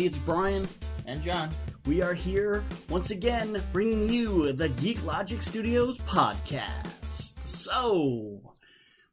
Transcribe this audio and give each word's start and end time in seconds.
everybody. 0.00 0.06
It's 0.06 0.18
Brian. 0.24 0.68
And 1.06 1.22
John. 1.22 1.50
We 1.86 2.02
are 2.02 2.14
here 2.14 2.64
once 2.88 3.10
again 3.10 3.62
bringing 3.72 4.08
you 4.08 4.52
the 4.52 4.68
Geek 4.68 5.04
Logic 5.04 5.42
Studios 5.42 5.98
podcast. 5.98 6.86
So, 7.42 8.40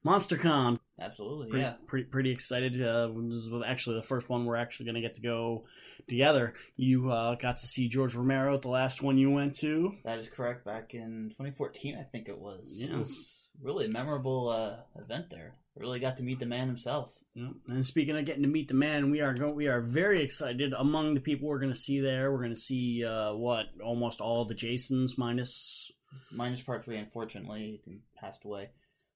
MonsterCon. 0.05 0.79
Absolutely, 0.99 1.49
Pretty, 1.49 1.63
yeah. 1.63 1.73
pretty, 1.85 2.05
pretty 2.05 2.31
excited. 2.31 2.81
Uh, 2.81 3.09
this 3.29 3.41
is 3.43 3.49
actually 3.65 3.97
the 3.97 4.07
first 4.07 4.29
one 4.29 4.45
we're 4.45 4.55
actually 4.55 4.85
going 4.85 4.95
to 4.95 5.01
get 5.01 5.15
to 5.15 5.21
go 5.21 5.65
together. 6.07 6.53
You 6.75 7.11
uh, 7.11 7.35
got 7.35 7.57
to 7.57 7.67
see 7.67 7.87
George 7.87 8.15
Romero 8.15 8.55
at 8.55 8.61
the 8.61 8.69
last 8.69 9.01
one 9.03 9.17
you 9.17 9.29
went 9.29 9.55
to. 9.55 9.93
That 10.05 10.19
is 10.19 10.29
correct. 10.29 10.65
Back 10.65 10.93
in 10.93 11.29
2014, 11.29 11.97
I 11.99 12.03
think 12.03 12.29
it 12.29 12.39
was. 12.39 12.73
Yeah. 12.75 12.93
It 12.93 12.97
was 12.97 13.47
really 13.61 13.87
memorable 13.87 14.49
uh, 14.49 15.01
event 15.01 15.29
there. 15.29 15.55
Really 15.79 15.99
got 15.99 16.17
to 16.17 16.23
meet 16.23 16.39
the 16.39 16.45
man 16.45 16.67
himself. 16.67 17.13
Yeah. 17.33 17.49
And 17.67 17.85
speaking 17.85 18.17
of 18.17 18.25
getting 18.25 18.43
to 18.43 18.49
meet 18.49 18.67
the 18.67 18.73
man, 18.73 19.11
we 19.11 19.21
are 19.21 19.33
go- 19.33 19.51
we 19.51 19.67
are 19.67 19.81
very 19.81 20.23
excited. 20.23 20.73
Among 20.77 21.13
the 21.13 21.19
people 21.19 21.47
we're 21.47 21.59
going 21.59 21.73
to 21.73 21.79
see 21.79 21.99
there, 21.99 22.31
we're 22.31 22.41
going 22.41 22.53
to 22.53 22.59
see 22.59 23.05
uh, 23.05 23.33
what 23.33 23.65
almost 23.83 24.21
all 24.21 24.45
the 24.45 24.55
Jasons 24.55 25.17
minus 25.17 25.91
Minus 26.31 26.61
part 26.61 26.83
three, 26.83 26.97
unfortunately, 26.97 27.81
he 27.83 27.99
passed 28.15 28.45
away. 28.45 28.69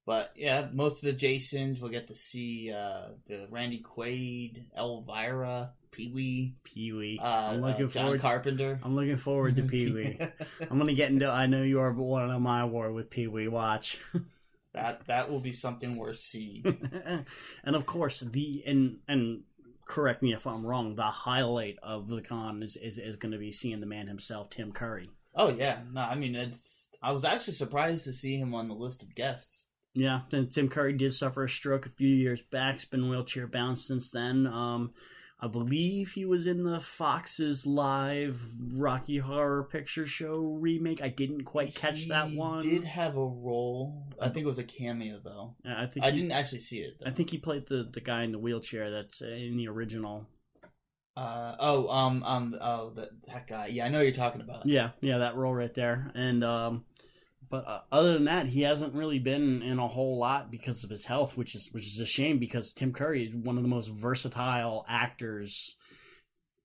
But 0.05 0.31
yeah, 0.35 0.67
most 0.73 0.95
of 0.95 1.01
the 1.01 1.13
Jasons 1.13 1.79
we'll 1.79 1.91
get 1.91 2.07
to 2.07 2.15
see 2.15 2.71
uh, 2.71 3.09
the 3.27 3.48
Randy 3.49 3.84
Quaid, 3.84 4.63
Elvira, 4.75 5.73
Pee 5.91 6.12
Wee, 6.12 6.55
Pee 6.63 6.91
Wee. 6.91 7.20
uh, 7.21 7.25
I'm 7.25 7.62
looking 7.62 7.85
uh, 7.85 7.89
John 7.89 8.03
forward. 8.03 8.21
Carpenter. 8.21 8.79
I'm 8.84 8.95
looking 8.95 9.17
forward 9.17 9.57
to 9.57 9.63
Pee 9.63 9.91
Wee. 9.91 10.20
I'm 10.70 10.79
gonna 10.79 10.93
get 10.93 11.12
into. 11.12 11.29
I 11.29 11.45
know 11.45 11.62
you 11.62 11.79
are 11.79 11.91
but 11.93 12.03
one 12.03 12.29
of 12.31 12.41
my 12.41 12.65
war 12.65 12.91
with 12.91 13.09
Pee 13.09 13.27
Wee. 13.27 13.48
Watch, 13.48 13.99
that 14.73 15.05
that 15.07 15.29
will 15.29 15.39
be 15.39 15.51
something 15.51 15.97
worth 15.97 16.17
seeing. 16.17 16.63
and 17.63 17.75
of 17.75 17.85
course 17.85 18.19
the 18.19 18.63
and 18.65 18.97
and 19.07 19.43
correct 19.85 20.23
me 20.23 20.33
if 20.33 20.47
I'm 20.47 20.65
wrong. 20.65 20.93
The 20.93 21.03
highlight 21.03 21.77
of 21.83 22.07
the 22.07 22.21
con 22.21 22.63
is 22.63 22.75
is, 22.77 22.97
is 22.97 23.17
going 23.17 23.33
to 23.33 23.37
be 23.37 23.51
seeing 23.51 23.79
the 23.79 23.85
man 23.85 24.07
himself, 24.07 24.49
Tim 24.49 24.71
Curry. 24.71 25.09
oh 25.35 25.49
yeah, 25.49 25.79
no, 25.91 26.01
I 26.01 26.15
mean 26.15 26.35
it's. 26.35 26.89
I 27.03 27.13
was 27.13 27.25
actually 27.25 27.53
surprised 27.53 28.03
to 28.05 28.13
see 28.13 28.37
him 28.37 28.53
on 28.53 28.67
the 28.67 28.75
list 28.75 29.01
of 29.01 29.15
guests. 29.15 29.65
Yeah, 29.93 30.21
and 30.31 30.49
Tim 30.49 30.69
Curry 30.69 30.93
did 30.93 31.13
suffer 31.13 31.43
a 31.43 31.49
stroke 31.49 31.85
a 31.85 31.89
few 31.89 32.07
years 32.07 32.41
back. 32.51 32.75
He's 32.75 32.85
been 32.85 33.09
wheelchair 33.09 33.47
bound 33.47 33.77
since 33.77 34.11
then. 34.11 34.47
Um, 34.47 34.93
I 35.43 35.47
believe 35.47 36.11
he 36.11 36.23
was 36.25 36.45
in 36.45 36.63
the 36.63 36.79
Fox's 36.79 37.65
live 37.65 38.39
Rocky 38.73 39.17
Horror 39.17 39.63
Picture 39.63 40.05
Show 40.05 40.57
remake. 40.59 41.01
I 41.01 41.09
didn't 41.09 41.45
quite 41.45 41.73
catch 41.73 42.07
that 42.09 42.29
one. 42.31 42.63
He. 42.63 42.70
Did 42.70 42.83
have 42.83 43.17
a 43.17 43.25
role. 43.25 44.05
I 44.21 44.29
think 44.29 44.43
it 44.43 44.48
was 44.48 44.59
a 44.59 44.63
cameo 44.63 45.20
though. 45.23 45.55
I 45.65 45.87
think 45.87 46.05
I 46.05 46.11
he- 46.11 46.17
didn't 46.17 46.33
actually 46.33 46.59
see 46.59 46.79
it. 46.79 46.99
Though. 46.99 47.09
I 47.09 47.13
think 47.13 47.31
he 47.31 47.39
played 47.39 47.67
the, 47.67 47.89
the 47.91 48.01
guy 48.01 48.23
in 48.23 48.31
the 48.31 48.37
wheelchair 48.37 48.91
that's 48.91 49.21
in 49.21 49.57
the 49.57 49.67
original. 49.67 50.27
Uh, 51.17 51.55
oh, 51.59 51.89
um, 51.89 52.23
um, 52.23 52.55
oh, 52.61 52.91
that 52.91 53.09
that 53.27 53.48
guy. 53.48 53.65
Yeah, 53.67 53.85
I 53.85 53.89
know 53.89 53.98
what 53.98 54.05
you're 54.05 54.15
talking 54.15 54.41
about. 54.41 54.65
Yeah, 54.65 54.91
yeah, 55.01 55.17
that 55.17 55.35
role 55.35 55.53
right 55.53 55.73
there. 55.73 56.11
And 56.15 56.43
um, 56.43 56.85
but 57.52 57.68
uh, 57.68 57.82
other 57.91 58.13
than 58.13 58.26
that, 58.26 58.48
he 58.48 58.62
hasn't 58.62 58.94
really 58.96 59.20
been 59.20 59.62
in 59.62 59.77
a 59.77 59.88
whole 59.88 60.18
lot 60.18 60.49
because 60.49 60.84
of 60.84 60.90
his 60.90 61.05
health, 61.05 61.38
which 61.38 61.54
is 61.54 61.68
which 61.71 61.85
is 61.85 61.99
a 61.99 62.05
shame 62.05 62.40
because 62.40 62.71
Tim 62.71 62.94
Curry 62.94 63.27
is 63.27 63.35
one 63.35 63.57
of 63.57 63.63
the 63.63 63.70
most 63.70 63.90
versatile 63.90 64.85
actors 64.88 65.75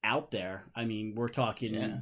out 0.05 0.31
there. 0.31 0.65
I 0.75 0.85
mean, 0.85 1.15
we're 1.17 1.29
talking 1.29 1.75
Yeah. 1.75 1.99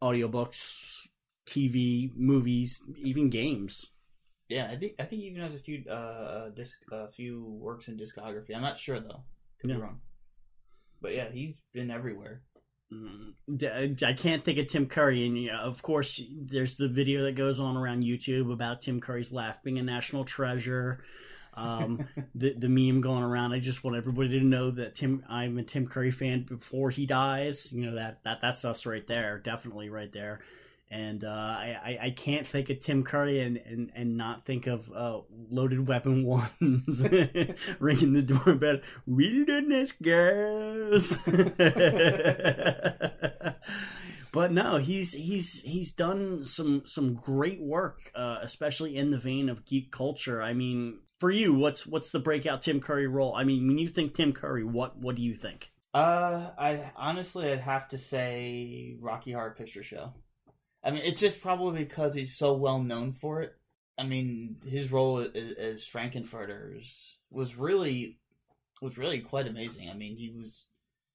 audiobooks, 0.00 1.06
TV, 1.46 2.12
movies, 2.16 2.80
even 2.96 3.28
games. 3.30 3.84
Yeah, 4.48 4.68
I 4.70 4.76
think 4.76 4.94
I 4.98 5.04
think 5.04 5.20
he 5.22 5.28
even 5.28 5.42
has 5.42 5.54
a 5.54 5.58
few 5.58 5.84
uh 5.90 6.50
disc 6.50 6.78
a 6.92 7.10
few 7.10 7.44
works 7.60 7.88
in 7.88 7.96
discography. 7.98 8.54
I'm 8.54 8.62
not 8.62 8.78
sure 8.78 8.98
though. 9.00 9.24
Could 9.60 9.70
Yeah. 9.70 9.76
be 9.76 9.82
wrong. 9.82 10.00
But 11.00 11.14
yeah, 11.14 11.30
he's 11.30 11.60
been 11.74 11.90
everywhere. 11.90 12.42
D- 12.90 13.68
I 14.02 14.12
can't 14.14 14.44
think 14.44 14.58
of 14.58 14.68
Tim 14.68 14.86
Curry, 14.86 15.26
and 15.26 15.36
you 15.36 15.52
know, 15.52 15.58
of 15.58 15.82
course, 15.82 16.22
there's 16.30 16.76
the 16.76 16.88
video 16.88 17.24
that 17.24 17.34
goes 17.34 17.60
on 17.60 17.76
around 17.76 18.02
YouTube 18.02 18.52
about 18.52 18.82
Tim 18.82 19.00
Curry's 19.00 19.32
laugh 19.32 19.62
being 19.62 19.78
a 19.78 19.82
national 19.82 20.24
treasure. 20.24 21.04
Um, 21.54 22.08
the 22.34 22.54
the 22.54 22.68
meme 22.68 23.00
going 23.00 23.22
around. 23.22 23.52
I 23.52 23.58
just 23.58 23.84
want 23.84 23.96
everybody 23.96 24.38
to 24.38 24.44
know 24.44 24.70
that 24.70 24.94
Tim, 24.94 25.22
I'm 25.28 25.58
a 25.58 25.62
Tim 25.64 25.86
Curry 25.86 26.10
fan 26.10 26.44
before 26.44 26.90
he 26.90 27.04
dies. 27.04 27.72
You 27.72 27.86
know 27.86 27.96
that 27.96 28.22
that 28.24 28.38
that's 28.40 28.64
us 28.64 28.86
right 28.86 29.06
there, 29.06 29.38
definitely 29.38 29.90
right 29.90 30.12
there. 30.12 30.40
And 30.90 31.22
uh, 31.22 31.28
I, 31.28 31.98
I 32.02 32.10
can't 32.16 32.46
think 32.46 32.70
of 32.70 32.80
Tim 32.80 33.04
Curry 33.04 33.40
and 33.40 33.58
and, 33.58 33.92
and 33.94 34.16
not 34.16 34.46
think 34.46 34.66
of 34.66 34.90
uh, 34.90 35.20
Loaded 35.50 35.86
Weapon 35.86 36.24
ones 36.26 37.02
ringing 37.78 38.14
the 38.14 38.22
doorbell. 38.22 38.78
Wilderness 39.06 39.92
girls. 39.92 41.18
but 44.32 44.52
no, 44.52 44.78
he's 44.78 45.12
he's 45.12 45.60
he's 45.60 45.92
done 45.92 46.44
some 46.44 46.82
some 46.86 47.14
great 47.14 47.60
work, 47.60 48.10
uh, 48.14 48.38
especially 48.42 48.96
in 48.96 49.10
the 49.10 49.18
vein 49.18 49.48
of 49.48 49.66
geek 49.66 49.90
culture. 49.90 50.40
I 50.40 50.54
mean, 50.54 51.00
for 51.18 51.30
you, 51.30 51.52
what's 51.52 51.86
what's 51.86 52.10
the 52.10 52.18
breakout 52.18 52.62
Tim 52.62 52.80
Curry 52.80 53.06
role? 53.06 53.34
I 53.34 53.44
mean, 53.44 53.66
when 53.66 53.78
you 53.78 53.88
think 53.88 54.14
Tim 54.14 54.32
Curry, 54.32 54.64
what 54.64 54.96
what 54.96 55.16
do 55.16 55.22
you 55.22 55.34
think? 55.34 55.70
Uh, 55.94 56.50
I 56.58 56.92
honestly 56.96 57.50
I'd 57.50 57.60
have 57.60 57.88
to 57.88 57.98
say 57.98 58.96
Rocky 59.00 59.32
Horror 59.32 59.54
Picture 59.56 59.82
Show. 59.82 60.12
I 60.82 60.90
mean, 60.90 61.02
it's 61.04 61.20
just 61.20 61.40
probably 61.40 61.84
because 61.84 62.14
he's 62.14 62.36
so 62.36 62.54
well 62.54 62.78
known 62.78 63.12
for 63.12 63.42
it. 63.42 63.54
I 63.98 64.04
mean, 64.04 64.56
his 64.64 64.92
role 64.92 65.18
as, 65.18 65.52
as 65.52 65.84
was 67.30 67.56
really 67.56 68.18
was 68.80 68.96
really 68.96 69.20
quite 69.20 69.48
amazing. 69.48 69.90
I 69.90 69.94
mean, 69.94 70.16
he 70.16 70.30
was 70.30 70.66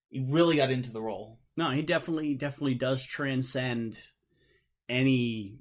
he 0.09 0.19
really 0.19 0.57
got 0.57 0.69
into 0.71 0.91
the 0.91 1.01
role. 1.01 1.39
No, 1.55 1.71
he 1.71 1.81
definitely 1.81 2.35
definitely 2.35 2.75
does 2.75 3.03
transcend 3.03 3.99
any 4.89 5.59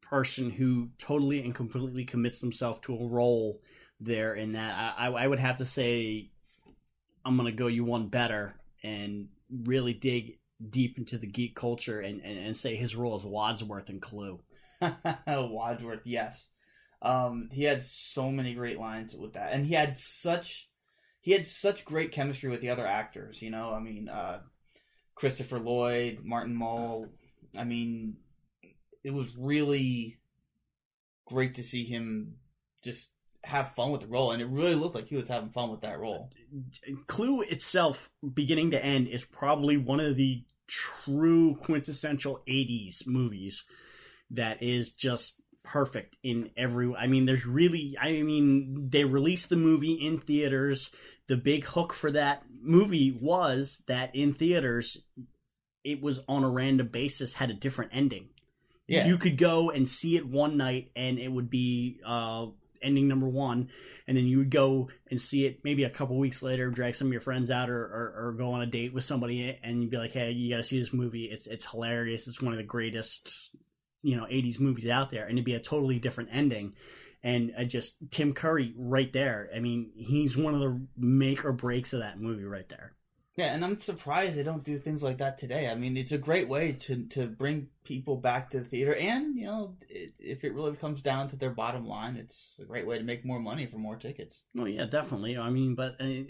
person 0.00 0.50
who 0.50 0.90
totally 0.98 1.40
and 1.40 1.54
completely 1.54 2.04
commits 2.04 2.38
themselves 2.40 2.80
to 2.82 2.94
a 2.94 3.08
role 3.08 3.60
there. 4.00 4.34
In 4.34 4.52
that, 4.52 4.94
I, 4.96 5.06
I 5.08 5.24
I 5.24 5.26
would 5.26 5.40
have 5.40 5.58
to 5.58 5.64
say, 5.64 6.30
I'm 7.24 7.36
gonna 7.36 7.52
go 7.52 7.66
you 7.66 7.84
one 7.84 8.08
better 8.08 8.54
and 8.82 9.28
really 9.50 9.92
dig 9.92 10.38
deep 10.70 10.98
into 10.98 11.18
the 11.18 11.26
geek 11.26 11.54
culture 11.54 12.00
and, 12.00 12.20
and, 12.22 12.38
and 12.38 12.56
say 12.56 12.76
his 12.76 12.96
role 12.96 13.16
is 13.16 13.24
Wadsworth 13.24 13.88
and 13.88 14.00
Clue. 14.00 14.40
Wadsworth, 15.26 16.02
yes. 16.04 16.46
Um, 17.02 17.48
he 17.52 17.64
had 17.64 17.82
so 17.84 18.30
many 18.30 18.54
great 18.54 18.78
lines 18.78 19.14
with 19.14 19.34
that, 19.34 19.52
and 19.52 19.66
he 19.66 19.74
had 19.74 19.98
such 19.98 20.70
he 21.20 21.32
had 21.32 21.44
such 21.46 21.84
great 21.84 22.12
chemistry 22.12 22.50
with 22.50 22.60
the 22.60 22.70
other 22.70 22.86
actors. 22.86 23.42
You 23.42 23.50
know, 23.50 23.72
I 23.72 23.80
mean, 23.80 24.08
uh, 24.08 24.40
Christopher 25.14 25.58
Lloyd, 25.58 26.20
Martin 26.22 26.54
Mull. 26.54 27.06
I 27.56 27.64
mean, 27.64 28.16
it 29.02 29.12
was 29.12 29.36
really 29.38 30.18
great 31.26 31.54
to 31.54 31.62
see 31.62 31.84
him 31.84 32.36
just 32.82 33.08
have 33.44 33.72
fun 33.72 33.90
with 33.90 34.00
the 34.00 34.06
role, 34.06 34.32
and 34.32 34.42
it 34.42 34.48
really 34.48 34.74
looked 34.74 34.94
like 34.94 35.08
he 35.08 35.16
was 35.16 35.28
having 35.28 35.50
fun 35.50 35.70
with 35.70 35.82
that 35.82 35.98
role. 35.98 36.30
Clue 37.06 37.42
itself, 37.42 38.10
beginning 38.32 38.70
to 38.72 38.84
end, 38.84 39.08
is 39.08 39.24
probably 39.24 39.76
one 39.76 40.00
of 40.00 40.16
the 40.16 40.44
true 40.66 41.56
quintessential 41.62 42.42
80s 42.48 43.06
movies 43.06 43.64
that 44.30 44.62
is 44.62 44.92
just 44.92 45.40
perfect 45.62 46.16
in 46.22 46.50
every 46.56 46.94
I 46.94 47.06
mean 47.06 47.24
there's 47.24 47.46
really 47.46 47.96
I 48.00 48.22
mean 48.22 48.88
they 48.90 49.04
released 49.04 49.48
the 49.48 49.56
movie 49.56 49.92
in 49.92 50.20
theaters. 50.20 50.90
The 51.26 51.36
big 51.36 51.64
hook 51.64 51.92
for 51.94 52.10
that 52.10 52.42
movie 52.60 53.16
was 53.18 53.82
that 53.86 54.14
in 54.14 54.32
theaters 54.34 54.98
it 55.82 56.02
was 56.02 56.20
on 56.28 56.44
a 56.44 56.50
random 56.50 56.88
basis 56.88 57.32
had 57.34 57.50
a 57.50 57.54
different 57.54 57.92
ending. 57.94 58.28
Yeah, 58.86 59.06
you 59.06 59.16
could 59.16 59.38
go 59.38 59.70
and 59.70 59.88
see 59.88 60.16
it 60.16 60.26
one 60.26 60.58
night 60.58 60.90
and 60.94 61.18
it 61.18 61.28
would 61.28 61.48
be 61.48 62.00
uh 62.04 62.46
ending 62.84 63.08
number 63.08 63.28
one 63.28 63.68
and 64.06 64.16
then 64.16 64.26
you 64.26 64.38
would 64.38 64.50
go 64.50 64.88
and 65.10 65.20
see 65.20 65.46
it 65.46 65.60
maybe 65.64 65.84
a 65.84 65.90
couple 65.90 66.18
weeks 66.18 66.42
later 66.42 66.70
drag 66.70 66.94
some 66.94 67.08
of 67.08 67.12
your 67.12 67.20
friends 67.20 67.50
out 67.50 67.70
or, 67.70 67.82
or, 67.82 68.28
or 68.28 68.32
go 68.32 68.52
on 68.52 68.62
a 68.62 68.66
date 68.66 68.92
with 68.92 69.04
somebody 69.04 69.58
and 69.62 69.82
you'd 69.82 69.90
be 69.90 69.96
like 69.96 70.12
hey 70.12 70.30
you 70.30 70.50
gotta 70.50 70.64
see 70.64 70.78
this 70.78 70.92
movie. 70.92 71.24
It's 71.24 71.46
it's 71.46 71.70
hilarious. 71.70 72.26
It's 72.26 72.42
one 72.42 72.52
of 72.52 72.58
the 72.58 72.64
greatest 72.64 73.50
you 74.02 74.16
know 74.16 74.24
80s 74.24 74.60
movies 74.60 74.88
out 74.88 75.10
there 75.10 75.24
and 75.24 75.32
it'd 75.32 75.44
be 75.44 75.54
a 75.54 75.60
totally 75.60 75.98
different 75.98 76.30
ending. 76.32 76.74
And 77.22 77.54
I 77.58 77.64
just 77.64 77.96
tim 78.10 78.34
curry 78.34 78.74
right 78.76 79.10
there 79.12 79.48
i 79.54 79.58
mean 79.58 79.92
he's 79.96 80.36
one 80.36 80.54
of 80.54 80.60
the 80.60 80.86
make 80.96 81.44
or 81.44 81.52
breaks 81.52 81.94
of 81.94 82.00
that 82.00 82.20
movie 82.20 82.44
right 82.44 82.68
there 82.68 82.92
Yeah, 83.36 83.52
and 83.52 83.64
I'm 83.64 83.80
surprised 83.80 84.36
they 84.36 84.44
don't 84.44 84.62
do 84.62 84.78
things 84.78 85.02
like 85.02 85.18
that 85.18 85.38
today. 85.38 85.68
I 85.68 85.74
mean, 85.74 85.96
it's 85.96 86.12
a 86.12 86.18
great 86.18 86.48
way 86.48 86.72
to 86.72 87.04
to 87.08 87.26
bring 87.26 87.68
people 87.82 88.16
back 88.16 88.50
to 88.50 88.60
the 88.60 88.64
theater, 88.64 88.94
and 88.94 89.36
you 89.36 89.46
know, 89.46 89.76
it, 89.88 90.14
if 90.20 90.44
it 90.44 90.54
really 90.54 90.76
comes 90.76 91.02
down 91.02 91.28
to 91.28 91.36
their 91.36 91.50
bottom 91.50 91.86
line, 91.86 92.16
it's 92.16 92.54
a 92.60 92.64
great 92.64 92.86
way 92.86 92.96
to 92.96 93.04
make 93.04 93.24
more 93.24 93.40
money 93.40 93.66
for 93.66 93.78
more 93.78 93.96
tickets. 93.96 94.42
Well, 94.54 94.68
yeah, 94.68 94.84
definitely. 94.84 95.36
I 95.36 95.50
mean, 95.50 95.74
but 95.74 96.00
uh, 96.00 96.24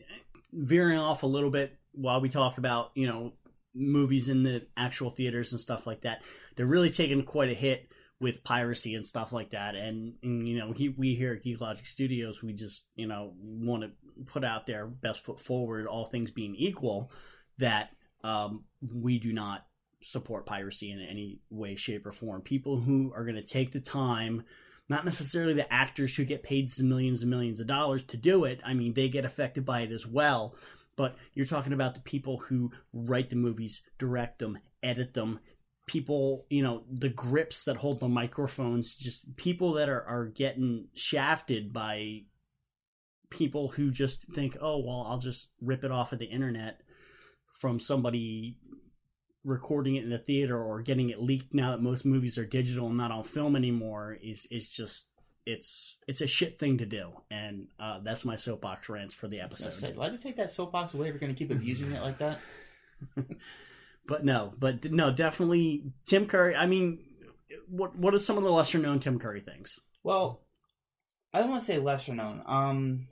veering 0.52 0.98
off 0.98 1.24
a 1.24 1.26
little 1.26 1.50
bit 1.50 1.76
while 1.92 2.22
we 2.22 2.30
talk 2.30 2.56
about 2.56 2.92
you 2.94 3.06
know 3.06 3.34
movies 3.74 4.30
in 4.30 4.42
the 4.42 4.66
actual 4.76 5.10
theaters 5.10 5.52
and 5.52 5.60
stuff 5.60 5.86
like 5.86 6.02
that, 6.02 6.22
they're 6.56 6.64
really 6.64 6.90
taking 6.90 7.22
quite 7.22 7.50
a 7.50 7.54
hit 7.54 7.86
with 8.24 8.42
piracy 8.42 8.94
and 8.94 9.06
stuff 9.06 9.34
like 9.34 9.50
that. 9.50 9.74
And, 9.74 10.14
and 10.22 10.48
you 10.48 10.58
know, 10.58 10.72
he, 10.72 10.88
we 10.88 11.14
here 11.14 11.34
at 11.34 11.42
Geek 11.42 11.60
Logic 11.60 11.84
Studios, 11.84 12.42
we 12.42 12.54
just 12.54 12.86
you 12.96 13.06
know 13.06 13.34
want 13.38 13.82
to 13.82 13.90
put 14.24 14.44
out 14.44 14.64
their 14.64 14.86
best 14.86 15.22
foot 15.22 15.38
forward, 15.38 15.86
all 15.86 16.06
things 16.06 16.30
being 16.30 16.54
equal, 16.54 17.12
that 17.58 17.90
um, 18.22 18.64
we 18.80 19.18
do 19.18 19.34
not 19.34 19.66
support 20.00 20.46
piracy 20.46 20.90
in 20.90 21.02
any 21.02 21.40
way, 21.50 21.76
shape, 21.76 22.06
or 22.06 22.12
form. 22.12 22.40
People 22.40 22.80
who 22.80 23.12
are 23.14 23.24
going 23.24 23.36
to 23.36 23.42
take 23.42 23.72
the 23.72 23.80
time, 23.80 24.44
not 24.88 25.04
necessarily 25.04 25.52
the 25.52 25.70
actors 25.70 26.16
who 26.16 26.24
get 26.24 26.42
paid 26.42 26.70
millions 26.78 27.20
and 27.20 27.30
millions 27.30 27.60
of 27.60 27.66
dollars 27.66 28.04
to 28.04 28.16
do 28.16 28.44
it. 28.44 28.58
I 28.64 28.72
mean, 28.72 28.94
they 28.94 29.10
get 29.10 29.26
affected 29.26 29.66
by 29.66 29.82
it 29.82 29.92
as 29.92 30.06
well. 30.06 30.54
But 30.96 31.16
you're 31.34 31.44
talking 31.44 31.74
about 31.74 31.92
the 31.92 32.00
people 32.00 32.38
who 32.38 32.70
write 32.94 33.28
the 33.28 33.36
movies, 33.36 33.82
direct 33.98 34.38
them, 34.38 34.58
edit 34.82 35.12
them, 35.12 35.40
people, 35.86 36.46
you 36.48 36.62
know, 36.62 36.84
the 36.90 37.08
grips 37.08 37.64
that 37.64 37.76
hold 37.76 38.00
the 38.00 38.08
microphones, 38.08 38.94
just 38.94 39.36
people 39.36 39.74
that 39.74 39.88
are, 39.88 40.04
are 40.04 40.26
getting 40.26 40.88
shafted 40.94 41.72
by 41.72 42.22
people 43.30 43.68
who 43.68 43.90
just 43.90 44.22
think, 44.32 44.56
oh, 44.60 44.78
well, 44.78 45.06
I'll 45.08 45.18
just 45.18 45.48
rip 45.60 45.84
it 45.84 45.90
off 45.90 46.12
of 46.12 46.18
the 46.18 46.26
internet 46.26 46.80
from 47.52 47.78
somebody 47.78 48.56
recording 49.44 49.96
it 49.96 50.04
in 50.04 50.12
a 50.12 50.18
theater 50.18 50.60
or 50.60 50.80
getting 50.80 51.10
it 51.10 51.20
leaked 51.20 51.52
now 51.52 51.72
that 51.72 51.82
most 51.82 52.04
movies 52.04 52.38
are 52.38 52.46
digital 52.46 52.86
and 52.88 52.96
not 52.96 53.10
on 53.10 53.22
film 53.22 53.54
anymore 53.54 54.16
is 54.22 54.46
is 54.50 54.66
just 54.66 55.06
it's 55.44 55.98
it's 56.08 56.22
a 56.22 56.26
shit 56.26 56.58
thing 56.58 56.78
to 56.78 56.86
do 56.86 57.10
and 57.30 57.66
uh, 57.78 58.00
that's 58.02 58.24
my 58.24 58.36
soapbox 58.36 58.88
rants 58.88 59.14
for 59.14 59.28
the 59.28 59.40
episode 59.40 59.74
Say, 59.74 59.92
why 59.92 60.08
did 60.08 60.14
you 60.14 60.22
take 60.22 60.36
that 60.36 60.50
soapbox 60.50 60.94
away 60.94 61.08
if 61.08 61.12
you're 61.12 61.20
going 61.20 61.34
to 61.34 61.38
keep 61.38 61.50
abusing 61.50 61.92
it 61.92 62.02
like 62.02 62.16
that? 62.18 62.38
but 64.06 64.24
no 64.24 64.52
but 64.58 64.90
no 64.90 65.10
definitely 65.10 65.84
tim 66.06 66.26
curry 66.26 66.54
i 66.54 66.66
mean 66.66 66.98
what 67.68 67.96
what 67.96 68.14
are 68.14 68.18
some 68.18 68.36
of 68.36 68.44
the 68.44 68.50
lesser 68.50 68.78
known 68.78 69.00
tim 69.00 69.18
curry 69.18 69.40
things 69.40 69.80
Well, 70.04 70.42
I 71.32 71.40
don't 71.40 71.50
want 71.50 71.64
to 71.64 71.72
say 71.72 71.78
lesser 71.78 72.14
known. 72.14 72.42
Um, 72.46 73.08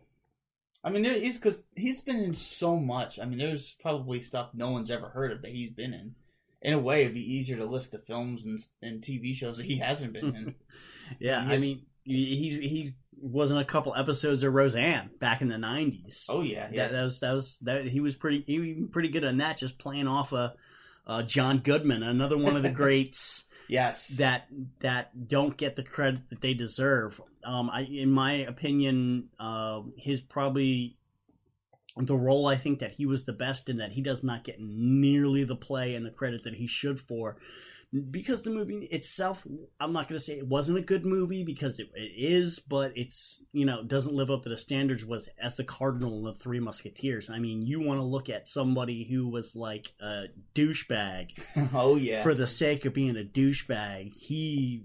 I 0.84 0.90
mean, 0.90 1.02
there 1.02 1.12
is 1.12 1.34
because 1.34 1.62
he's 1.74 2.00
been 2.00 2.20
in 2.20 2.34
so 2.34 2.76
much. 2.76 3.18
I 3.18 3.24
mean, 3.24 3.38
there's 3.38 3.76
probably 3.80 4.20
stuff 4.20 4.50
no 4.54 4.70
one's 4.70 4.90
ever 4.90 5.08
heard 5.08 5.32
of 5.32 5.42
that 5.42 5.52
he's 5.52 5.70
been 5.70 5.94
in. 5.94 6.14
In 6.60 6.74
a 6.74 6.78
way, 6.78 7.02
it'd 7.02 7.14
be 7.14 7.34
easier 7.34 7.56
to 7.56 7.64
list 7.64 7.90
the 7.90 7.98
films 7.98 8.44
and, 8.44 8.60
and 8.82 9.02
TV 9.02 9.34
shows 9.34 9.56
that 9.56 9.66
he 9.66 9.78
hasn't 9.78 10.12
been 10.12 10.36
in. 10.36 10.54
yeah 11.18 11.44
He 11.46 11.54
i 11.54 11.58
mean 11.58 11.82
he 12.04 12.68
he 12.68 12.94
was 13.20 13.50
in 13.50 13.56
a 13.56 13.64
couple 13.64 13.94
episodes 13.94 14.42
of 14.42 14.52
roseanne 14.52 15.10
back 15.20 15.42
in 15.42 15.48
the 15.48 15.56
90s 15.56 16.24
oh 16.28 16.42
yeah, 16.42 16.68
yeah. 16.72 16.86
that, 16.86 16.92
that 16.92 17.02
was 17.02 17.20
that 17.20 17.32
was 17.32 17.58
that 17.58 17.84
he 17.84 18.00
was 18.00 18.14
pretty 18.14 18.42
he 18.46 18.58
was 18.58 18.90
pretty 18.90 19.08
good 19.08 19.24
on 19.24 19.38
that 19.38 19.58
just 19.58 19.78
playing 19.78 20.08
off 20.08 20.32
a 20.32 20.54
uh, 21.06 21.22
John 21.22 21.58
Goodman 21.58 22.02
another 22.02 22.38
one 22.38 22.56
of 22.56 22.62
the 22.62 22.70
greats 22.82 23.44
yes. 23.68 24.08
that 24.18 24.48
that 24.80 25.28
don't 25.28 25.56
get 25.56 25.76
the 25.76 25.82
credit 25.82 26.28
that 26.30 26.40
they 26.40 26.54
deserve 26.54 27.20
um 27.44 27.70
I 27.70 27.82
in 27.82 28.10
my 28.10 28.32
opinion 28.32 29.28
uh 29.38 29.82
his 29.96 30.20
probably 30.20 30.96
the 31.96 32.16
role 32.16 32.46
I 32.46 32.56
think 32.56 32.78
that 32.80 32.92
he 32.92 33.06
was 33.06 33.24
the 33.24 33.32
best 33.32 33.68
in 33.68 33.78
that 33.78 33.92
he 33.92 34.00
does 34.00 34.24
not 34.24 34.44
get 34.44 34.60
nearly 34.60 35.44
the 35.44 35.56
play 35.56 35.94
and 35.94 36.06
the 36.06 36.10
credit 36.10 36.44
that 36.44 36.54
he 36.54 36.66
should 36.66 36.98
for 36.98 37.36
because 38.10 38.42
the 38.42 38.50
movie 38.50 38.86
itself 38.90 39.46
i'm 39.78 39.92
not 39.92 40.08
going 40.08 40.18
to 40.18 40.24
say 40.24 40.38
it 40.38 40.46
wasn't 40.46 40.76
a 40.78 40.82
good 40.82 41.04
movie 41.04 41.44
because 41.44 41.78
it, 41.78 41.90
it 41.94 42.12
is 42.16 42.58
but 42.58 42.92
it's 42.96 43.44
you 43.52 43.66
know 43.66 43.82
doesn't 43.82 44.14
live 44.14 44.30
up 44.30 44.42
to 44.42 44.48
the 44.48 44.56
standards 44.56 45.04
was 45.04 45.28
as 45.40 45.56
the 45.56 45.64
cardinal 45.64 46.18
in 46.18 46.24
the 46.24 46.34
three 46.34 46.60
musketeers 46.60 47.28
i 47.28 47.38
mean 47.38 47.60
you 47.62 47.80
want 47.80 47.98
to 47.98 48.04
look 48.04 48.30
at 48.30 48.48
somebody 48.48 49.04
who 49.04 49.28
was 49.28 49.54
like 49.54 49.92
a 50.00 50.24
douchebag 50.54 51.30
oh 51.74 51.96
yeah. 51.96 52.22
for 52.22 52.34
the 52.34 52.46
sake 52.46 52.84
of 52.84 52.94
being 52.94 53.16
a 53.16 53.24
douchebag 53.24 54.12
he 54.14 54.84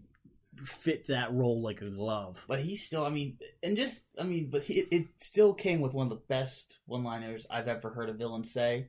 fit 0.55 1.07
that 1.07 1.31
role 1.33 1.61
like 1.61 1.81
a 1.81 1.89
glove 1.89 2.43
but 2.47 2.59
he 2.59 2.75
still, 2.75 3.05
I 3.05 3.09
mean, 3.09 3.37
and 3.61 3.75
just, 3.77 4.01
I 4.19 4.23
mean, 4.23 4.49
but 4.49 4.63
he, 4.63 4.79
it 4.79 5.07
still 5.19 5.53
came 5.53 5.81
with 5.81 5.93
one 5.93 6.07
of 6.07 6.09
the 6.09 6.23
best 6.27 6.79
one-liners 6.85 7.45
I've 7.49 7.67
ever 7.67 7.89
heard 7.89 8.09
a 8.09 8.13
villain 8.13 8.43
say. 8.43 8.87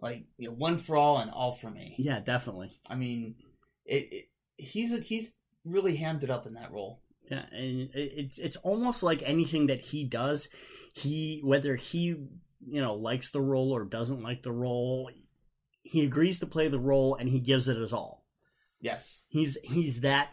Like, 0.00 0.24
you 0.36 0.48
know, 0.48 0.54
one 0.54 0.78
for 0.78 0.96
all 0.96 1.18
and 1.18 1.30
all 1.30 1.52
for 1.52 1.70
me. 1.70 1.94
yeah 1.98 2.20
definitely 2.20 2.78
I 2.88 2.94
mean, 2.94 3.36
it, 3.84 4.08
it 4.12 4.24
he's 4.56 4.92
a, 4.92 5.00
he's 5.00 5.34
really 5.64 5.96
hammed 5.96 6.22
it 6.22 6.30
up 6.30 6.46
in 6.46 6.54
that 6.54 6.72
role. 6.72 7.00
Yeah, 7.30 7.44
and 7.52 7.88
it's 7.94 8.38
it's 8.38 8.56
almost 8.56 9.02
like 9.02 9.22
anything 9.24 9.68
that 9.68 9.80
he 9.80 10.04
does, 10.04 10.48
he 10.92 11.40
whether 11.42 11.74
he 11.76 12.16
you 12.66 12.80
know 12.80 12.94
likes 12.94 13.30
the 13.30 13.40
role 13.40 13.74
or 13.74 13.84
doesn't 13.84 14.22
like 14.22 14.42
the 14.42 14.52
role, 14.52 15.10
he 15.82 16.04
agrees 16.04 16.40
to 16.40 16.46
play 16.46 16.68
the 16.68 16.78
role 16.78 17.14
and 17.14 17.28
he 17.28 17.40
gives 17.40 17.68
it 17.68 17.76
his 17.76 17.92
all. 17.92 18.26
Yes. 18.80 19.20
He's 19.28 19.56
he's 19.64 20.00
that 20.00 20.30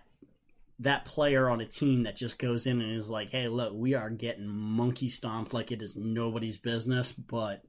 that 0.79 1.05
player 1.05 1.49
on 1.49 1.61
a 1.61 1.65
team 1.65 2.03
that 2.03 2.17
just 2.17 2.39
goes 2.39 2.67
in 2.67 2.81
and 2.81 2.97
is 2.97 3.09
like, 3.09 3.29
"Hey, 3.29 3.47
look, 3.47 3.71
we 3.73 3.93
are 3.93 4.09
getting 4.09 4.47
monkey 4.47 5.07
stomped 5.07 5.53
like 5.53 5.71
it 5.71 5.81
is 5.81 5.95
nobody's 5.95 6.57
business, 6.57 7.11
but 7.11 7.63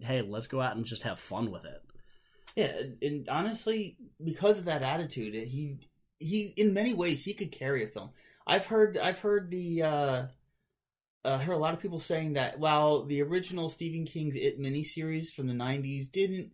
hey, 0.00 0.22
let's 0.22 0.46
go 0.46 0.60
out 0.60 0.76
and 0.76 0.84
just 0.84 1.02
have 1.02 1.18
fun 1.18 1.50
with 1.50 1.64
it." 1.64 1.82
Yeah, 2.56 2.72
and- 3.02 3.28
honestly, 3.28 3.96
because 4.22 4.58
of 4.58 4.64
that 4.64 4.82
attitude, 4.82 5.34
he 5.34 5.78
he 6.18 6.54
in 6.56 6.72
many 6.72 6.94
ways 6.94 7.24
he 7.24 7.34
could 7.34 7.52
carry 7.52 7.84
a 7.84 7.88
film. 7.88 8.10
I've 8.46 8.66
heard 8.66 8.96
I've 8.96 9.18
heard 9.18 9.50
the 9.50 9.82
uh, 9.82 10.26
uh 11.24 11.38
heard 11.38 11.52
a 11.54 11.58
lot 11.58 11.74
of 11.74 11.80
people 11.80 11.98
saying 11.98 12.34
that 12.34 12.58
while 12.58 13.04
the 13.04 13.22
original 13.22 13.68
Stephen 13.68 14.06
King's 14.06 14.36
It 14.36 14.60
miniseries 14.60 15.32
from 15.32 15.46
the 15.48 15.52
'90s 15.54 16.10
didn't 16.10 16.52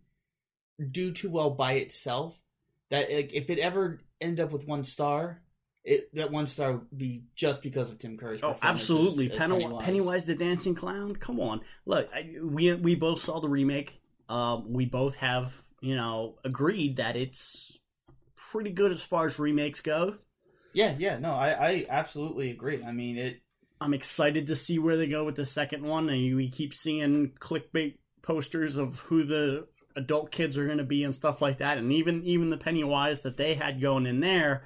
do 0.91 1.11
too 1.13 1.29
well 1.29 1.51
by 1.51 1.73
itself, 1.73 2.41
that 2.89 3.11
like, 3.11 3.33
if 3.33 3.49
it 3.49 3.59
ever 3.59 3.99
ended 4.19 4.41
up 4.41 4.51
with 4.51 4.67
one 4.67 4.83
star, 4.83 5.41
it 5.83 6.13
that 6.15 6.31
one 6.31 6.47
star 6.47 6.77
would 6.77 6.97
be 6.97 7.23
just 7.35 7.61
because 7.61 7.89
of 7.89 7.99
Tim 7.99 8.17
Curry's. 8.17 8.41
Oh, 8.43 8.53
performance 8.53 8.81
absolutely. 8.81 9.25
as- 9.27 9.31
as 9.33 9.37
Pennywise. 9.37 9.83
Pennywise 9.83 10.25
the 10.25 10.35
Dancing 10.35 10.75
Clown. 10.75 11.15
Come 11.15 11.39
on. 11.39 11.61
Look, 11.85 12.09
I, 12.13 12.35
we 12.41 12.73
we 12.73 12.95
both 12.95 13.21
saw 13.23 13.39
the 13.39 13.49
remake. 13.49 13.99
Um, 14.29 14.71
we 14.71 14.85
both 14.85 15.17
have, 15.17 15.53
you 15.81 15.95
know, 15.95 16.35
agreed 16.45 16.97
that 16.97 17.15
it's 17.17 17.77
pretty 18.51 18.69
good 18.71 18.91
as 18.91 19.01
far 19.01 19.25
as 19.27 19.37
remakes 19.37 19.81
go. 19.81 20.15
Yeah, 20.71 20.95
yeah, 20.97 21.19
no, 21.19 21.31
I 21.31 21.49
I 21.69 21.85
absolutely 21.89 22.49
agree. 22.51 22.83
I 22.83 22.91
mean 22.91 23.17
it. 23.17 23.41
I'm 23.81 23.93
excited 23.93 24.47
to 24.47 24.55
see 24.55 24.79
where 24.79 24.95
they 24.95 25.07
go 25.07 25.25
with 25.25 25.35
the 25.35 25.45
second 25.45 25.83
one. 25.83 26.09
And 26.09 26.35
we 26.37 26.49
keep 26.49 26.73
seeing 26.73 27.33
clickbait 27.39 27.97
posters 28.21 28.77
of 28.77 28.99
who 28.99 29.25
the 29.25 29.67
adult 29.97 30.31
kids 30.31 30.57
are 30.57 30.65
going 30.65 30.77
to 30.77 30.85
be 30.85 31.03
and 31.03 31.13
stuff 31.13 31.41
like 31.41 31.57
that. 31.57 31.77
And 31.77 31.91
even 31.91 32.23
even 32.23 32.49
the 32.49 32.57
Pennywise 32.57 33.23
that 33.23 33.35
they 33.35 33.53
had 33.55 33.81
going 33.81 34.05
in 34.05 34.21
there 34.21 34.63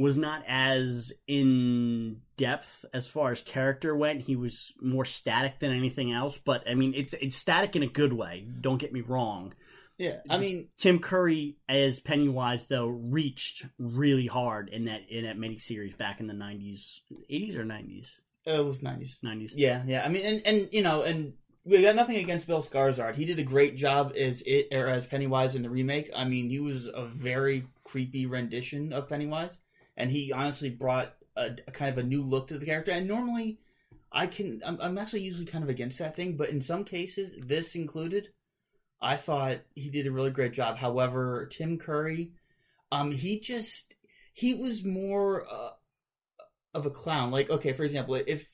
was 0.00 0.16
not 0.16 0.42
as 0.48 1.12
in 1.28 2.22
depth 2.38 2.86
as 2.94 3.06
far 3.06 3.32
as 3.32 3.42
character 3.42 3.94
went. 3.94 4.22
He 4.22 4.34
was 4.34 4.72
more 4.80 5.04
static 5.04 5.60
than 5.60 5.76
anything 5.76 6.10
else. 6.10 6.38
But 6.42 6.68
I 6.68 6.74
mean, 6.74 6.94
it's 6.96 7.12
it's 7.14 7.36
static 7.36 7.76
in 7.76 7.82
a 7.82 7.86
good 7.86 8.12
way. 8.12 8.46
Don't 8.60 8.78
get 8.78 8.92
me 8.92 9.02
wrong. 9.02 9.52
Yeah, 9.98 10.20
I 10.30 10.38
mean 10.38 10.70
Tim 10.78 10.98
Curry 10.98 11.58
as 11.68 12.00
Pennywise 12.00 12.66
though 12.66 12.86
reached 12.86 13.66
really 13.78 14.26
hard 14.26 14.70
in 14.70 14.86
that 14.86 15.02
in 15.10 15.24
that 15.24 15.36
miniseries 15.36 15.96
back 15.98 16.20
in 16.20 16.26
the 16.26 16.32
nineties, 16.32 17.02
eighties 17.28 17.54
or 17.54 17.66
nineties, 17.66 18.16
oh, 18.46 18.60
it 18.60 18.64
was 18.64 18.82
nice. 18.82 19.18
nineties. 19.22 19.52
Yeah, 19.54 19.82
yeah. 19.86 20.02
I 20.02 20.08
mean, 20.08 20.24
and 20.24 20.42
and 20.46 20.68
you 20.72 20.80
know, 20.80 21.02
and 21.02 21.34
we 21.64 21.82
got 21.82 21.96
nothing 21.96 22.16
against 22.16 22.46
Bill 22.46 22.62
Skarsgård. 22.62 23.14
He 23.14 23.26
did 23.26 23.38
a 23.38 23.42
great 23.42 23.76
job 23.76 24.14
as 24.18 24.40
it 24.46 24.68
or 24.72 24.86
as 24.86 25.06
Pennywise 25.06 25.54
in 25.54 25.62
the 25.62 25.68
remake. 25.68 26.08
I 26.16 26.24
mean, 26.24 26.48
he 26.48 26.60
was 26.60 26.86
a 26.86 27.04
very 27.04 27.66
creepy 27.84 28.24
rendition 28.24 28.94
of 28.94 29.06
Pennywise, 29.06 29.58
and 30.00 30.10
he 30.10 30.32
honestly 30.32 30.70
brought 30.70 31.14
a, 31.36 31.50
a 31.68 31.70
kind 31.70 31.90
of 31.90 31.98
a 31.98 32.06
new 32.06 32.22
look 32.22 32.48
to 32.48 32.58
the 32.58 32.66
character. 32.66 32.90
And 32.90 33.06
normally, 33.06 33.60
I 34.10 34.26
can 34.26 34.62
I'm, 34.64 34.78
I'm 34.80 34.98
actually 34.98 35.22
usually 35.22 35.46
kind 35.46 35.62
of 35.62 35.70
against 35.70 35.98
that 35.98 36.16
thing, 36.16 36.36
but 36.36 36.48
in 36.48 36.62
some 36.62 36.84
cases, 36.84 37.34
this 37.38 37.74
included, 37.74 38.28
I 39.00 39.16
thought 39.16 39.58
he 39.74 39.90
did 39.90 40.06
a 40.06 40.10
really 40.12 40.30
great 40.30 40.52
job. 40.52 40.78
However, 40.78 41.48
Tim 41.52 41.78
Curry, 41.78 42.32
um, 42.90 43.12
he 43.12 43.40
just 43.40 43.94
he 44.32 44.54
was 44.54 44.84
more 44.84 45.46
uh, 45.50 45.70
of 46.74 46.86
a 46.86 46.90
clown. 46.90 47.30
Like, 47.30 47.50
okay, 47.50 47.74
for 47.74 47.84
example, 47.84 48.14
if 48.14 48.48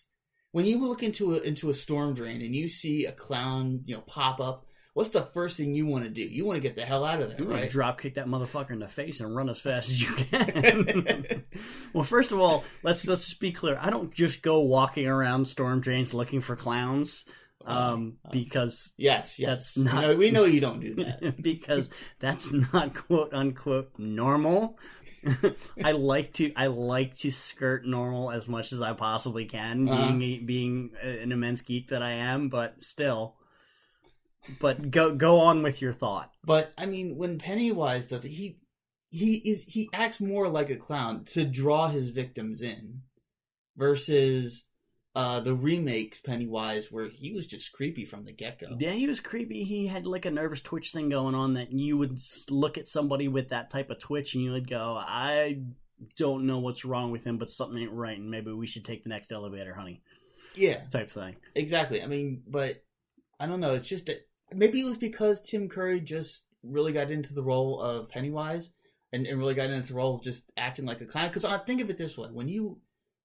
when 0.51 0.65
you 0.65 0.81
look 0.81 1.03
into 1.03 1.37
a 1.37 1.39
into 1.39 1.71
a 1.71 1.75
storm 1.75 2.13
drain 2.13 2.43
and 2.43 2.55
you 2.55 2.69
see 2.69 3.07
a 3.07 3.13
clown, 3.13 3.83
you 3.85 3.95
know, 3.95 4.03
pop 4.03 4.41
up, 4.41 4.67
what's 4.97 5.11
the 5.11 5.21
first 5.35 5.59
thing 5.59 5.75
you 5.75 5.85
want 5.85 6.05
to 6.05 6.11
do? 6.11 6.23
You 6.23 6.47
want 6.47 6.57
to 6.57 6.61
get 6.63 6.75
the 6.75 6.87
hell 6.87 7.05
out 7.05 7.21
of 7.21 7.33
there, 7.37 7.43
You 7.47 7.53
right? 7.53 7.69
drop 7.69 8.01
kick 8.01 8.15
that 8.15 8.27
motherfucker 8.27 8.71
in 8.71 8.79
the 8.79 8.89
face 8.89 9.21
and 9.21 9.37
run 9.37 9.51
as 9.51 9.61
fast 9.61 9.91
as 9.91 10.01
you 10.01 10.09
can. 10.15 11.45
well, 11.93 12.03
first 12.05 12.33
of 12.33 12.41
all, 12.41 12.65
let's 12.83 13.07
let's 13.07 13.29
just 13.29 13.39
be 13.39 13.53
clear. 13.53 13.79
I 13.81 13.91
don't 13.91 14.13
just 14.15 14.41
go 14.41 14.61
walking 14.61 15.07
around 15.07 15.47
storm 15.49 15.81
drains 15.83 16.15
looking 16.15 16.41
for 16.41 16.57
clowns, 16.57 17.27
um, 17.67 18.17
Uh, 18.25 18.31
because 18.33 18.95
yes, 18.97 19.39
yes, 19.39 19.75
that's 19.75 19.77
we 19.77 19.85
not- 19.85 20.01
know, 20.01 20.17
we 20.17 20.31
know 20.31 20.45
you 20.45 20.61
don't 20.63 20.81
do 20.81 20.95
that. 21.05 21.43
because 21.43 21.91
that's 22.19 22.51
not 22.51 22.95
quote 22.95 23.35
unquote 23.35 23.91
normal. 23.99 24.79
I 25.85 25.91
like 25.93 26.33
to 26.35 26.53
I 26.55 26.69
like 26.69 27.17
to 27.17 27.31
skirt 27.31 27.85
normal 27.85 28.31
as 28.31 28.49
much 28.49 28.73
as 28.73 28.81
I 28.81 28.93
possibly 28.95 29.45
can, 29.45 29.89
Uh-huh. 29.89 30.13
being 30.13 30.47
being 30.47 30.91
an 31.03 31.33
immense 31.33 31.61
geek 31.61 31.89
that 31.89 32.03
I 32.03 32.13
am. 32.13 32.49
But 32.49 32.83
still, 32.83 33.35
but 34.61 34.91
go 34.91 35.15
go 35.15 35.41
on 35.41 35.63
with 35.63 35.81
your 35.81 35.93
thought. 35.93 36.33
But 36.45 36.73
I 36.77 36.87
mean, 36.87 37.17
when 37.17 37.39
Pennywise 37.39 38.07
does 38.07 38.25
it, 38.25 38.31
he 38.31 38.59
he 39.11 39.37
is 39.37 39.65
he 39.65 39.89
acts 39.93 40.21
more 40.21 40.49
like 40.49 40.71
a 40.71 40.77
clown 40.77 41.25
to 41.27 41.45
draw 41.45 41.89
his 41.89 42.11
victims 42.11 42.63
in, 42.63 43.03
versus 43.77 44.65
uh, 45.15 45.41
the 45.41 45.55
remakes 45.55 46.21
Pennywise, 46.21 46.93
where 46.93 47.09
he 47.09 47.33
was 47.33 47.47
just 47.47 47.73
creepy 47.73 48.05
from 48.05 48.25
the 48.25 48.33
get 48.33 48.59
go. 48.59 48.77
Yeah, 48.79 48.91
he 48.91 49.07
was 49.07 49.21
creepy. 49.21 49.65
He 49.65 49.87
had 49.87 50.07
like 50.07 50.27
a 50.27 50.31
nervous 50.31 50.61
twitch 50.61 50.93
thing 50.93 51.09
going 51.09 51.35
on 51.35 51.55
that 51.55 51.73
you 51.73 51.97
would 51.97 52.21
look 52.51 52.77
at 52.77 52.89
somebody 52.89 53.27
with 53.27 53.49
that 53.49 53.71
type 53.71 53.91
of 53.91 53.99
twitch 53.99 54.35
and 54.35 54.45
you 54.45 54.53
would 54.53 54.69
go, 54.69 54.97
I 54.99 55.63
don't 56.17 56.47
know 56.47 56.59
what's 56.59 56.85
wrong 56.85 57.13
with 57.13 57.25
him, 57.25 57.39
but 57.39 57.51
something 57.51 57.79
ain't 57.79 57.93
right, 57.93 58.19
and 58.19 58.31
maybe 58.31 58.53
we 58.53 58.67
should 58.67 58.85
take 58.85 59.05
the 59.05 59.09
next 59.09 59.33
elevator, 59.33 59.75
honey. 59.75 60.03
Yeah, 60.55 60.83
type 60.91 61.11
thing. 61.11 61.37
Exactly. 61.55 62.03
I 62.03 62.07
mean, 62.07 62.43
but 62.47 62.83
I 63.41 63.47
don't 63.47 63.61
know. 63.61 63.73
It's 63.73 63.89
just 63.89 64.07
that 64.07 64.26
maybe 64.53 64.81
it 64.81 64.87
was 64.87 64.99
because 64.99 65.41
Tim 65.41 65.69
Curry 65.69 66.01
just 66.01 66.45
really 66.63 66.93
got 66.93 67.11
into 67.11 67.35
the 67.35 67.43
role 67.43 67.81
of 67.81 68.09
Pennywise 68.11 68.71
and, 69.13 69.27
and 69.27 69.39
really 69.39 69.55
got 69.55 69.71
into 69.71 69.89
the 69.89 69.95
role 69.95 70.17
of 70.17 70.23
just 70.23 70.51
acting 70.57 70.85
like 70.85 71.01
a 71.01 71.07
clown. 71.07 71.29
Because 71.29 71.45
I 71.45 71.59
think 71.59 71.81
of 71.81 71.91
it 71.91 71.99
this 71.99 72.17
way: 72.17 72.29
when 72.33 72.49
you 72.49 72.81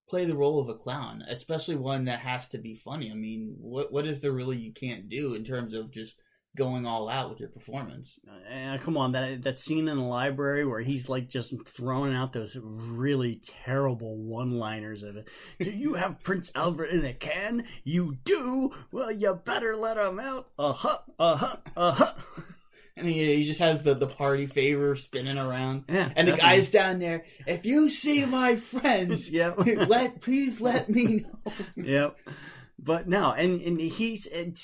play 0.08 0.26
the 0.26 0.36
role 0.36 0.60
of 0.60 0.70
a 0.70 0.76
clown, 0.76 1.24
especially 1.28 1.76
one 1.76 2.06
that 2.06 2.20
has 2.20 2.48
to 2.50 2.58
be 2.58 2.76
funny, 2.76 3.12
I 3.12 3.16
mean, 3.16 3.58
what 3.60 3.92
what 3.92 4.06
is 4.06 4.22
there 4.22 4.32
really 4.32 4.58
you 4.58 4.74
can't 4.74 5.10
do 5.10 5.34
in 5.34 5.44
terms 5.44 5.74
of 5.74 5.92
just 5.92 6.18
going 6.56 6.86
all 6.86 7.08
out 7.08 7.30
with 7.30 7.40
your 7.40 7.50
performance. 7.50 8.20
Uh, 8.28 8.78
come 8.80 8.98
on, 8.98 9.14
that 9.14 9.44
that 9.44 9.58
scene 9.58 9.88
in 9.88 9.98
the 9.98 10.04
library 10.04 10.66
where 10.66 10.82
he's 10.82 11.08
like 11.08 11.30
just 11.30 11.54
throwing 11.66 12.14
out 12.14 12.34
those 12.34 12.58
really 12.62 13.42
terrible 13.64 14.18
one-liners 14.18 15.04
of 15.04 15.18
it. 15.18 15.28
Do 15.60 15.72
you 15.72 15.94
have 15.94 16.22
Prince 16.22 16.52
Albert 16.56 16.88
in 16.88 17.06
a 17.06 17.14
can? 17.14 17.66
You 17.84 18.18
do. 18.24 18.72
Well, 18.92 19.12
you 19.12 19.34
better 19.34 19.76
let 19.76 19.98
him 19.98 20.20
out. 20.20 20.50
Uh 20.58 20.74
huh. 20.74 20.98
Uh 21.18 21.36
huh. 21.36 21.56
Uh 21.76 21.92
huh. 21.92 22.14
And 22.98 23.08
he, 23.08 23.38
he 23.38 23.46
just 23.46 23.62
has 23.62 23.84
the, 23.84 23.96
the 23.96 24.06
party 24.06 24.48
favor 24.48 24.96
spinning 24.98 25.38
around. 25.38 25.86
Yeah, 25.88 26.12
and 26.14 26.28
the 26.28 26.36
guy's 26.36 26.70
down 26.70 27.00
there. 27.00 27.24
If 27.48 27.66
you 27.66 27.90
see 27.90 28.26
my 28.26 28.56
friends, 28.56 29.30
yep. 29.32 29.56
let 29.58 30.20
please 30.22 30.60
let 30.60 30.90
me 30.90 31.24
know. 31.24 31.52
Yep. 31.78 32.20
But 32.78 33.08
no, 33.08 33.32
and 33.32 33.62
and 33.62 33.80
he's 33.80 34.28
and 34.28 34.58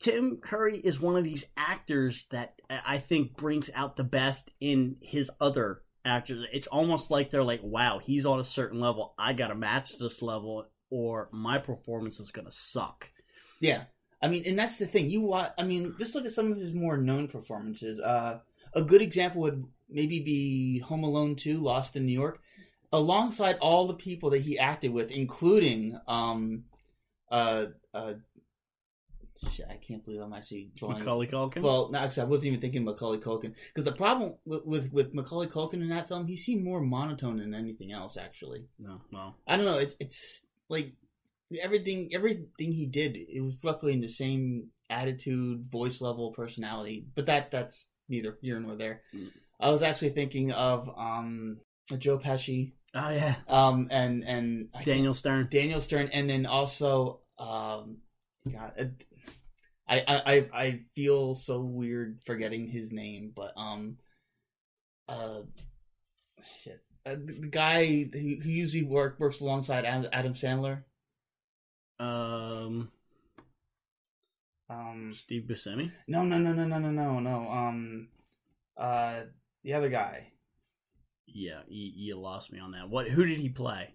Tim 0.00 0.38
Curry 0.38 0.78
is 0.78 0.98
one 0.98 1.16
of 1.16 1.24
these 1.24 1.44
actors 1.56 2.26
that 2.30 2.60
I 2.70 2.98
think 2.98 3.36
brings 3.36 3.70
out 3.74 3.96
the 3.96 4.04
best 4.04 4.50
in 4.60 4.96
his 5.02 5.30
other 5.40 5.82
actors. 6.04 6.46
It's 6.52 6.66
almost 6.66 7.10
like 7.10 7.30
they're 7.30 7.44
like, 7.44 7.60
wow, 7.62 8.00
he's 8.02 8.24
on 8.24 8.40
a 8.40 8.44
certain 8.44 8.80
level. 8.80 9.14
I 9.18 9.34
got 9.34 9.48
to 9.48 9.54
match 9.54 9.90
this 9.98 10.22
level 10.22 10.66
or 10.88 11.28
my 11.32 11.58
performance 11.58 12.18
is 12.18 12.30
going 12.30 12.46
to 12.46 12.52
suck. 12.52 13.08
Yeah. 13.60 13.84
I 14.22 14.28
mean, 14.28 14.44
and 14.46 14.58
that's 14.58 14.78
the 14.78 14.86
thing. 14.86 15.10
You 15.10 15.22
watch, 15.22 15.52
I 15.58 15.64
mean, 15.64 15.94
just 15.98 16.14
look 16.14 16.24
at 16.24 16.32
some 16.32 16.50
of 16.50 16.58
his 16.58 16.72
more 16.72 16.96
known 16.96 17.28
performances. 17.28 18.00
Uh, 18.00 18.40
a 18.74 18.82
good 18.82 19.02
example 19.02 19.42
would 19.42 19.64
maybe 19.88 20.20
be 20.20 20.78
Home 20.80 21.04
Alone 21.04 21.36
2, 21.36 21.58
Lost 21.58 21.96
in 21.96 22.06
New 22.06 22.12
York, 22.12 22.40
alongside 22.92 23.58
all 23.60 23.86
the 23.86 23.94
people 23.94 24.30
that 24.30 24.42
he 24.42 24.58
acted 24.58 24.92
with, 24.92 25.10
including 25.10 25.98
um, 26.08 26.64
uh, 27.30 27.66
uh, 27.94 28.14
Shit, 29.48 29.66
I 29.70 29.76
can't 29.76 30.04
believe 30.04 30.20
I'm 30.20 30.32
actually 30.34 30.70
drawing 30.76 30.98
Macaulay 30.98 31.26
Culkin. 31.26 31.62
Well, 31.62 31.88
no, 31.90 31.98
actually, 31.98 32.24
I 32.24 32.26
wasn't 32.26 32.46
even 32.48 32.60
thinking 32.60 32.84
Macaulay 32.84 33.18
Culkin 33.18 33.54
because 33.68 33.84
the 33.84 33.92
problem 33.92 34.34
with, 34.44 34.66
with, 34.66 34.92
with 34.92 35.14
Macaulay 35.14 35.46
Culkin 35.46 35.74
in 35.74 35.88
that 35.88 36.08
film, 36.08 36.26
he 36.26 36.36
seemed 36.36 36.62
more 36.62 36.80
monotone 36.80 37.38
than 37.38 37.54
anything 37.54 37.90
else. 37.90 38.18
Actually, 38.18 38.66
no, 38.78 39.00
no, 39.10 39.34
I 39.46 39.56
don't 39.56 39.64
know. 39.64 39.78
It's 39.78 39.94
it's 39.98 40.44
like 40.68 40.92
everything 41.62 42.10
everything 42.12 42.72
he 42.72 42.86
did. 42.86 43.16
It 43.16 43.40
was 43.40 43.58
roughly 43.64 43.94
in 43.94 44.02
the 44.02 44.08
same 44.08 44.68
attitude, 44.90 45.62
voice 45.64 46.02
level, 46.02 46.32
personality. 46.32 47.06
But 47.14 47.26
that 47.26 47.50
that's 47.50 47.86
neither 48.08 48.36
here 48.42 48.60
nor 48.60 48.76
there. 48.76 49.02
Mm. 49.14 49.30
I 49.58 49.70
was 49.70 49.82
actually 49.82 50.10
thinking 50.10 50.52
of 50.52 50.90
um 50.98 51.60
Joe 51.96 52.18
Pesci. 52.18 52.72
Oh 52.94 53.10
yeah. 53.10 53.36
Um 53.48 53.88
and 53.90 54.22
and 54.24 54.68
Daniel 54.84 55.14
Stern. 55.14 55.48
Daniel 55.50 55.80
Stern, 55.80 56.10
and 56.12 56.28
then 56.28 56.44
also 56.44 57.20
um 57.38 57.98
God, 58.50 59.04
I, 59.90 60.02
I 60.06 60.48
I 60.52 60.80
feel 60.94 61.34
so 61.34 61.60
weird 61.60 62.20
forgetting 62.24 62.68
his 62.68 62.92
name, 62.92 63.32
but 63.34 63.52
um, 63.56 63.98
uh, 65.08 65.40
shit, 66.62 66.80
uh, 67.04 67.16
the 67.16 67.48
guy 67.50 67.86
who, 67.86 68.36
who 68.42 68.50
usually 68.50 68.84
work 68.84 69.18
works 69.18 69.40
alongside 69.40 69.84
Adam 69.84 70.34
Sandler. 70.34 70.84
Um, 71.98 72.92
um, 74.70 75.12
Steve 75.12 75.48
Buscemi. 75.50 75.90
No, 76.06 76.22
no, 76.22 76.38
no, 76.38 76.52
no, 76.52 76.64
no, 76.64 76.78
no, 76.78 76.90
no, 76.90 77.18
no. 77.18 77.50
Um, 77.50 78.08
uh, 78.76 79.22
the 79.64 79.74
other 79.74 79.88
guy. 79.88 80.32
Yeah, 81.26 81.62
you, 81.68 81.92
you 81.94 82.16
lost 82.16 82.52
me 82.52 82.60
on 82.60 82.72
that. 82.72 82.88
What? 82.88 83.08
Who 83.08 83.26
did 83.26 83.38
he 83.38 83.48
play? 83.48 83.94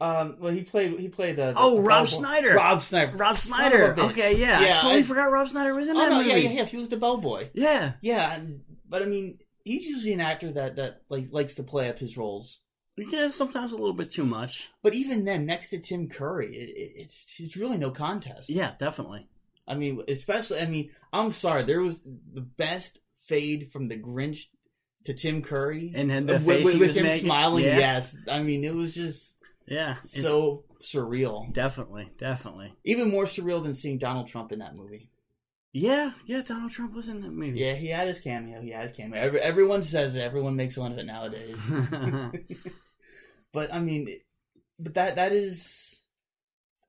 Um, 0.00 0.36
well, 0.40 0.52
he 0.52 0.62
played. 0.62 0.98
He 0.98 1.08
played. 1.08 1.38
Uh, 1.38 1.52
oh, 1.56 1.80
Rob 1.80 2.08
Schneider. 2.08 2.54
Rob 2.54 2.80
Schneider. 2.80 3.16
Rob 3.16 3.36
Schneider. 3.36 3.94
Okay, 3.98 4.36
yeah. 4.36 4.60
yeah. 4.60 4.78
I 4.78 4.82
totally 4.82 5.00
I, 5.00 5.02
forgot 5.02 5.30
Rob 5.30 5.48
Schneider 5.48 5.74
was 5.74 5.88
in 5.88 5.96
oh, 5.96 6.00
that 6.00 6.10
no, 6.10 6.16
movie. 6.18 6.30
Yeah, 6.30 6.36
yeah, 6.36 6.50
yeah. 6.50 6.64
He 6.64 6.78
was 6.78 6.88
the 6.88 6.96
bellboy. 6.96 7.50
Yeah, 7.52 7.92
yeah. 8.00 8.34
And, 8.34 8.62
but 8.88 9.02
I 9.02 9.04
mean, 9.04 9.38
he's 9.64 9.86
usually 9.86 10.14
an 10.14 10.20
actor 10.20 10.52
that 10.52 10.76
that 10.76 11.02
like 11.10 11.26
likes 11.32 11.54
to 11.56 11.62
play 11.62 11.90
up 11.90 11.98
his 11.98 12.16
roles. 12.16 12.60
Yeah, 12.96 13.30
sometimes 13.30 13.72
a 13.72 13.76
little 13.76 13.94
bit 13.94 14.10
too 14.10 14.24
much. 14.24 14.70
But 14.82 14.94
even 14.94 15.24
then, 15.24 15.46
next 15.46 15.70
to 15.70 15.78
Tim 15.78 16.08
Curry, 16.08 16.56
it, 16.56 16.68
it, 16.70 16.92
it's 16.96 17.36
it's 17.38 17.56
really 17.56 17.78
no 17.78 17.90
contest. 17.90 18.50
Yeah, 18.50 18.72
definitely. 18.78 19.28
I 19.68 19.74
mean, 19.74 20.02
especially. 20.08 20.60
I 20.60 20.66
mean, 20.66 20.90
I'm 21.12 21.32
sorry. 21.32 21.62
There 21.62 21.80
was 21.80 22.00
the 22.00 22.40
best 22.40 23.00
fade 23.26 23.70
from 23.70 23.86
the 23.86 23.98
Grinch 23.98 24.46
to 25.04 25.14
Tim 25.14 25.42
Curry, 25.42 25.92
and 25.94 26.10
then 26.10 26.26
the 26.26 26.34
with, 26.38 26.64
with, 26.64 26.78
with 26.78 26.96
him 26.96 27.04
making. 27.04 27.26
smiling. 27.26 27.64
Yeah. 27.64 27.78
Yes, 27.78 28.16
I 28.30 28.42
mean, 28.42 28.64
it 28.64 28.74
was 28.74 28.94
just 28.94 29.36
yeah, 29.70 29.96
so 30.02 30.64
surreal. 30.80 31.52
Definitely, 31.52 32.10
definitely. 32.18 32.74
Even 32.84 33.08
more 33.10 33.24
surreal 33.24 33.62
than 33.62 33.74
seeing 33.74 33.98
Donald 33.98 34.26
Trump 34.26 34.50
in 34.50 34.58
that 34.58 34.74
movie. 34.74 35.08
Yeah, 35.72 36.10
yeah, 36.26 36.42
Donald 36.42 36.72
Trump 36.72 36.92
was 36.92 37.08
in 37.08 37.20
that 37.20 37.30
movie. 37.30 37.60
Yeah, 37.60 37.74
he 37.74 37.88
had 37.88 38.08
his 38.08 38.18
cameo. 38.18 38.60
He 38.60 38.70
had 38.70 38.82
his 38.82 38.92
cameo. 38.92 39.20
Every, 39.20 39.40
everyone 39.40 39.84
says 39.84 40.16
it. 40.16 40.22
Everyone 40.22 40.56
makes 40.56 40.74
fun 40.74 40.92
of 40.92 40.98
it 40.98 41.06
nowadays. 41.06 41.56
but 43.52 43.72
I 43.72 43.78
mean, 43.78 44.18
but 44.80 44.94
that 44.94 45.16
that 45.16 45.32
is, 45.32 46.00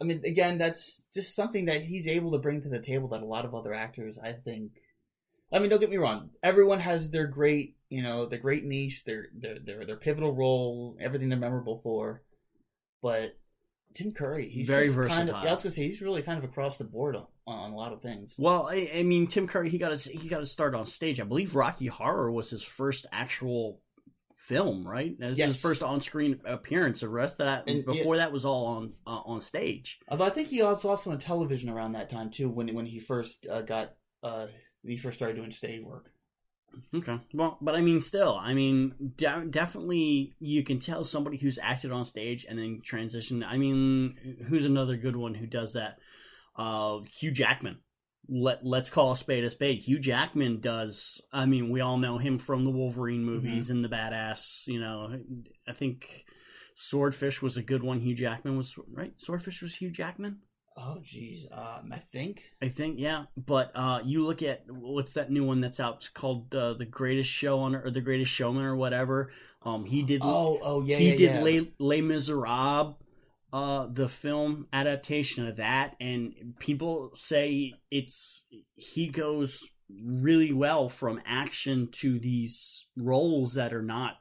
I 0.01 0.05
mean, 0.05 0.23
again, 0.25 0.57
that's 0.57 1.03
just 1.13 1.35
something 1.35 1.65
that 1.65 1.83
he's 1.83 2.07
able 2.07 2.31
to 2.31 2.39
bring 2.39 2.63
to 2.63 2.69
the 2.69 2.81
table 2.81 3.09
that 3.09 3.21
a 3.21 3.25
lot 3.25 3.45
of 3.45 3.53
other 3.53 3.73
actors, 3.73 4.17
I 4.17 4.31
think. 4.31 4.71
I 5.53 5.59
mean, 5.59 5.69
don't 5.69 5.79
get 5.79 5.91
me 5.91 5.97
wrong. 5.97 6.31
Everyone 6.41 6.79
has 6.79 7.11
their 7.11 7.27
great, 7.27 7.75
you 7.89 8.01
know, 8.01 8.25
their 8.25 8.39
great 8.39 8.63
niche, 8.63 9.03
their 9.03 9.27
their 9.35 9.59
their, 9.59 9.85
their 9.85 9.97
pivotal 9.97 10.33
role, 10.33 10.97
everything 10.99 11.29
they're 11.29 11.37
memorable 11.37 11.75
for. 11.75 12.23
But 13.01 13.37
Tim 13.93 14.11
Curry, 14.11 14.49
he's 14.49 14.67
very 14.67 14.89
versatile. 14.89 15.17
Kind 15.17 15.29
of, 15.29 15.43
yeah, 15.43 15.49
I 15.49 15.53
was 15.53 15.63
gonna 15.63 15.71
say 15.71 15.87
he's 15.87 16.01
really 16.01 16.21
kind 16.21 16.37
of 16.37 16.43
across 16.43 16.77
the 16.77 16.83
board 16.83 17.15
on, 17.15 17.25
on 17.47 17.71
a 17.71 17.75
lot 17.75 17.93
of 17.93 18.01
things. 18.01 18.33
Well, 18.37 18.67
I, 18.67 18.91
I, 18.95 19.03
mean, 19.03 19.27
Tim 19.27 19.47
Curry, 19.47 19.69
he 19.69 19.77
got 19.77 19.91
his 19.91 20.05
he 20.05 20.29
got 20.29 20.39
to 20.39 20.45
start 20.45 20.75
on 20.75 20.85
stage. 20.85 21.19
I 21.19 21.23
believe 21.23 21.55
Rocky 21.55 21.87
Horror 21.87 22.31
was 22.31 22.49
his 22.49 22.63
first 22.63 23.05
actual 23.11 23.81
film, 24.35 24.87
right? 24.87 25.17
This 25.19 25.37
yes. 25.37 25.53
his 25.53 25.61
first 25.61 25.83
on 25.83 26.01
screen 26.01 26.39
appearance. 26.45 27.01
The 27.01 27.09
rest 27.09 27.39
of 27.39 27.45
that 27.45 27.63
and, 27.67 27.85
before 27.85 28.15
yeah. 28.15 28.23
that 28.23 28.31
was 28.31 28.45
all 28.45 28.65
on 28.65 28.93
uh, 29.05 29.21
on 29.25 29.41
stage. 29.41 29.99
Although 30.07 30.25
I 30.25 30.29
think 30.29 30.49
he 30.49 30.61
was 30.61 30.83
also 30.85 31.11
on 31.11 31.19
television 31.19 31.69
around 31.69 31.93
that 31.93 32.09
time 32.09 32.29
too, 32.29 32.49
when 32.49 32.73
when 32.73 32.85
he 32.85 32.99
first 32.99 33.45
uh, 33.49 33.61
got 33.61 33.93
uh, 34.23 34.47
when 34.81 34.91
he 34.91 34.97
first 34.97 35.17
started 35.17 35.35
doing 35.35 35.51
stage 35.51 35.83
work. 35.83 36.11
Okay. 36.93 37.19
Well, 37.33 37.57
but 37.61 37.75
I 37.75 37.81
mean, 37.81 38.01
still, 38.01 38.37
I 38.37 38.53
mean, 38.53 39.13
de- 39.15 39.45
definitely 39.49 40.35
you 40.39 40.63
can 40.63 40.79
tell 40.79 41.03
somebody 41.03 41.37
who's 41.37 41.59
acted 41.61 41.91
on 41.91 42.05
stage 42.05 42.45
and 42.47 42.57
then 42.57 42.81
transition. 42.83 43.43
I 43.43 43.57
mean, 43.57 44.37
who's 44.47 44.65
another 44.65 44.97
good 44.97 45.15
one 45.15 45.33
who 45.33 45.47
does 45.47 45.73
that? 45.73 45.97
Uh, 46.55 46.99
Hugh 47.19 47.31
Jackman. 47.31 47.79
Let 48.29 48.65
Let's 48.65 48.89
call 48.89 49.11
a 49.11 49.17
spade 49.17 49.43
a 49.43 49.49
spade. 49.49 49.79
Hugh 49.79 49.99
Jackman 49.99 50.61
does. 50.61 51.21
I 51.33 51.45
mean, 51.45 51.69
we 51.69 51.81
all 51.81 51.97
know 51.97 52.17
him 52.17 52.39
from 52.39 52.63
the 52.63 52.71
Wolverine 52.71 53.25
movies 53.25 53.65
mm-hmm. 53.65 53.77
and 53.77 53.85
the 53.85 53.89
Badass. 53.89 54.67
You 54.67 54.79
know, 54.79 55.19
I 55.67 55.73
think 55.73 56.25
Swordfish 56.75 57.41
was 57.41 57.57
a 57.57 57.63
good 57.63 57.83
one. 57.83 57.99
Hugh 57.99 58.15
Jackman 58.15 58.57
was 58.57 58.75
right. 58.93 59.13
Swordfish 59.17 59.61
was 59.61 59.75
Hugh 59.75 59.91
Jackman. 59.91 60.39
Oh 60.77 60.99
geez, 61.03 61.47
um, 61.51 61.91
I 61.91 61.97
think. 62.11 62.43
I 62.61 62.69
think 62.69 62.97
yeah, 62.97 63.25
but 63.35 63.71
uh, 63.75 63.99
you 64.05 64.25
look 64.25 64.41
at 64.41 64.63
what's 64.69 65.13
that 65.13 65.29
new 65.29 65.43
one 65.43 65.59
that's 65.59 65.79
out 65.79 65.97
it's 65.97 66.09
called 66.09 66.53
uh, 66.55 66.73
the 66.73 66.85
Greatest 66.85 67.29
Show 67.29 67.59
on 67.59 67.75
or 67.75 67.91
the 67.91 68.01
Greatest 68.01 68.31
Showman 68.31 68.63
or 68.63 68.75
whatever. 68.75 69.31
Um, 69.63 69.85
he 69.85 70.01
did. 70.01 70.21
Oh, 70.23 70.59
oh 70.61 70.81
yeah, 70.81 70.97
he 70.97 71.11
yeah, 71.11 71.17
did 71.17 71.35
yeah. 71.35 71.41
Les, 71.41 71.71
Les 71.77 72.01
Miserables, 72.01 72.95
uh, 73.51 73.87
the 73.91 74.07
film 74.07 74.67
adaptation 74.71 75.47
of 75.47 75.57
that, 75.57 75.95
and 75.99 76.55
people 76.59 77.11
say 77.15 77.73
it's 77.91 78.45
he 78.75 79.07
goes 79.07 79.61
really 80.03 80.53
well 80.53 80.89
from 80.89 81.21
action 81.25 81.89
to 81.91 82.19
these 82.19 82.85
roles 82.95 83.55
that 83.55 83.73
are 83.73 83.81
not, 83.81 84.13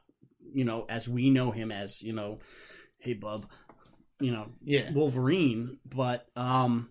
you 0.53 0.65
know, 0.65 0.85
as 0.89 1.07
we 1.07 1.29
know 1.29 1.51
him 1.51 1.71
as, 1.71 2.01
you 2.01 2.13
know, 2.13 2.39
hey 2.99 3.13
bub, 3.13 3.47
you 4.21 4.31
know, 4.31 4.47
yeah. 4.63 4.91
Wolverine, 4.91 5.79
but 5.85 6.27
um, 6.35 6.89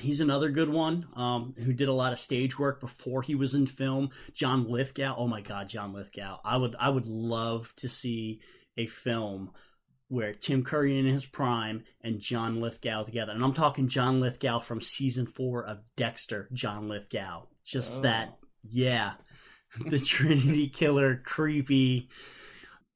he's 0.00 0.20
another 0.20 0.50
good 0.50 0.68
one 0.68 1.06
um, 1.14 1.54
who 1.58 1.72
did 1.72 1.88
a 1.88 1.92
lot 1.92 2.12
of 2.12 2.18
stage 2.18 2.58
work 2.58 2.80
before 2.80 3.22
he 3.22 3.34
was 3.34 3.54
in 3.54 3.66
film. 3.66 4.10
John 4.34 4.68
Lithgow, 4.68 5.14
oh 5.16 5.26
my 5.26 5.40
God, 5.40 5.68
John 5.68 5.92
Lithgow! 5.92 6.40
I 6.44 6.56
would 6.56 6.76
I 6.78 6.88
would 6.88 7.06
love 7.06 7.72
to 7.76 7.88
see 7.88 8.40
a 8.76 8.86
film 8.86 9.50
where 10.08 10.32
Tim 10.32 10.64
Curry 10.64 10.98
in 10.98 11.04
his 11.06 11.26
prime 11.26 11.84
and 12.00 12.20
John 12.20 12.60
Lithgow 12.60 13.04
together. 13.04 13.32
And 13.32 13.44
I'm 13.44 13.52
talking 13.52 13.88
John 13.88 14.20
Lithgow 14.20 14.58
from 14.58 14.80
season 14.80 15.26
four 15.26 15.64
of 15.64 15.80
Dexter, 15.96 16.48
John 16.52 16.88
Lithgow. 16.88 17.42
Just 17.64 17.92
Oh. 17.94 18.00
that, 18.02 18.38
yeah. 18.62 19.12
The 19.86 20.00
Trinity 20.00 20.70
Killer, 20.70 21.20
creepy, 21.26 22.08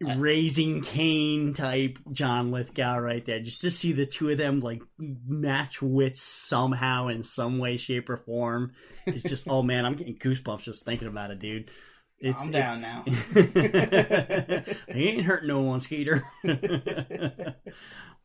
raising 0.02 0.82
Cain 0.82 1.54
type 1.54 1.98
John 2.10 2.50
Lithgow 2.50 2.98
right 2.98 3.24
there. 3.24 3.40
Just 3.40 3.62
to 3.62 3.70
see 3.70 3.92
the 3.92 4.06
two 4.06 4.30
of 4.30 4.38
them 4.38 4.60
like 4.60 4.82
match 4.98 5.80
wits 5.80 6.20
somehow 6.20 7.08
in 7.08 7.24
some 7.24 7.58
way, 7.58 7.76
shape, 7.76 8.10
or 8.10 8.16
form. 8.16 8.72
It's 9.06 9.22
just, 9.22 9.48
oh 9.48 9.62
man, 9.62 9.84
I'm 9.84 9.94
getting 9.94 10.16
goosebumps 10.16 10.62
just 10.62 10.84
thinking 10.84 11.08
about 11.08 11.30
it, 11.30 11.38
dude. 11.38 11.70
It's, 12.18 12.42
I'm 12.42 12.50
down 12.52 12.78
it's- 13.06 13.34
now. 13.34 14.62
he 14.94 15.08
ain't 15.08 15.24
hurting 15.24 15.48
no 15.48 15.60
one, 15.60 15.80
Skeeter. 15.80 16.24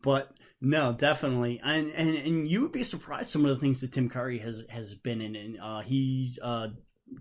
but 0.02 0.32
no, 0.62 0.94
definitely, 0.94 1.60
and, 1.64 1.92
and 1.92 2.16
and 2.16 2.48
you 2.48 2.62
would 2.62 2.72
be 2.72 2.84
surprised 2.84 3.30
some 3.30 3.46
of 3.46 3.50
the 3.50 3.60
things 3.60 3.82
that 3.82 3.94
Tim 3.94 4.10
Curry 4.10 4.40
has 4.40 4.64
has 4.70 4.94
been 4.94 5.22
in. 5.22 5.36
And 5.36 5.58
uh, 5.60 5.82
he's 5.82 6.38
uh, 6.42 6.68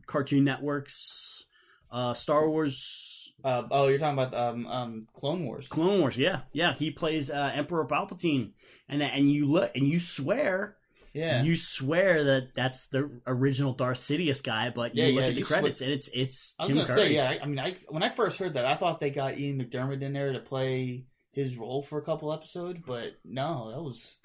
Cartoon 0.07 0.45
Network's 0.45 1.45
uh, 1.91 2.15
Star 2.15 2.49
Wars, 2.49 3.16
Uh, 3.45 3.65
oh, 3.71 3.89
you're 3.89 3.99
talking 3.99 4.19
about 4.19 4.35
um, 4.35 4.67
um, 4.67 5.07
Clone 5.13 5.45
Wars. 5.45 5.69
Clone 5.69 6.01
Wars. 6.01 6.17
Yeah, 6.17 6.41
yeah, 6.53 6.75
he 6.75 6.91
plays 6.91 7.31
uh, 7.31 7.53
Emperor 7.55 7.87
Palpatine, 7.87 8.53
and 8.89 9.03
and 9.03 9.31
you 9.31 9.47
look 9.47 9.71
and 9.75 9.87
you 9.87 10.01
swear. 10.01 10.77
Yeah. 11.13 11.43
You 11.43 11.57
swear 11.57 12.25
that 12.25 12.49
that's 12.55 12.89
the 12.89 13.11
original 13.27 13.73
Darth 13.73 14.01
Sidious 14.01 14.43
guy, 14.43 14.69
but 14.69 14.95
you 14.95 15.03
Yeah, 15.03 15.15
look 15.15 15.23
yeah, 15.23 15.29
at 15.29 15.35
the 15.35 15.43
credits 15.43 15.81
and 15.81 15.91
it's 15.91 16.11
it's 16.13 16.55
I 16.59 16.65
was 16.65 16.69
Tim 16.75 16.83
gonna 16.83 16.89
Curry. 16.89 17.07
say, 17.09 17.15
yeah. 17.15 17.31
I, 17.31 17.39
I 17.43 17.47
mean, 17.47 17.59
I 17.59 17.75
when 17.89 18.03
I 18.03 18.11
first 18.11 18.39
heard 18.39 18.53
that, 18.55 18.67
I 18.67 18.75
thought 18.75 19.01
they 19.01 19.09
got 19.11 19.39
Ian 19.39 19.59
McDermott 19.59 20.03
in 20.03 20.13
there 20.13 20.35
to 20.35 20.41
play 20.41 21.07
his 21.33 21.57
role 21.57 21.81
for 21.81 21.99
a 21.99 22.03
couple 22.05 22.33
episodes, 22.35 22.81
but 22.87 23.15
no, 23.25 23.71
that 23.71 23.81
was 23.83 24.19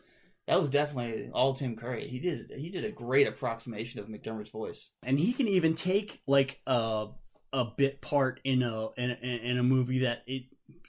that 0.48 0.60
was 0.60 0.70
definitely 0.70 1.30
all 1.34 1.54
Tim 1.54 1.78
Curry. 1.78 2.08
He 2.08 2.20
did 2.20 2.52
he 2.58 2.70
did 2.70 2.84
a 2.84 2.92
great 2.92 3.26
approximation 3.26 4.02
of 4.02 4.08
McDermott's 4.08 4.50
voice. 4.50 4.92
and 5.02 5.18
he 5.18 5.32
can 5.32 5.48
even 5.48 5.76
take 5.76 6.22
like 6.28 6.60
a 6.68 7.08
a 7.54 7.66
bit 7.66 8.02
part 8.02 8.40
in 8.44 8.64
a 8.64 8.90
in, 8.98 9.12
in 9.12 9.58
a 9.58 9.64
movie 9.64 10.00
that 10.00 10.24
it 10.28 10.44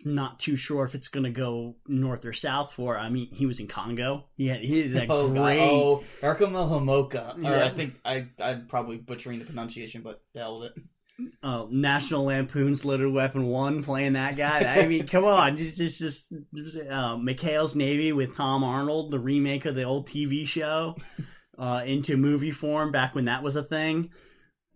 not 0.05 0.41
too 0.41 0.57
sure 0.57 0.85
if 0.85 0.95
it's 0.95 1.09
gonna 1.09 1.31
go 1.31 1.77
north 1.87 2.25
or 2.25 2.33
south 2.33 2.73
for. 2.73 2.99
I 2.99 3.09
mean, 3.09 3.29
he 3.33 3.47
was 3.47 3.61
in 3.61 3.67
Congo. 3.67 4.25
He 4.37 4.49
had 4.49 4.61
he 4.61 4.83
had 4.83 4.93
that 4.95 5.11
oh, 5.11 5.29
great. 5.29 5.61
oh, 5.61 6.05
Arkama 6.23 6.69
Homoka. 6.69 7.35
Yeah. 7.43 7.65
I 7.65 7.71
think 7.71 7.95
I 8.05 8.29
I'm 8.41 8.67
probably 8.67 8.99
butchering 8.99 9.39
the 9.39 9.45
pronunciation, 9.45 10.03
but 10.03 10.23
the 10.33 10.41
hell 10.41 10.61
with 10.61 10.77
it. 10.77 10.83
uh, 11.43 11.67
National 11.71 12.25
Lampoon's 12.25 12.85
Loaded 12.85 13.13
Weapon 13.13 13.47
One 13.47 13.83
playing 13.83 14.15
that 14.15 14.37
guy. 14.37 14.81
I 14.81 14.87
mean, 14.87 15.07
come 15.07 15.25
on, 15.25 15.59
it's 15.59 15.77
just, 15.77 15.99
just, 15.99 16.33
just 16.55 16.77
uh, 16.77 17.17
McHale's 17.17 17.77
Navy 17.77 18.13
with 18.13 18.37
Tom 18.37 18.65
Arnold, 18.65 19.11
the 19.11 19.19
remake 19.19 19.67
of 19.67 19.75
the 19.75 19.83
old 19.83 20.09
TV 20.09 20.47
show, 20.47 20.97
uh, 21.59 21.83
into 21.85 22.17
movie 22.17 22.51
form 22.51 22.93
back 22.93 23.15
when 23.15 23.27
that 23.27 23.43
was 23.43 23.57
a 23.57 23.63
thing. 23.63 24.11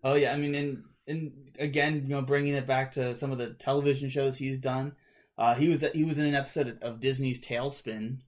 Oh 0.04 0.14
yeah, 0.14 0.32
I 0.32 0.36
mean, 0.36 0.54
and 0.54 0.84
and 1.06 1.32
again, 1.58 2.02
you 2.04 2.14
know, 2.14 2.22
bringing 2.22 2.54
it 2.54 2.66
back 2.66 2.92
to 2.92 3.14
some 3.16 3.32
of 3.32 3.38
the 3.38 3.50
television 3.54 4.08
shows 4.08 4.36
he's 4.36 4.58
done. 4.58 4.94
Uh, 5.38 5.54
he 5.54 5.68
was 5.68 5.84
he 5.92 6.04
was 6.04 6.18
in 6.18 6.26
an 6.26 6.34
episode 6.34 6.78
of 6.82 7.00
Disney's 7.00 7.40
TaleSpin. 7.40 8.18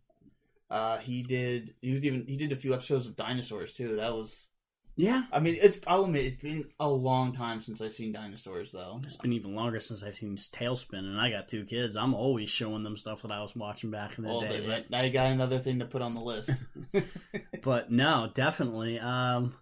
Uh, 0.71 0.99
he 0.99 1.23
did 1.23 1.75
he 1.81 1.93
was 1.93 2.05
even 2.05 2.27
he 2.27 2.37
did 2.37 2.53
a 2.53 2.57
few 2.57 2.75
episodes 2.75 3.07
of 3.07 3.17
dinosaurs 3.17 3.73
too. 3.73 3.97
That 3.97 4.13
was 4.13 4.51
Yeah, 4.97 5.23
I 5.33 5.41
mean 5.41 5.57
it's 5.61 5.79
I'll 5.87 6.05
admit 6.05 6.27
it's 6.27 6.43
been 6.43 6.65
a 6.79 6.87
long 6.89 7.33
time 7.33 7.63
since 7.63 7.81
I've 7.81 7.95
seen 7.95 8.13
dinosaurs 8.13 8.71
though. 8.73 9.01
It's 9.05 9.17
been 9.17 9.33
even 9.33 9.55
longer 9.55 9.81
since 9.81 10.03
I've 10.03 10.17
seen 10.17 10.35
this 10.35 10.51
TaleSpin, 10.51 10.99
and 10.99 11.19
I 11.19 11.31
got 11.31 11.49
two 11.49 11.65
kids. 11.65 11.97
I'm 11.97 12.13
always 12.13 12.51
showing 12.51 12.83
them 12.83 12.99
stuff 12.99 13.23
that 13.23 13.33
I 13.33 13.41
was 13.41 13.57
watching 13.57 13.91
back 13.91 14.19
in 14.19 14.25
the 14.25 14.31
Well, 14.31 14.43
day. 14.43 14.61
but 14.61 14.67
But, 14.67 14.91
now 14.91 15.01
you 15.01 15.11
got 15.11 15.33
another 15.33 15.59
thing 15.59 15.79
to 15.79 15.87
put 15.87 16.03
on 16.03 16.13
the 16.15 16.21
list. 16.21 16.51
but 17.63 17.91
no, 17.91 18.31
definitely. 18.35 18.99
Um, 18.99 19.55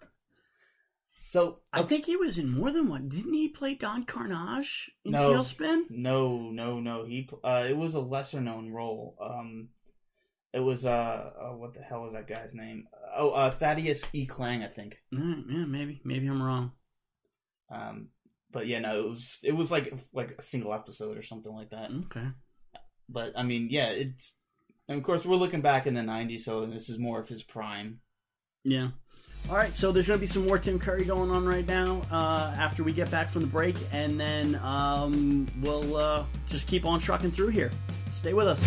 so 1.36 1.58
I 1.70 1.82
think 1.82 2.06
he 2.06 2.16
was 2.16 2.38
in 2.38 2.48
more 2.50 2.70
than 2.70 2.88
one. 2.88 3.10
Didn't 3.10 3.34
he 3.34 3.48
play 3.48 3.74
Don 3.74 4.04
Carnage 4.06 4.90
in 5.04 5.12
No. 5.12 5.34
TaleSpin? 5.34 5.82
No, 5.90 6.50
no, 6.50 6.80
no. 6.80 7.04
He 7.04 7.28
uh, 7.44 7.66
it 7.68 7.76
was 7.76 7.94
a 7.94 8.00
lesser 8.00 8.40
known 8.40 8.72
role. 8.72 9.18
Um, 9.20 9.68
it 10.54 10.60
was 10.60 10.86
uh, 10.86 11.32
uh, 11.38 11.54
what 11.54 11.74
the 11.74 11.82
hell 11.82 12.04
was 12.04 12.14
that 12.14 12.26
guy's 12.26 12.54
name? 12.54 12.88
Oh, 13.14 13.32
uh, 13.32 13.50
Thaddeus 13.50 14.06
E. 14.14 14.24
Klang, 14.24 14.62
I 14.62 14.68
think. 14.68 15.02
Mm, 15.12 15.44
yeah, 15.50 15.64
maybe, 15.66 16.00
maybe 16.04 16.26
I'm 16.26 16.42
wrong. 16.42 16.72
Um, 17.70 18.08
but 18.50 18.66
yeah, 18.66 18.78
no, 18.78 18.98
it 18.98 19.10
was 19.10 19.38
it 19.42 19.52
was 19.52 19.70
like 19.70 19.92
like 20.14 20.36
a 20.38 20.42
single 20.42 20.72
episode 20.72 21.18
or 21.18 21.22
something 21.22 21.52
like 21.52 21.68
that. 21.68 21.90
Okay. 22.06 22.28
But 23.10 23.34
I 23.36 23.42
mean, 23.42 23.68
yeah, 23.70 23.90
it's 23.90 24.32
and 24.88 24.96
of 24.96 25.04
course 25.04 25.26
we're 25.26 25.36
looking 25.36 25.60
back 25.60 25.86
in 25.86 25.92
the 25.92 26.00
'90s, 26.00 26.40
so 26.40 26.64
this 26.64 26.88
is 26.88 26.98
more 26.98 27.20
of 27.20 27.28
his 27.28 27.42
prime. 27.42 28.00
Yeah. 28.64 28.92
All 29.48 29.54
right, 29.54 29.76
so 29.76 29.92
there's 29.92 30.08
going 30.08 30.18
to 30.18 30.20
be 30.20 30.26
some 30.26 30.44
more 30.44 30.58
Tim 30.58 30.76
Curry 30.76 31.04
going 31.04 31.30
on 31.30 31.46
right 31.46 31.64
now 31.64 32.02
uh, 32.10 32.52
after 32.58 32.82
we 32.82 32.92
get 32.92 33.08
back 33.12 33.28
from 33.28 33.42
the 33.42 33.46
break, 33.46 33.76
and 33.92 34.18
then 34.18 34.56
um, 34.56 35.46
we'll 35.60 35.96
uh, 35.96 36.24
just 36.48 36.66
keep 36.66 36.84
on 36.84 36.98
trucking 36.98 37.30
through 37.30 37.48
here. 37.48 37.70
Stay 38.12 38.34
with 38.34 38.48
us. 38.48 38.60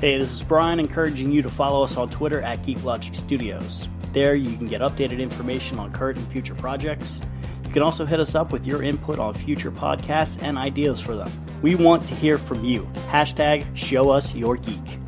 Hey, 0.00 0.18
this 0.18 0.32
is 0.32 0.42
Brian 0.42 0.78
encouraging 0.78 1.32
you 1.32 1.40
to 1.40 1.48
follow 1.48 1.82
us 1.82 1.96
on 1.96 2.10
Twitter 2.10 2.42
at 2.42 2.62
GeekLogic 2.62 3.16
Studios. 3.16 3.88
There, 4.12 4.34
you 4.34 4.54
can 4.58 4.66
get 4.66 4.82
updated 4.82 5.18
information 5.18 5.78
on 5.78 5.92
current 5.92 6.18
and 6.18 6.28
future 6.28 6.54
projects. 6.54 7.22
You 7.64 7.72
can 7.72 7.82
also 7.82 8.04
hit 8.04 8.20
us 8.20 8.34
up 8.34 8.52
with 8.52 8.66
your 8.66 8.82
input 8.82 9.18
on 9.18 9.32
future 9.32 9.70
podcasts 9.70 10.42
and 10.42 10.58
ideas 10.58 11.00
for 11.00 11.16
them. 11.16 11.32
We 11.62 11.74
want 11.74 12.06
to 12.08 12.14
hear 12.16 12.36
from 12.36 12.62
you. 12.66 12.82
Hashtag 13.08 13.64
show 13.74 14.10
us 14.10 14.34
your 14.34 14.58
geek. 14.58 15.01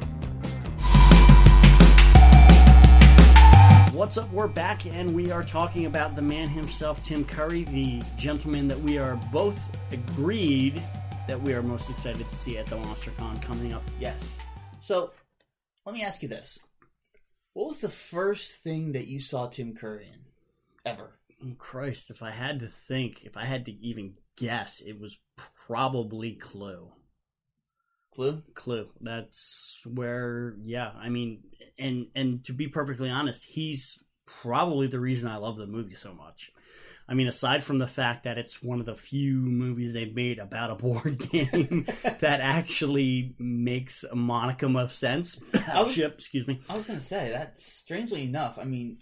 What's 3.94 4.18
up? 4.18 4.28
We're 4.32 4.48
back 4.48 4.86
and 4.86 5.14
we 5.14 5.30
are 5.30 5.44
talking 5.44 5.86
about 5.86 6.16
the 6.16 6.20
man 6.20 6.48
himself, 6.48 7.06
Tim 7.06 7.24
Curry, 7.24 7.62
the 7.62 8.02
gentleman 8.16 8.66
that 8.66 8.80
we 8.80 8.98
are 8.98 9.14
both 9.32 9.56
agreed 9.92 10.82
that 11.28 11.40
we 11.40 11.54
are 11.54 11.62
most 11.62 11.88
excited 11.88 12.28
to 12.28 12.34
see 12.34 12.58
at 12.58 12.66
the 12.66 12.76
MonsterCon 12.76 13.40
coming 13.40 13.72
up. 13.72 13.84
Yes. 14.00 14.36
So 14.80 15.12
let 15.86 15.94
me 15.94 16.02
ask 16.02 16.24
you 16.24 16.28
this: 16.28 16.58
What 17.52 17.68
was 17.68 17.78
the 17.78 17.88
first 17.88 18.56
thing 18.64 18.94
that 18.94 19.06
you 19.06 19.20
saw 19.20 19.46
Tim 19.46 19.76
Curry 19.76 20.10
in 20.12 20.20
ever? 20.84 21.20
Oh, 21.40 21.54
Christ, 21.56 22.10
if 22.10 22.20
I 22.20 22.32
had 22.32 22.58
to 22.60 22.66
think, 22.66 23.24
if 23.24 23.36
I 23.36 23.44
had 23.44 23.66
to 23.66 23.72
even 23.72 24.14
guess, 24.36 24.80
it 24.80 24.98
was 24.98 25.16
probably 25.68 26.32
Clue. 26.32 26.90
Clue. 28.14 28.42
Clue. 28.54 28.88
That's 29.00 29.80
where, 29.86 30.54
yeah. 30.64 30.90
I 30.96 31.08
mean, 31.08 31.42
and 31.78 32.06
and 32.14 32.44
to 32.44 32.52
be 32.52 32.68
perfectly 32.68 33.10
honest, 33.10 33.42
he's 33.44 33.98
probably 34.26 34.86
the 34.86 35.00
reason 35.00 35.28
I 35.28 35.36
love 35.36 35.56
the 35.56 35.66
movie 35.66 35.94
so 35.94 36.12
much. 36.14 36.52
I 37.06 37.12
mean, 37.12 37.26
aside 37.26 37.62
from 37.62 37.76
the 37.78 37.86
fact 37.86 38.24
that 38.24 38.38
it's 38.38 38.62
one 38.62 38.80
of 38.80 38.86
the 38.86 38.94
few 38.94 39.34
movies 39.34 39.92
they've 39.92 40.14
made 40.14 40.38
about 40.38 40.70
a 40.70 40.74
board 40.74 41.18
game 41.30 41.86
that 42.02 42.40
actually 42.40 43.34
makes 43.38 44.04
a 44.04 44.14
modicum 44.16 44.74
of 44.76 44.90
sense. 44.90 45.38
I 45.70 45.82
was- 45.82 45.92
Ship, 45.92 46.14
excuse 46.14 46.46
me. 46.46 46.62
I 46.68 46.76
was 46.76 46.84
gonna 46.86 47.00
say 47.00 47.30
that. 47.32 47.60
Strangely 47.60 48.24
enough, 48.24 48.58
I 48.58 48.64
mean, 48.64 48.98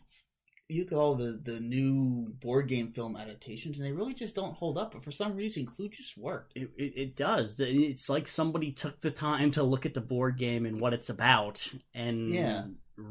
you 0.69 0.83
look 0.85 0.93
at 0.93 0.99
all 0.99 1.15
the 1.17 1.41
the 1.43 1.61
new 1.61 2.33
board 2.41 2.69
game 2.69 2.89
film 2.89 3.17
adaptations, 3.17 3.79
and 3.79 3.87
they 3.87 3.93
really 3.93 4.15
just 4.15 4.35
don't 4.35 4.55
hold 4.57 4.79
up. 4.79 4.93
But 4.93 5.05
for 5.05 5.11
some 5.11 5.37
reason, 5.37 5.67
Clue 5.67 5.89
just 5.89 6.17
worked. 6.17 6.53
It, 6.57 6.71
it, 6.79 6.93
it 6.97 7.17
does. 7.17 7.57
It's 7.59 8.09
like 8.09 8.27
somebody 8.29 8.73
took 8.73 9.01
the 9.01 9.11
time 9.11 9.51
to 9.53 9.63
look 9.63 9.85
at 9.87 9.95
the 9.95 10.01
board 10.01 10.39
game 10.39 10.65
and 10.67 10.81
what 10.81 10.95
it's 10.95 11.11
about. 11.11 11.71
And 11.95 12.29
Yeah. 12.31 12.65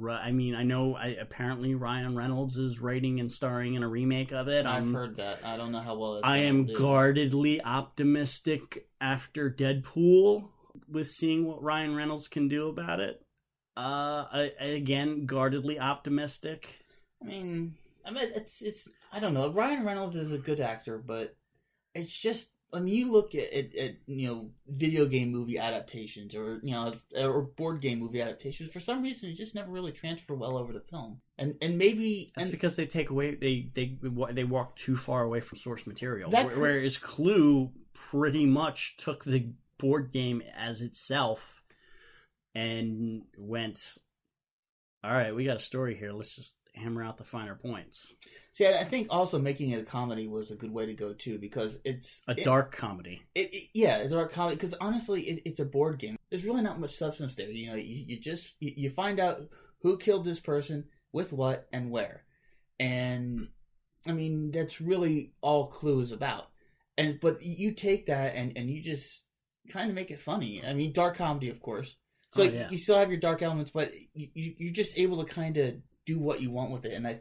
I 0.10 0.32
mean, 0.32 0.56
I 0.56 0.64
know. 0.64 0.96
I, 0.96 1.08
apparently, 1.20 1.74
Ryan 1.76 2.16
Reynolds 2.16 2.56
is 2.58 2.80
writing 2.80 3.20
and 3.20 3.32
starring 3.32 3.74
in 3.74 3.84
a 3.84 3.88
remake 3.88 4.32
of 4.32 4.48
it. 4.48 4.66
I've 4.66 4.84
I'm- 4.84 4.94
heard 4.94 5.18
that. 5.18 5.40
I 5.44 5.58
don't 5.58 5.72
know 5.72 5.80
how 5.82 5.98
well. 5.98 6.16
It's 6.18 6.28
I 6.28 6.38
am 6.38 6.66
do. 6.68 6.78
guardedly 6.78 7.62
optimistic 7.62 8.88
after 9.02 9.50
Deadpool 9.52 10.48
with 10.88 11.08
seeing 11.10 11.46
what 11.46 11.62
Ryan 11.62 11.96
Reynolds 11.96 12.28
can 12.28 12.48
do 12.48 12.70
about 12.70 13.00
it. 13.00 13.22
Uh, 13.76 14.26
I, 14.32 14.52
I- 14.62 14.66
again, 14.66 15.26
guardedly 15.26 15.80
optimistic. 15.80 16.78
I 17.22 17.26
mean, 17.26 17.76
I 18.06 18.12
mean, 18.12 18.30
it's 18.36 18.62
it's. 18.62 18.88
I 19.14 19.20
don't 19.20 19.34
know. 19.34 19.50
Ryan 19.52 19.86
Reynolds 19.86 20.16
is 20.16 20.32
a 20.32 20.38
good 20.38 20.60
actor, 20.60 20.98
but 20.98 21.36
it's 21.94 22.18
just. 22.18 22.50
I 22.74 22.80
mean, 22.80 22.94
you 22.96 23.12
look 23.12 23.36
at, 23.36 23.52
at, 23.54 23.76
at 23.76 23.96
you 24.08 24.28
know 24.30 24.50
video 24.68 25.06
game 25.06 25.30
movie 25.32 25.60
adaptations 25.60 26.34
or 26.34 26.60
you 26.64 26.72
know 26.72 26.94
or 27.18 27.42
board 27.42 27.82
game 27.82 28.00
movie 28.00 28.22
adaptations. 28.22 28.72
For 28.72 28.80
some 28.80 29.04
reason, 29.04 29.30
it 29.30 29.34
just 29.36 29.54
never 29.56 29.70
really 29.70 29.92
transfer 29.92 30.34
well 30.36 30.58
over 30.58 30.72
to 30.72 30.80
film. 30.80 31.20
And 31.38 31.56
and 31.62 31.78
maybe 31.78 32.32
That's 32.36 32.46
and 32.46 32.52
because 32.52 32.78
they 32.78 32.86
take 32.86 33.10
away 33.10 33.36
they 33.36 33.70
they 33.74 33.98
they 34.32 34.44
walk 34.46 34.78
too 34.78 34.96
far 34.96 35.22
away 35.22 35.42
from 35.42 35.58
source 35.58 35.86
material. 35.86 36.30
That 36.32 36.46
Where- 36.46 36.54
could- 36.54 36.62
Whereas 36.62 36.98
Clue 36.98 37.72
pretty 37.94 38.46
much 38.46 38.96
took 38.98 39.26
the 39.26 39.52
board 39.78 40.14
game 40.14 40.42
as 40.58 40.82
itself 40.82 41.62
and 42.56 43.24
went, 43.38 43.96
all 45.04 45.12
right, 45.12 45.36
we 45.36 45.44
got 45.46 45.58
a 45.58 45.60
story 45.60 45.96
here. 45.96 46.12
Let's 46.14 46.36
just 46.36 46.56
hammer 46.74 47.04
out 47.04 47.18
the 47.18 47.24
finer 47.24 47.56
points. 47.56 48.12
See, 48.54 48.68
I 48.68 48.84
think 48.84 49.08
also 49.10 49.40
making 49.40 49.72
it 49.72 49.82
a 49.82 49.84
comedy 49.86 50.28
was 50.28 50.52
a 50.52 50.56
good 50.56 50.72
way 50.72 50.86
to 50.86 50.94
go 50.94 51.14
too 51.14 51.38
because 51.38 51.78
it's 51.84 52.22
A 52.28 52.32
it- 52.38 52.44
dark 52.46 52.76
comedy. 52.76 53.22
It, 53.36 53.54
it, 53.54 53.68
yeah, 53.74 53.98
it's 53.98 54.12
a 54.12 54.16
dark 54.16 54.32
comedy 54.32 54.56
because 54.56 54.74
honestly, 54.82 55.22
it, 55.24 55.42
it's 55.46 55.60
a 55.60 55.66
board 55.66 56.00
game. 56.00 56.18
There's 56.30 56.46
really 56.46 56.62
not 56.62 56.80
much 56.80 56.92
substance 56.96 57.36
there. 57.36 57.50
You 57.50 57.72
know, 57.72 57.76
you, 57.76 58.06
you 58.08 58.20
just 58.20 58.54
you, 58.60 58.74
you 58.76 58.90
find 58.90 59.20
out 59.20 59.42
who 59.82 59.98
killed 59.98 60.24
this 60.26 60.40
person 60.40 60.86
with 61.14 61.34
what 61.34 61.68
and 61.74 61.92
where, 61.92 62.24
and 62.80 63.50
I 64.08 64.14
mean 64.14 64.52
that's 64.52 64.82
really 64.82 65.34
all 65.42 65.68
Clue 65.68 66.02
is 66.02 66.12
about. 66.12 66.48
And 66.98 67.20
but 67.20 67.42
you 67.42 67.72
take 67.74 68.08
that 68.08 68.36
and 68.36 68.54
and 68.58 68.70
you 68.70 68.82
just 68.82 69.22
kind 69.70 69.90
of 69.90 69.96
make 69.96 70.12
it 70.12 70.20
funny. 70.20 70.62
I 70.66 70.74
mean, 70.74 70.92
dark 70.94 71.18
comedy, 71.18 71.50
of 71.50 71.62
course. 71.62 71.96
So 72.32 72.44
Oh, 72.44 72.46
yeah. 72.46 72.70
you 72.70 72.78
still 72.78 72.98
have 72.98 73.10
your 73.10 73.20
dark 73.20 73.42
elements, 73.42 73.72
but 73.72 73.92
you, 74.14 74.30
you 74.34 74.54
you're 74.58 74.74
just 74.74 74.98
able 74.98 75.24
to 75.24 75.34
kind 75.34 75.58
of 75.58 75.76
do 76.12 76.19
what 76.19 76.41
you 76.41 76.52
want 76.52 76.71
with 76.71 76.86
it. 76.86 76.93
And 76.93 77.08
I 77.08 77.19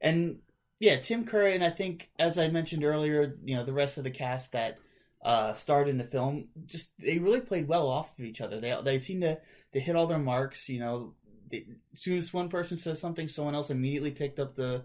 and 0.00 0.40
yeah, 0.80 0.96
Tim 0.96 1.24
Curry 1.24 1.54
and 1.54 1.64
I 1.64 1.70
think 1.70 2.10
as 2.18 2.38
I 2.38 2.48
mentioned 2.48 2.84
earlier, 2.84 3.36
you 3.44 3.56
know, 3.56 3.64
the 3.64 3.72
rest 3.72 3.98
of 3.98 4.04
the 4.04 4.10
cast 4.10 4.52
that 4.52 4.78
uh, 5.22 5.52
starred 5.54 5.88
in 5.88 5.98
the 5.98 6.04
film, 6.04 6.48
just 6.66 6.90
they 6.98 7.18
really 7.18 7.40
played 7.40 7.68
well 7.68 7.88
off 7.88 8.18
of 8.18 8.24
each 8.24 8.40
other. 8.40 8.60
They 8.60 8.76
they 8.82 8.98
seem 8.98 9.20
to 9.22 9.38
to 9.72 9.80
hit 9.80 9.96
all 9.96 10.06
their 10.06 10.18
marks. 10.18 10.68
You 10.68 10.80
know, 10.80 11.14
they, 11.50 11.66
as 11.92 12.00
soon 12.00 12.18
as 12.18 12.32
one 12.32 12.48
person 12.48 12.76
says 12.76 13.00
something, 13.00 13.28
someone 13.28 13.54
else 13.54 13.70
immediately 13.70 14.12
picked 14.12 14.38
up 14.38 14.54
the 14.54 14.84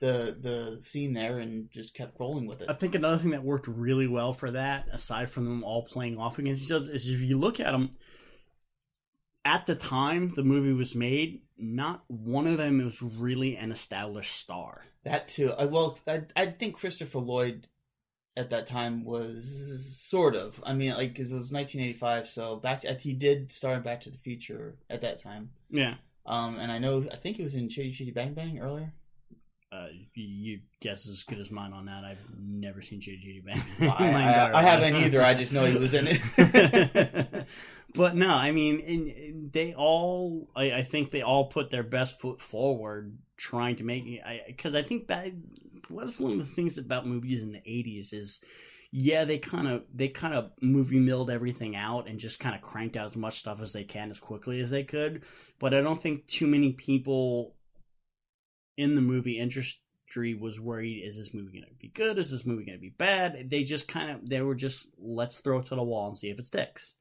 the 0.00 0.36
the 0.40 0.80
scene 0.80 1.12
there 1.12 1.38
and 1.38 1.70
just 1.70 1.94
kept 1.94 2.18
rolling 2.20 2.46
with 2.46 2.62
it. 2.62 2.70
I 2.70 2.74
think 2.74 2.94
another 2.94 3.18
thing 3.18 3.30
that 3.30 3.44
worked 3.44 3.66
really 3.66 4.06
well 4.06 4.32
for 4.32 4.50
that, 4.52 4.86
aside 4.92 5.30
from 5.30 5.44
them 5.44 5.64
all 5.64 5.82
playing 5.82 6.18
off 6.18 6.38
against 6.38 6.62
each 6.62 6.70
other, 6.70 6.90
is 6.90 7.08
if 7.08 7.20
you 7.20 7.38
look 7.38 7.60
at 7.60 7.72
them 7.72 7.90
at 9.46 9.64
the 9.66 9.76
time 9.76 10.32
the 10.34 10.42
movie 10.42 10.72
was 10.72 10.94
made, 10.96 11.40
not 11.56 12.02
one 12.08 12.48
of 12.48 12.58
them 12.58 12.84
was 12.84 13.00
really 13.00 13.56
an 13.56 13.70
established 13.70 14.36
star. 14.36 14.84
That 15.04 15.28
too. 15.28 15.52
I, 15.56 15.66
well, 15.66 15.96
I, 16.08 16.22
I 16.34 16.46
think 16.46 16.74
Christopher 16.76 17.20
Lloyd 17.20 17.68
at 18.36 18.50
that 18.50 18.66
time 18.66 19.04
was 19.04 19.96
sort 19.98 20.34
of. 20.34 20.60
I 20.66 20.74
mean, 20.74 20.92
like, 20.94 21.14
'cause 21.14 21.30
it 21.30 21.36
was 21.36 21.52
1985, 21.52 22.26
so 22.26 22.56
back 22.56 22.82
he 23.00 23.12
did 23.12 23.52
star 23.52 23.74
in 23.74 23.82
Back 23.82 24.00
to 24.02 24.10
the 24.10 24.18
Future 24.18 24.74
at 24.90 25.02
that 25.02 25.22
time. 25.22 25.50
Yeah. 25.70 25.94
Um, 26.26 26.58
and 26.58 26.72
I 26.72 26.78
know 26.78 27.06
I 27.12 27.16
think 27.16 27.36
he 27.36 27.44
was 27.44 27.54
in 27.54 27.68
Chitty 27.68 27.92
Chitty 27.92 28.10
Bang 28.10 28.34
Bang 28.34 28.58
earlier. 28.58 28.92
Uh, 29.70 29.86
you, 30.14 30.24
you 30.24 30.60
guess 30.80 31.06
as 31.08 31.22
good 31.22 31.38
as 31.38 31.50
mine 31.52 31.72
on 31.72 31.86
that. 31.86 32.04
I've 32.04 32.18
never 32.36 32.82
seen 32.82 33.00
Chitty 33.00 33.18
Chitty 33.18 33.40
Bang. 33.46 33.62
Bang. 33.78 33.90
I, 33.90 34.50
I, 34.50 34.58
I 34.58 34.62
haven't 34.62 34.96
either. 34.96 35.22
I 35.22 35.34
just 35.34 35.52
know 35.52 35.64
he 35.64 35.76
was 35.76 35.94
in 35.94 36.08
it. 36.08 37.46
but 37.96 38.14
no, 38.14 38.30
I 38.30 38.52
mean, 38.52 39.50
they 39.52 39.74
all, 39.74 40.48
I, 40.54 40.72
I 40.72 40.82
think 40.82 41.10
they 41.10 41.22
all 41.22 41.46
put 41.46 41.70
their 41.70 41.82
best 41.82 42.20
foot 42.20 42.40
forward 42.40 43.16
trying 43.36 43.76
to 43.76 43.84
make. 43.84 44.04
Because 44.46 44.74
I, 44.74 44.82
think 44.82 45.08
that 45.08 45.32
was 45.90 46.18
one 46.18 46.32
of 46.32 46.38
the 46.38 46.54
things 46.54 46.78
about 46.78 47.06
movies 47.06 47.42
in 47.42 47.52
the 47.52 47.58
'80s 47.58 48.12
is, 48.12 48.40
yeah, 48.90 49.24
they 49.24 49.38
kind 49.38 49.68
of 49.68 49.82
they 49.94 50.08
kind 50.08 50.34
of 50.34 50.50
movie 50.60 50.98
milled 50.98 51.30
everything 51.30 51.76
out 51.76 52.08
and 52.08 52.18
just 52.18 52.38
kind 52.38 52.54
of 52.54 52.62
cranked 52.62 52.96
out 52.96 53.06
as 53.06 53.16
much 53.16 53.38
stuff 53.38 53.60
as 53.60 53.72
they 53.72 53.84
can 53.84 54.10
as 54.10 54.20
quickly 54.20 54.60
as 54.60 54.70
they 54.70 54.84
could. 54.84 55.22
But 55.58 55.74
I 55.74 55.80
don't 55.80 56.00
think 56.00 56.26
too 56.26 56.46
many 56.46 56.72
people 56.72 57.54
in 58.76 58.94
the 58.94 59.00
movie 59.00 59.38
industry 59.38 60.34
was 60.34 60.60
worried: 60.60 61.02
is 61.04 61.16
this 61.16 61.34
movie 61.34 61.60
going 61.60 61.72
to 61.72 61.78
be 61.80 61.88
good? 61.88 62.18
Is 62.18 62.30
this 62.30 62.46
movie 62.46 62.64
going 62.64 62.78
to 62.78 62.82
be 62.82 62.94
bad? 62.96 63.48
They 63.50 63.64
just 63.64 63.88
kind 63.88 64.10
of 64.10 64.28
they 64.28 64.40
were 64.40 64.54
just 64.54 64.88
let's 64.98 65.38
throw 65.38 65.58
it 65.60 65.66
to 65.66 65.74
the 65.74 65.82
wall 65.82 66.08
and 66.08 66.18
see 66.18 66.30
if 66.30 66.38
it 66.38 66.46
sticks. 66.46 66.94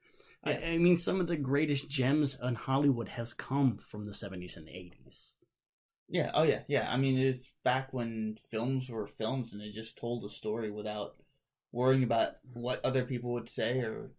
I, 0.45 0.51
Yeah. 0.51 0.67
I 0.67 0.77
mean, 0.77 0.95
some 0.97 1.19
of 1.19 1.27
the 1.27 1.35
greatest 1.37 1.89
gems 1.89 2.37
in 2.41 2.55
Hollywood 2.55 3.09
has 3.09 3.33
come 3.33 3.77
from 3.77 4.03
the 4.03 4.11
'70s 4.11 4.55
and 4.57 4.67
the 4.67 4.71
'80s. 4.73 5.31
yeah. 6.07 6.31
Oh 6.33 6.43
yeah. 6.43 6.61
Yeah. 6.67 6.91
I 6.91 6.97
mean, 6.97 7.17
it's 7.17 7.51
back 7.63 7.93
when 7.93 8.37
films 8.51 8.89
were 8.89 9.07
films 9.07 9.51
and 9.53 9.61
they 9.61 9.69
just 9.69 9.97
told 9.97 10.23
a 10.23 10.29
story 10.29 10.69
without 10.71 11.15
worrying 11.71 12.03
about 12.03 12.33
what 12.53 12.83
other 12.85 13.03
people 13.03 13.33
would 13.33 13.49
say 13.49 13.79
or 13.79 14.11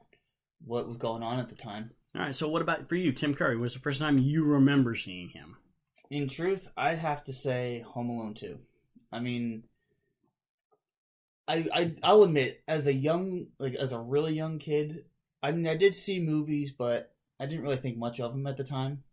what 0.64 0.86
was 0.88 0.96
going 0.96 1.22
on 1.22 1.38
at 1.38 1.48
the 1.48 1.54
time. 1.54 1.90
All 2.14 2.22
right, 2.22 2.34
so 2.34 2.48
what 2.48 2.62
about 2.62 2.88
for 2.88 2.96
you, 2.96 3.12
Tim 3.12 3.34
Curry? 3.34 3.56
Was 3.58 3.74
the 3.74 3.80
first 3.80 4.00
time 4.00 4.18
you 4.18 4.44
remember 4.44 4.94
seeing 4.94 5.28
him? 5.28 5.56
In 6.10 6.28
truth, 6.28 6.66
I'd 6.76 6.98
have 6.98 7.24
to 7.24 7.32
say 7.32 7.84
Home 7.92 8.08
Alone 8.10 8.34
2. 8.34 8.58
I 9.12 9.20
mean, 9.20 9.64
I, 11.48 11.66
I 11.72 11.94
I'll 12.02 12.22
admit, 12.24 12.62
as 12.66 12.86
a 12.86 12.92
young, 12.94 13.48
like 13.58 13.74
as 13.74 13.92
a 13.92 13.98
really 13.98 14.32
young 14.34 14.58
kid, 14.58 15.04
I 15.46 15.52
mean, 15.52 15.68
I 15.68 15.76
did 15.76 15.94
see 15.94 16.18
movies, 16.18 16.72
but 16.72 17.12
I 17.38 17.46
didn't 17.46 17.62
really 17.62 17.76
think 17.76 17.96
much 17.96 18.18
of 18.18 18.32
them 18.32 18.48
at 18.48 18.56
the 18.56 18.64
time. 18.64 19.04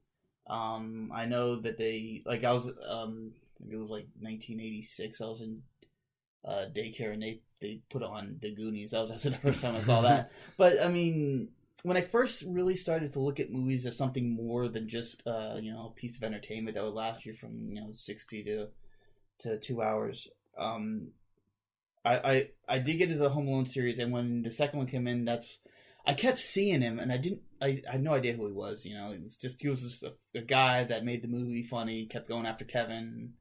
Um, 0.48 1.12
I 1.14 1.26
know 1.26 1.58
that 1.58 1.78
they 1.78 2.24
like 2.26 2.44
I 2.44 2.54
was 2.54 2.66
um, 2.66 3.34
I 3.36 3.60
think 3.60 3.74
it 3.74 3.78
was 3.78 3.92
like 3.92 4.08
1986. 4.20 5.22
I 5.22 5.26
was 5.26 5.42
in 5.42 5.62
uh, 6.44 6.66
daycare 6.74 7.14
and 7.14 7.22
they 7.22 7.42
they 7.62 7.82
put 7.88 8.02
on 8.02 8.40
the 8.42 8.52
Goonies. 8.52 8.92
That 8.92 9.02
was 9.02 9.10
that's 9.12 9.24
the 9.24 9.32
first 9.34 9.62
time 9.62 9.76
I 9.76 9.82
saw 9.82 10.02
that. 10.02 10.32
But 10.58 10.82
I 10.82 10.88
mean, 10.88 11.50
when 11.84 11.98
I 11.98 12.02
first 12.02 12.44
really 12.48 12.76
started 12.76 13.14
to 13.14 13.20
look 13.20 13.40
at 13.40 13.52
movies 13.52 13.86
as 13.86 13.96
something 13.96 14.36
more 14.36 14.68
than 14.68 14.90
just 14.90 15.22
uh, 15.28 15.58
you 15.62 15.72
know 15.72 15.94
a 15.94 16.00
piece 16.00 16.18
of 16.18 16.24
entertainment 16.24 16.76
that 16.76 16.84
would 16.84 16.96
last 16.96 17.28
you 17.28 17.34
from 17.34 17.68
you 17.68 17.76
know 17.76 17.92
sixty 17.92 18.44
to 18.46 18.70
to 19.42 19.60
two 19.60 19.84
hours, 19.84 20.28
um, 20.58 21.12
I, 22.04 22.16
I 22.18 22.50
I 22.68 22.80
did 22.80 22.98
get 22.98 23.10
into 23.10 23.22
the 23.22 23.30
Home 23.30 23.48
Alone 23.48 23.68
series, 23.68 24.00
and 24.00 24.12
when 24.12 24.42
the 24.42 24.52
second 24.52 24.80
one 24.80 24.88
came 24.88 25.08
in, 25.08 25.26
that's 25.26 25.60
I 26.06 26.14
kept 26.14 26.40
seeing 26.40 26.82
him, 26.82 27.00
and 27.00 27.12
I 27.12 27.18
didn't 27.18 27.42
I, 27.62 27.82
I 27.88 27.94
had 27.94 28.04
no 28.04 28.14
idea 28.14 28.34
who 28.34 28.48
he 28.48 28.54
was. 28.54 28.86
You 28.86 28.96
know, 28.96 29.12
it 29.12 29.22
was 29.22 29.38
just 29.38 29.62
he 29.62 29.70
was 29.70 29.82
just 29.82 30.04
a, 30.04 30.14
a 30.36 30.42
guy 30.42 30.84
that 30.84 31.06
made 31.06 31.22
the 31.22 31.30
movie 31.30 31.64
funny, 31.64 32.06
kept 32.06 32.28
going 32.28 32.46
after 32.46 32.66
Kevin, 32.66 33.34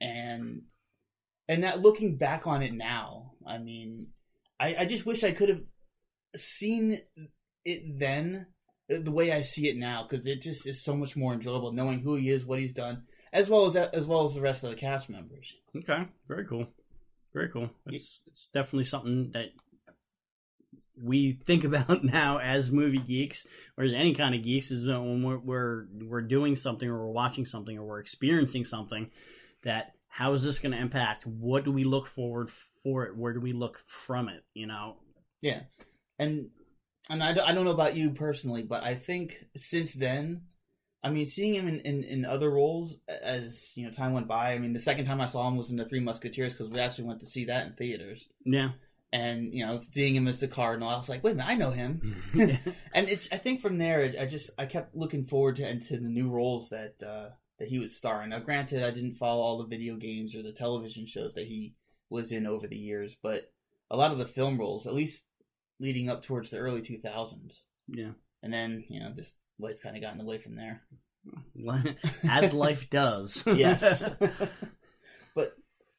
and 0.00 0.62
and 1.48 1.64
that 1.64 1.80
looking 1.80 2.16
back 2.16 2.46
on 2.46 2.62
it 2.62 2.72
now, 2.72 3.32
I 3.46 3.58
mean, 3.58 4.08
I, 4.58 4.76
I 4.80 4.84
just 4.86 5.06
wish 5.06 5.22
I 5.22 5.32
could 5.32 5.48
have 5.50 5.62
seen 6.34 7.00
it 7.64 7.98
then 7.98 8.46
the 8.88 9.12
way 9.12 9.32
I 9.32 9.42
see 9.42 9.68
it 9.68 9.76
now 9.76 10.02
because 10.02 10.26
it 10.26 10.40
just 10.40 10.66
is 10.66 10.82
so 10.82 10.96
much 10.96 11.14
more 11.14 11.34
enjoyable 11.34 11.72
knowing 11.72 12.00
who 12.00 12.14
he 12.14 12.30
is, 12.30 12.46
what 12.46 12.58
he's 12.58 12.72
done, 12.72 13.02
as 13.32 13.50
well 13.50 13.66
as 13.66 13.76
as 13.76 14.06
well 14.06 14.24
as 14.24 14.34
the 14.34 14.40
rest 14.40 14.64
of 14.64 14.70
the 14.70 14.76
cast 14.76 15.10
members. 15.10 15.54
Okay, 15.76 16.06
very 16.26 16.46
cool, 16.46 16.66
very 17.34 17.50
cool. 17.50 17.68
It's 17.86 18.22
it's 18.28 18.46
definitely 18.46 18.84
something 18.84 19.30
that 19.32 19.48
we 21.02 21.38
think 21.46 21.64
about 21.64 22.04
now 22.04 22.38
as 22.38 22.70
movie 22.70 22.98
geeks, 22.98 23.46
or 23.76 23.84
as 23.84 23.92
any 23.92 24.14
kind 24.14 24.34
of 24.34 24.42
geeks, 24.42 24.70
is 24.70 24.86
when 24.86 25.22
we're 25.22 25.38
we're, 25.38 25.86
we're 26.02 26.20
doing 26.22 26.56
something 26.56 26.88
or 26.88 26.98
we're 27.06 27.12
watching 27.12 27.46
something 27.46 27.76
or 27.78 27.84
we're 27.84 28.00
experiencing 28.00 28.64
something 28.64 29.10
that 29.62 29.92
how 30.08 30.32
is 30.32 30.42
this 30.42 30.58
going 30.58 30.72
to 30.72 30.78
impact? 30.80 31.26
What 31.26 31.64
do 31.64 31.70
we 31.72 31.84
look 31.84 32.06
forward 32.06 32.50
for 32.82 33.04
it? 33.04 33.16
Where 33.16 33.32
do 33.32 33.40
we 33.40 33.52
look 33.52 33.80
from 33.86 34.28
it? 34.28 34.42
You 34.54 34.66
know, 34.66 34.96
Yeah, 35.42 35.60
and 36.18 36.50
and 37.10 37.22
I, 37.22 37.32
don't- 37.32 37.48
I 37.48 37.52
don't 37.52 37.64
know 37.64 37.70
about 37.70 37.96
you 37.96 38.10
personally, 38.10 38.62
but 38.62 38.84
I 38.84 38.94
think 38.94 39.44
since 39.56 39.94
then, 39.94 40.42
I 41.02 41.10
mean, 41.10 41.26
seeing 41.26 41.54
him 41.54 41.68
in, 41.68 41.80
in, 41.80 42.04
in 42.04 42.24
other 42.24 42.50
roles 42.50 42.96
as 43.08 43.72
you 43.76 43.84
know 43.86 43.92
time 43.92 44.12
went 44.12 44.26
by. 44.28 44.52
I 44.52 44.58
mean, 44.58 44.72
the 44.72 44.80
second 44.80 45.04
time 45.06 45.20
I 45.20 45.26
saw 45.26 45.46
him 45.46 45.56
was 45.56 45.70
in 45.70 45.76
the 45.76 45.84
Three 45.84 46.00
Musketeers 46.00 46.52
because 46.52 46.68
we 46.68 46.80
actually 46.80 47.04
went 47.06 47.20
to 47.20 47.26
see 47.26 47.44
that 47.46 47.66
in 47.66 47.72
theaters. 47.74 48.28
yeah. 48.44 48.70
And 49.12 49.54
you 49.54 49.64
know, 49.64 49.78
seeing 49.78 50.14
him 50.14 50.28
as 50.28 50.40
the 50.40 50.48
Cardinal, 50.48 50.88
I 50.88 50.96
was 50.96 51.08
like, 51.08 51.24
wait 51.24 51.32
a 51.32 51.34
minute, 51.36 51.50
I 51.50 51.54
know 51.54 51.70
him. 51.70 52.22
and 52.34 53.08
it's 53.08 53.28
I 53.32 53.38
think 53.38 53.60
from 53.60 53.78
there 53.78 54.12
I 54.18 54.26
just 54.26 54.50
I 54.58 54.66
kept 54.66 54.94
looking 54.94 55.24
forward 55.24 55.56
to 55.56 55.68
into 55.68 55.94
the 55.96 56.08
new 56.08 56.30
roles 56.30 56.68
that 56.70 57.02
uh, 57.02 57.30
that 57.58 57.68
he 57.68 57.78
would 57.78 57.90
star 57.90 58.22
in. 58.22 58.30
Now, 58.30 58.40
granted, 58.40 58.82
I 58.82 58.90
didn't 58.90 59.14
follow 59.14 59.42
all 59.42 59.58
the 59.58 59.66
video 59.66 59.96
games 59.96 60.34
or 60.34 60.42
the 60.42 60.52
television 60.52 61.06
shows 61.06 61.34
that 61.34 61.46
he 61.46 61.74
was 62.10 62.32
in 62.32 62.46
over 62.46 62.66
the 62.66 62.76
years, 62.76 63.16
but 63.22 63.50
a 63.90 63.96
lot 63.96 64.12
of 64.12 64.18
the 64.18 64.26
film 64.26 64.58
roles, 64.58 64.86
at 64.86 64.94
least 64.94 65.24
leading 65.80 66.10
up 66.10 66.22
towards 66.22 66.50
the 66.50 66.58
early 66.58 66.82
two 66.82 66.98
thousands, 66.98 67.64
yeah. 67.86 68.10
and 68.42 68.52
then 68.52 68.84
you 68.88 69.00
know 69.00 69.10
just 69.14 69.36
life 69.58 69.82
kind 69.82 69.96
of 69.96 70.02
got 70.02 70.12
in 70.12 70.18
the 70.18 70.24
way 70.24 70.38
from 70.38 70.56
there. 70.56 70.82
as 72.28 72.54
life 72.54 72.88
does. 72.90 73.42
Yes, 73.46 74.04
but 75.34 75.56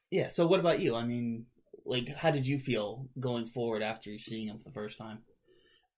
yeah. 0.10 0.30
So 0.30 0.48
what 0.48 0.60
about 0.60 0.80
you? 0.80 0.95
I 0.95 1.06
mean, 1.06 1.45
like, 1.89 2.08
how 2.15 2.32
did 2.32 2.47
you 2.47 2.60
feel 2.60 3.08
going 3.19 3.45
forward 3.45 3.82
after 3.82 4.17
seeing 4.19 4.47
him 4.47 4.58
for 4.58 4.65
the 4.65 4.73
first 4.73 4.97
time? 4.97 5.19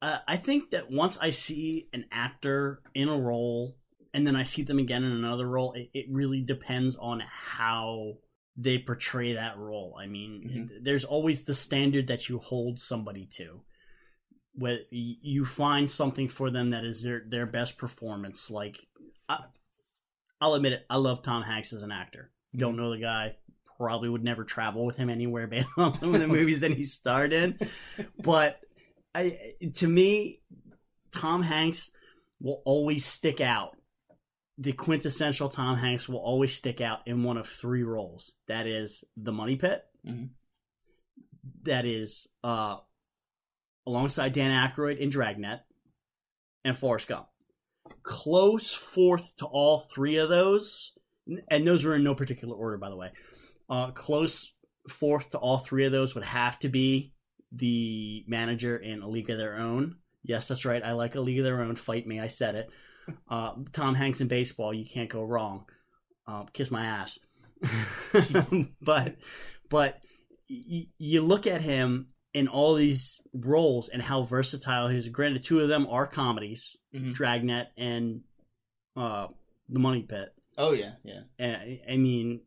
Uh, 0.01 0.17
I 0.27 0.38
think 0.38 0.71
that 0.71 0.89
once 0.89 1.17
I 1.21 1.30
see 1.30 1.88
an 1.93 2.06
actor 2.12 2.82
in 2.95 3.08
a 3.10 3.17
role 3.17 3.77
and 4.13 4.25
then 4.25 4.36
I 4.36 4.43
see 4.43 4.63
them 4.63 4.80
again 4.80 5.04
in 5.04 5.12
another 5.12 5.47
role, 5.47 5.73
it, 5.73 5.89
it 5.93 6.06
really 6.10 6.41
depends 6.41 6.95
on 6.95 7.21
how 7.21 8.17
they 8.58 8.77
portray 8.80 9.34
that 9.34 9.58
role. 9.58 9.95
I 9.99 10.08
mean, 10.08 10.69
Mhm. 10.71 10.84
there's 10.84 11.06
always 11.06 11.43
the 11.43 11.54
standard 11.54 12.08
that 12.08 12.27
you 12.27 12.39
hold 12.39 12.80
somebody 12.80 13.27
to. 13.34 13.62
Where 14.54 14.80
you 14.89 15.45
find 15.45 15.89
something 15.89 16.27
for 16.27 16.51
them 16.51 16.71
that 16.71 16.84
is 16.84 17.01
their 17.01 17.23
their 17.25 17.45
best 17.45 17.77
performance. 17.77 18.51
Like, 18.51 18.86
I, 19.30 19.45
I'll 20.41 20.56
admit 20.56 20.73
it, 20.73 20.86
I 20.89 20.97
love 20.97 21.23
Tom 21.23 21.43
Hanks 21.43 21.71
as 21.71 21.84
an 21.84 21.91
actor. 21.91 22.32
Don't 22.54 22.75
know 22.75 22.91
the 22.91 22.99
guy, 22.99 23.38
probably 23.82 24.10
would 24.10 24.24
never 24.24 24.44
travel 24.44 24.86
with 24.86 24.96
him 24.96 25.10
anywhere 25.10 25.48
based 25.48 25.67
on 25.78 25.98
some 26.00 26.13
of 26.13 26.22
the 26.22 26.28
movies 26.28 26.62
that 26.62 26.72
he 26.72 26.84
starred 26.84 27.34
in 27.34 27.58
but 28.20 28.60
I 29.13 29.56
to 29.76 29.88
me, 29.88 30.41
Tom 31.12 31.41
Hanks 31.41 31.89
will 32.39 32.62
always 32.65 33.06
stick 33.06 33.41
out 33.41 33.76
the 34.58 34.74
quintessential 34.74 35.50
Tom 35.50 35.76
Hanks 35.78 36.08
will 36.08 36.20
always 36.20 36.54
stick 36.54 36.82
out 36.82 37.00
in 37.08 37.24
one 37.24 37.38
of 37.38 37.48
three 37.48 37.84
roles. 37.84 38.34
That 38.48 38.67
is 38.67 39.04
the 39.17 39.32
Money 39.32 39.56
Pit. 39.56 39.84
Mhm. 40.06 40.30
That 41.63 41.86
is 41.86 42.28
uh, 42.44 42.78
alongside 43.88 44.34
Dan 44.34 44.52
Aykroyd 44.52 45.00
in 45.00 45.10
Dragnet 45.10 45.62
and 46.63 46.78
Forrest 46.78 47.08
Gump. 47.08 47.28
Close 48.04 48.74
fourth 48.74 49.36
to 49.38 49.46
all 49.46 49.80
three 49.80 50.17
of 50.17 50.30
those, 50.30 50.94
and 51.48 51.67
those 51.67 51.84
are 51.84 51.96
in 51.96 52.04
no 52.04 52.13
particular 52.13 52.56
order, 52.56 52.78
by 52.78 52.89
the 52.89 52.96
way. 52.96 53.12
Uh, 53.71 53.89
close 53.91 54.53
fourth 54.89 55.29
to 55.31 55.38
all 55.38 55.57
three 55.57 55.86
of 55.86 55.91
those 55.91 56.13
would 56.13 56.23
have 56.25 56.60
to 56.60 56.69
be 56.69 57.13
the 57.53 58.23
manager 58.27 58.75
in 58.77 59.01
A 59.01 59.07
League 59.07 59.29
of 59.29 59.38
Their 59.38 59.55
Own. 59.57 59.95
Yes, 60.23 60.47
that's 60.47 60.65
right. 60.65 60.84
I 60.84 60.91
like 60.91 61.15
A 61.15 61.21
League 61.21 61.39
of 61.39 61.45
Their 61.45 61.62
Own. 61.62 61.75
Fight 61.75 62.05
me. 62.05 62.19
I 62.19 62.27
said 62.27 62.55
it. 62.55 62.69
Uh, 63.27 63.53
Tom 63.73 63.95
Hanks 63.95 64.21
in 64.21 64.27
baseball. 64.27 64.73
You 64.73 64.86
can't 64.86 65.10
go 65.10 65.23
wrong. 65.23 65.65
Uh, 66.27 66.43
kiss 66.53 66.69
my 66.69 66.86
ass. 66.86 67.17
but 68.81 69.15
but 69.69 69.97
y- 70.49 70.88
you 70.97 71.21
look 71.21 71.47
at 71.47 71.62
him 71.62 72.07
in 72.34 72.47
all 72.47 72.75
these 72.75 73.19
roles 73.34 73.89
and 73.89 74.01
how 74.01 74.23
versatile 74.23 74.88
he 74.88 74.97
is. 74.97 75.07
Granted, 75.10 75.43
two 75.43 75.60
of 75.60 75.67
them 75.69 75.88
are 75.88 76.07
comedies, 76.07 76.77
Mhm. 76.93 77.13
Dragnet 77.13 77.67
and 77.77 78.21
uh, 78.95 79.27
The 79.69 79.79
Money 79.79 80.03
Pit. 80.03 80.29
Oh 80.57 80.71
yeah, 80.73 80.91
yeah. 81.03 81.21
I, 81.39 81.81
I 81.91 81.97
mean, 81.97 82.41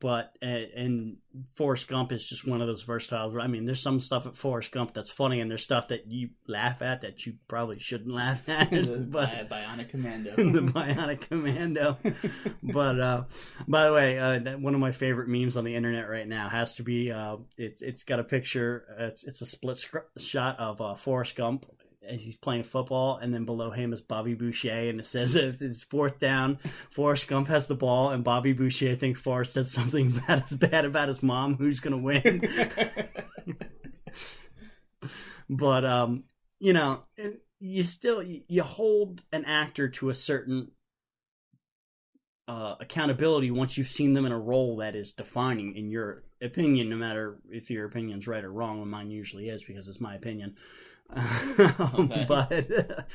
but 0.00 0.36
uh, 0.42 0.46
and 0.46 1.16
Forrest 1.54 1.88
Gump 1.88 2.12
is 2.12 2.26
just 2.26 2.46
one 2.46 2.60
of 2.60 2.66
those 2.66 2.82
versatile. 2.82 3.40
I 3.40 3.46
mean, 3.46 3.64
there's 3.64 3.80
some 3.80 4.00
stuff 4.00 4.26
at 4.26 4.36
Forrest 4.36 4.70
Gump 4.70 4.92
that's 4.92 5.10
funny, 5.10 5.40
and 5.40 5.50
there's 5.50 5.62
stuff 5.62 5.88
that 5.88 6.06
you 6.06 6.30
laugh 6.46 6.82
at 6.82 7.00
that 7.02 7.24
you 7.24 7.34
probably 7.48 7.78
shouldn't 7.78 8.12
laugh 8.12 8.42
at. 8.48 8.70
but 9.10 9.48
Bi- 9.48 9.48
Bionic 9.50 9.88
Commando. 9.88 10.30
the 10.36 10.60
Bionic 10.60 11.22
Commando. 11.22 11.96
but 12.62 13.00
uh, 13.00 13.24
by 13.66 13.86
the 13.86 13.92
way, 13.92 14.18
uh, 14.18 14.58
one 14.58 14.74
of 14.74 14.80
my 14.80 14.92
favorite 14.92 15.28
memes 15.28 15.56
on 15.56 15.64
the 15.64 15.74
internet 15.74 16.08
right 16.08 16.28
now 16.28 16.48
has 16.48 16.76
to 16.76 16.82
be 16.82 17.10
uh, 17.10 17.36
it's 17.56 17.80
it's 17.80 18.02
got 18.02 18.20
a 18.20 18.24
picture. 18.24 18.84
It's 18.98 19.24
it's 19.24 19.40
a 19.40 19.46
split 19.46 19.78
sc- 19.78 19.96
shot 20.18 20.58
of 20.58 20.80
uh, 20.80 20.94
Forrest 20.94 21.36
Gump 21.36 21.66
as 22.08 22.24
he's 22.24 22.36
playing 22.36 22.64
football, 22.64 23.16
and 23.16 23.32
then 23.32 23.44
below 23.44 23.70
him 23.70 23.92
is 23.92 24.00
Bobby 24.00 24.34
Boucher, 24.34 24.88
and 24.88 25.00
it 25.00 25.06
says 25.06 25.36
it's, 25.36 25.82
fourth 25.82 26.18
down. 26.18 26.58
Forrest 26.90 27.28
Gump 27.28 27.48
has 27.48 27.66
the 27.66 27.74
ball, 27.74 28.10
and 28.10 28.24
Bobby 28.24 28.52
Boucher 28.52 28.96
thinks 28.96 29.20
Forrest 29.20 29.52
said 29.52 29.68
something 29.68 30.10
bad, 30.26 30.44
bad 30.58 30.84
about 30.84 31.08
his 31.08 31.22
mom. 31.22 31.56
Who's 31.56 31.80
gonna 31.80 31.98
win? 31.98 32.48
but 35.50 35.84
um, 35.84 36.24
you 36.58 36.72
know, 36.72 37.04
you 37.60 37.82
still 37.82 38.22
you 38.22 38.62
hold 38.62 39.22
an 39.32 39.44
actor 39.44 39.88
to 39.88 40.10
a 40.10 40.14
certain 40.14 40.72
uh, 42.48 42.74
accountability 42.80 43.50
once 43.50 43.78
you've 43.78 43.86
seen 43.86 44.12
them 44.12 44.26
in 44.26 44.32
a 44.32 44.38
role 44.38 44.76
that 44.78 44.96
is 44.96 45.12
defining 45.12 45.76
in 45.76 45.90
your 45.90 46.24
opinion, 46.40 46.88
no 46.90 46.96
matter 46.96 47.38
if 47.48 47.70
your 47.70 47.86
opinion's 47.86 48.26
right 48.26 48.44
or 48.44 48.52
wrong. 48.52 48.82
And 48.82 48.90
mine 48.90 49.10
usually 49.10 49.48
is 49.48 49.62
because 49.62 49.88
it's 49.88 50.00
my 50.00 50.14
opinion. 50.14 50.56
Okay. 51.10 52.24
But 52.28 53.06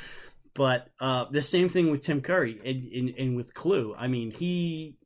but 0.54 0.90
uh, 1.00 1.26
the 1.32 1.42
same 1.42 1.70
thing 1.70 1.92
with 1.92 2.02
Tim 2.02 2.22
Curry 2.22 2.60
and, 2.64 2.92
and, 2.92 3.18
and 3.18 3.36
with 3.36 3.54
Clue. 3.54 3.96
I 3.98 4.08
mean, 4.08 4.32
he. 4.32 4.98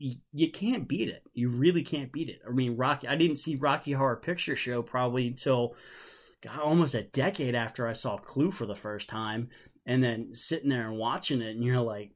You 0.00 0.52
can't 0.52 0.86
beat 0.86 1.08
it. 1.08 1.22
You 1.34 1.48
really 1.48 1.82
can't 1.82 2.12
beat 2.12 2.28
it. 2.28 2.40
I 2.48 2.52
mean, 2.52 2.76
Rocky. 2.76 3.08
I 3.08 3.16
didn't 3.16 3.38
see 3.38 3.56
Rocky 3.56 3.92
Horror 3.92 4.16
Picture 4.16 4.54
Show 4.54 4.82
probably 4.82 5.26
until 5.26 5.74
God, 6.40 6.60
almost 6.60 6.94
a 6.94 7.02
decade 7.02 7.56
after 7.56 7.88
I 7.88 7.94
saw 7.94 8.16
Clue 8.16 8.52
for 8.52 8.64
the 8.64 8.76
first 8.76 9.08
time, 9.08 9.48
and 9.86 10.02
then 10.02 10.34
sitting 10.34 10.68
there 10.68 10.88
and 10.88 10.98
watching 10.98 11.42
it, 11.42 11.50
and 11.50 11.64
you're 11.64 11.80
like, 11.80 12.12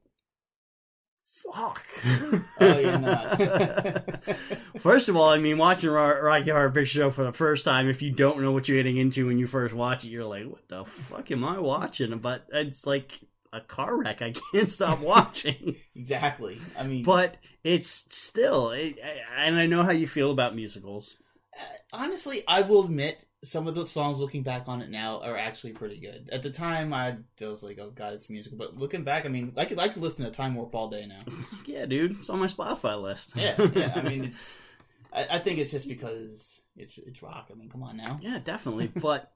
"Fuck!" 1.33 1.85
Oh, 2.59 2.79
yeah, 2.79 2.97
no. 2.97 4.35
first 4.79 5.09
of 5.09 5.15
all, 5.15 5.29
I 5.29 5.39
mean, 5.39 5.57
watching 5.57 5.89
Rocky 5.89 6.51
Horror 6.51 6.71
Picture 6.71 6.99
Show 6.99 7.11
for 7.11 7.23
the 7.23 7.33
first 7.33 7.65
time, 7.65 7.89
if 7.89 8.01
you 8.01 8.11
don't 8.11 8.41
know 8.41 8.51
what 8.51 8.67
you're 8.67 8.77
getting 8.77 8.97
into 8.97 9.27
when 9.27 9.39
you 9.39 9.47
first 9.47 9.73
watch 9.73 10.05
it, 10.05 10.09
you're 10.09 10.25
like, 10.25 10.45
"What 10.45 10.67
the 10.67 10.85
fuck 10.85 11.31
am 11.31 11.43
I 11.43 11.59
watching?" 11.59 12.17
But 12.19 12.45
it's 12.51 12.85
like 12.85 13.19
a 13.53 13.61
car 13.61 13.97
wreck. 13.97 14.21
I 14.21 14.33
can't 14.51 14.69
stop 14.69 14.99
watching. 14.99 15.75
exactly. 15.95 16.59
I 16.77 16.83
mean, 16.83 17.03
but 17.03 17.37
it's 17.63 18.05
still, 18.09 18.71
it, 18.71 18.97
and 19.37 19.57
I 19.57 19.65
know 19.67 19.83
how 19.83 19.91
you 19.91 20.07
feel 20.07 20.31
about 20.31 20.55
musicals. 20.55 21.15
Uh, 21.57 21.63
honestly, 21.93 22.43
I 22.47 22.61
will 22.61 22.85
admit 22.85 23.25
some 23.43 23.67
of 23.67 23.75
the 23.75 23.85
songs 23.85 24.19
looking 24.19 24.41
back 24.41 24.63
on 24.67 24.81
it 24.81 24.89
now 24.89 25.21
are 25.21 25.37
actually 25.37 25.73
pretty 25.73 25.99
good. 25.99 26.29
At 26.31 26.43
the 26.43 26.49
time, 26.49 26.93
I 26.93 27.17
was 27.41 27.61
like, 27.61 27.77
"Oh 27.77 27.91
God, 27.91 28.13
it's 28.13 28.29
musical," 28.29 28.57
but 28.57 28.77
looking 28.77 29.03
back, 29.03 29.25
I 29.25 29.29
mean, 29.29 29.53
I 29.57 29.65
could 29.65 29.77
I 29.79 29.89
could 29.89 30.01
listen 30.01 30.25
to 30.25 30.31
Time 30.31 30.55
Warp 30.55 30.73
all 30.73 30.89
day 30.89 31.05
now. 31.05 31.21
Yeah, 31.65 31.85
dude, 31.85 32.17
it's 32.17 32.29
on 32.29 32.39
my 32.39 32.47
Spotify 32.47 33.01
list. 33.01 33.31
Yeah, 33.35 33.55
yeah. 33.73 33.93
I 33.95 34.01
mean, 34.01 34.33
I, 35.13 35.27
I 35.31 35.39
think 35.39 35.59
it's 35.59 35.71
just 35.71 35.87
because 35.87 36.61
it's 36.75 36.97
it's 36.97 37.21
rock. 37.21 37.49
I 37.51 37.55
mean, 37.55 37.69
come 37.69 37.83
on 37.83 37.97
now. 37.97 38.19
Yeah, 38.21 38.39
definitely. 38.39 38.87
But 38.87 39.31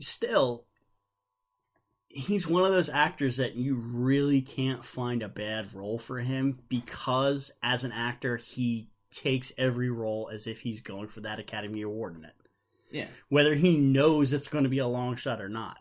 still, 0.00 0.66
he's 2.08 2.46
one 2.46 2.64
of 2.64 2.72
those 2.72 2.88
actors 2.88 3.38
that 3.38 3.54
you 3.54 3.74
really 3.74 4.42
can't 4.42 4.84
find 4.84 5.22
a 5.22 5.28
bad 5.28 5.74
role 5.74 5.98
for 5.98 6.18
him 6.18 6.58
because, 6.68 7.50
as 7.62 7.84
an 7.84 7.92
actor, 7.92 8.36
he 8.36 8.88
takes 9.10 9.52
every 9.58 9.90
role 9.90 10.30
as 10.32 10.46
if 10.46 10.60
he's 10.60 10.80
going 10.80 11.08
for 11.08 11.20
that 11.20 11.38
Academy 11.38 11.82
Award 11.82 12.16
in 12.16 12.24
it. 12.24 12.34
Yeah, 12.92 13.06
Whether 13.28 13.54
he 13.54 13.78
knows 13.78 14.32
it's 14.32 14.48
going 14.48 14.64
to 14.64 14.70
be 14.70 14.78
a 14.78 14.86
long 14.86 15.16
shot 15.16 15.40
or 15.40 15.48
not. 15.48 15.78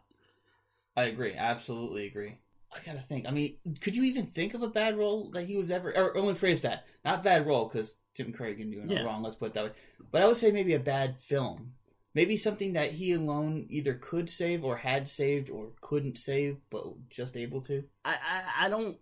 I 0.95 1.04
agree. 1.06 1.34
I 1.34 1.52
absolutely 1.52 2.06
agree. 2.08 2.38
I 2.74 2.80
gotta 2.86 3.02
think. 3.02 3.28
I 3.28 3.32
mean, 3.32 3.58
could 3.82 3.95
you 3.97 4.04
even 4.04 4.28
think 4.28 4.54
of 4.54 4.62
a 4.63 4.67
bad 4.69 4.97
role 4.97 5.30
that 5.32 5.43
he 5.43 5.58
was 5.58 5.71
ever? 5.71 5.89
Or 5.95 6.15
only 6.17 6.36
phrase 6.36 6.62
that 6.62 6.86
not 7.04 7.21
bad 7.24 7.45
role 7.45 7.65
because 7.65 7.95
Tim 8.15 8.32
Curry 8.32 8.56
can 8.56 8.71
do 8.71 8.82
no 8.84 8.93
Yeah. 8.93 9.04
wrong. 9.04 9.21
Let's 9.24 9.36
put 9.36 9.47
it 9.47 9.54
that 9.56 9.63
way. 9.65 9.71
But 10.12 10.21
I 10.21 10.28
would 10.28 10.38
say 10.38 10.52
maybe 10.52 10.74
a 10.74 10.80
bad 10.80 11.17
film. 11.17 11.74
Maybe 12.13 12.36
something 12.38 12.74
that 12.74 12.91
he 12.91 13.13
alone 13.13 13.65
either 13.69 13.93
could 13.93 14.30
save 14.30 14.63
or 14.65 14.76
had 14.78 15.08
saved 15.08 15.50
or 15.50 15.71
couldn't 15.82 16.17
save, 16.17 16.58
but 16.69 16.84
just 17.10 17.36
able 17.38 17.62
to. 17.63 17.84
I, 18.06 18.12
I, 18.13 18.65
I 18.65 18.69
don't. 18.69 18.97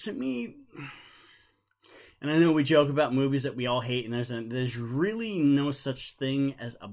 To 0.00 0.12
me, 0.12 0.56
and 2.20 2.30
I 2.30 2.38
know 2.38 2.52
we 2.52 2.64
joke 2.64 2.90
about 2.90 3.14
movies 3.14 3.44
that 3.44 3.56
we 3.56 3.66
all 3.66 3.80
hate, 3.80 4.04
and 4.04 4.12
there's 4.12 4.30
a, 4.30 4.42
there's 4.42 4.76
really 4.76 5.38
no 5.38 5.70
such 5.72 6.16
thing 6.16 6.54
as 6.58 6.76
a 6.82 6.90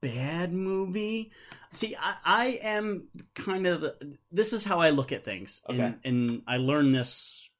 bad 0.00 0.52
movie. 0.52 1.32
See, 1.72 1.96
I, 1.96 2.14
I 2.24 2.46
am 2.62 3.08
kind 3.34 3.66
of 3.66 3.84
this 4.32 4.52
is 4.52 4.64
how 4.64 4.80
I 4.80 4.90
look 4.90 5.12
at 5.12 5.24
things, 5.24 5.60
Okay. 5.68 5.78
and, 5.80 5.98
and 6.04 6.42
I 6.46 6.56
learned 6.56 6.94
this 6.94 7.50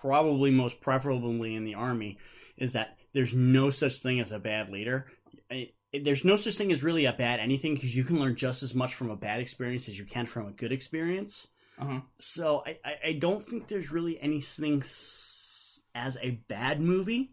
probably 0.00 0.50
most 0.50 0.80
preferably 0.80 1.54
in 1.54 1.64
the 1.64 1.74
army 1.74 2.18
is 2.56 2.72
that 2.72 2.96
there's 3.12 3.34
no 3.34 3.70
such 3.70 3.94
thing 3.96 4.20
as 4.20 4.32
a 4.32 4.38
bad 4.38 4.70
leader. 4.70 5.06
I, 5.50 5.70
there's 5.92 6.24
no 6.24 6.36
such 6.36 6.54
thing 6.56 6.72
as 6.72 6.82
really 6.82 7.04
a 7.04 7.12
bad 7.12 7.40
anything 7.40 7.74
because 7.74 7.94
you 7.94 8.04
can 8.04 8.18
learn 8.18 8.34
just 8.36 8.62
as 8.62 8.74
much 8.74 8.94
from 8.94 9.10
a 9.10 9.16
bad 9.16 9.40
experience 9.40 9.88
as 9.88 9.98
you 9.98 10.04
can 10.04 10.26
from 10.26 10.46
a 10.46 10.52
good 10.52 10.72
experience. 10.72 11.46
Uh 11.78 11.84
huh. 11.86 12.00
So 12.18 12.62
I, 12.66 12.78
I, 12.84 12.94
I 13.08 13.12
don't 13.12 13.46
think 13.46 13.68
there's 13.68 13.90
really 13.90 14.20
anything 14.20 14.82
s- 14.82 15.80
as 15.94 16.16
a 16.22 16.30
bad 16.48 16.80
movie, 16.80 17.32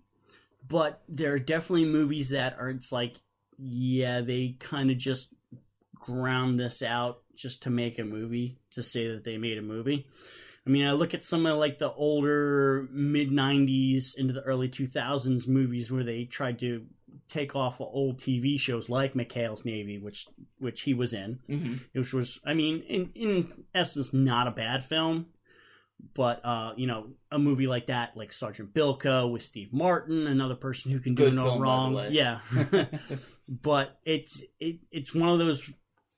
but 0.68 1.02
there 1.08 1.34
are 1.34 1.40
definitely 1.40 1.86
movies 1.86 2.30
that 2.30 2.58
are 2.60 2.70
it's 2.70 2.92
like, 2.92 3.16
yeah, 3.60 4.22
they 4.22 4.56
kind 4.60 4.90
of 4.90 4.98
just 4.98 5.30
ground 5.96 6.60
this 6.60 6.82
out 6.82 7.22
just 7.36 7.64
to 7.64 7.70
make 7.70 8.00
a 8.00 8.04
movie 8.04 8.58
to 8.72 8.84
say 8.84 9.08
that 9.08 9.24
they 9.24 9.38
made 9.38 9.58
a 9.58 9.62
movie. 9.62 10.08
I 10.66 10.70
mean, 10.70 10.86
I 10.86 10.92
look 10.92 11.14
at 11.14 11.24
some 11.24 11.46
of 11.46 11.58
like 11.58 11.80
the 11.80 11.92
older 11.92 12.88
mid 12.92 13.30
'90s 13.30 14.16
into 14.18 14.34
the 14.34 14.42
early 14.42 14.70
2000s 14.70 15.48
movies 15.48 15.92
where 15.92 16.04
they 16.04 16.26
tried 16.26 16.60
to 16.60 16.86
take 17.28 17.56
off 17.56 17.80
old 17.80 18.18
TV 18.18 18.60
shows 18.60 18.90
like 18.90 19.14
McHale's 19.14 19.66
Navy, 19.66 19.98
which 19.98 20.28
which 20.60 20.82
he 20.82 20.94
was 20.94 21.14
in 21.14 21.40
hmm 21.48 21.76
which 21.94 22.14
was 22.14 22.40
i 22.46 22.54
mean 22.54 22.82
in 22.82 23.12
in 23.16 23.64
essence 23.74 24.14
not 24.14 24.48
a 24.48 24.52
bad 24.52 24.84
film 24.84 25.26
but 26.14 26.44
uh 26.46 26.74
you 26.78 26.88
know 26.88 27.08
a 27.32 27.40
movie 27.40 27.68
like 27.68 27.88
that 27.88 28.16
like 28.16 28.32
sergeant 28.32 28.74
bilko 28.74 29.32
with 29.32 29.44
steve 29.44 29.74
martin 29.74 30.28
another 30.28 30.56
person 30.56 30.92
who 30.92 31.00
can 31.00 31.14
do 31.16 31.30
no 31.32 31.44
film, 31.46 31.62
wrong. 31.62 32.08
yeah. 32.12 32.40
But 33.52 33.98
it's 34.06 34.44
it, 34.60 34.78
it's 34.92 35.14
one 35.16 35.30
of 35.30 35.40
those 35.40 35.64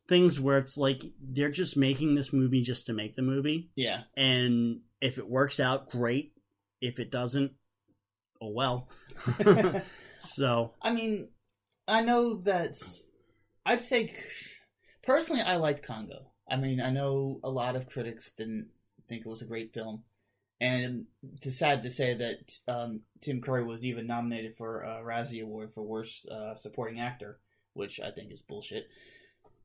things 0.09 0.37
where 0.37 0.57
it's 0.57 0.75
like 0.75 1.01
they're 1.21 1.49
just 1.49 1.77
making 1.77 2.15
this 2.15 2.33
movie 2.33 2.61
just 2.61 2.87
to 2.87 2.93
make 2.93 3.15
the 3.15 3.21
movie. 3.21 3.69
Yeah. 3.75 4.01
and 4.17 4.81
if 4.99 5.17
it 5.17 5.29
works 5.29 5.59
out 5.59 5.89
great. 5.89 6.33
If 6.81 6.99
it 6.99 7.09
doesn't 7.09 7.53
oh 8.41 8.49
well. 8.49 8.89
So. 10.21 10.73
I 10.81 10.91
mean, 10.91 11.31
I 11.87 12.01
know 12.01 12.35
that 12.43 12.75
I'd 13.65 13.81
say 13.81 14.13
personally, 15.03 15.41
I 15.41 15.55
liked 15.55 15.83
Congo. 15.83 16.31
I 16.49 16.57
mean, 16.57 16.81
I 16.81 16.89
know 16.91 17.39
a 17.43 17.49
lot 17.49 17.75
of 17.75 17.87
critics 17.87 18.31
didn't 18.33 18.69
think 19.11 19.25
it 19.25 19.29
was 19.29 19.41
a 19.41 19.45
great 19.45 19.73
film, 19.73 20.03
and 20.61 21.05
it's 21.33 21.57
sad 21.57 21.83
to 21.83 21.91
say 21.91 22.13
that 22.13 22.57
um, 22.67 23.01
Tim 23.19 23.41
Curry 23.41 23.63
was 23.63 23.83
even 23.83 24.07
nominated 24.07 24.55
for 24.55 24.81
a 24.81 25.03
Razzie 25.03 25.43
Award 25.43 25.73
for 25.73 25.83
Worst 25.83 26.27
uh, 26.29 26.55
Supporting 26.55 27.01
Actor, 27.01 27.39
which 27.73 27.99
I 27.99 28.11
think 28.11 28.31
is 28.31 28.41
bullshit. 28.41 28.87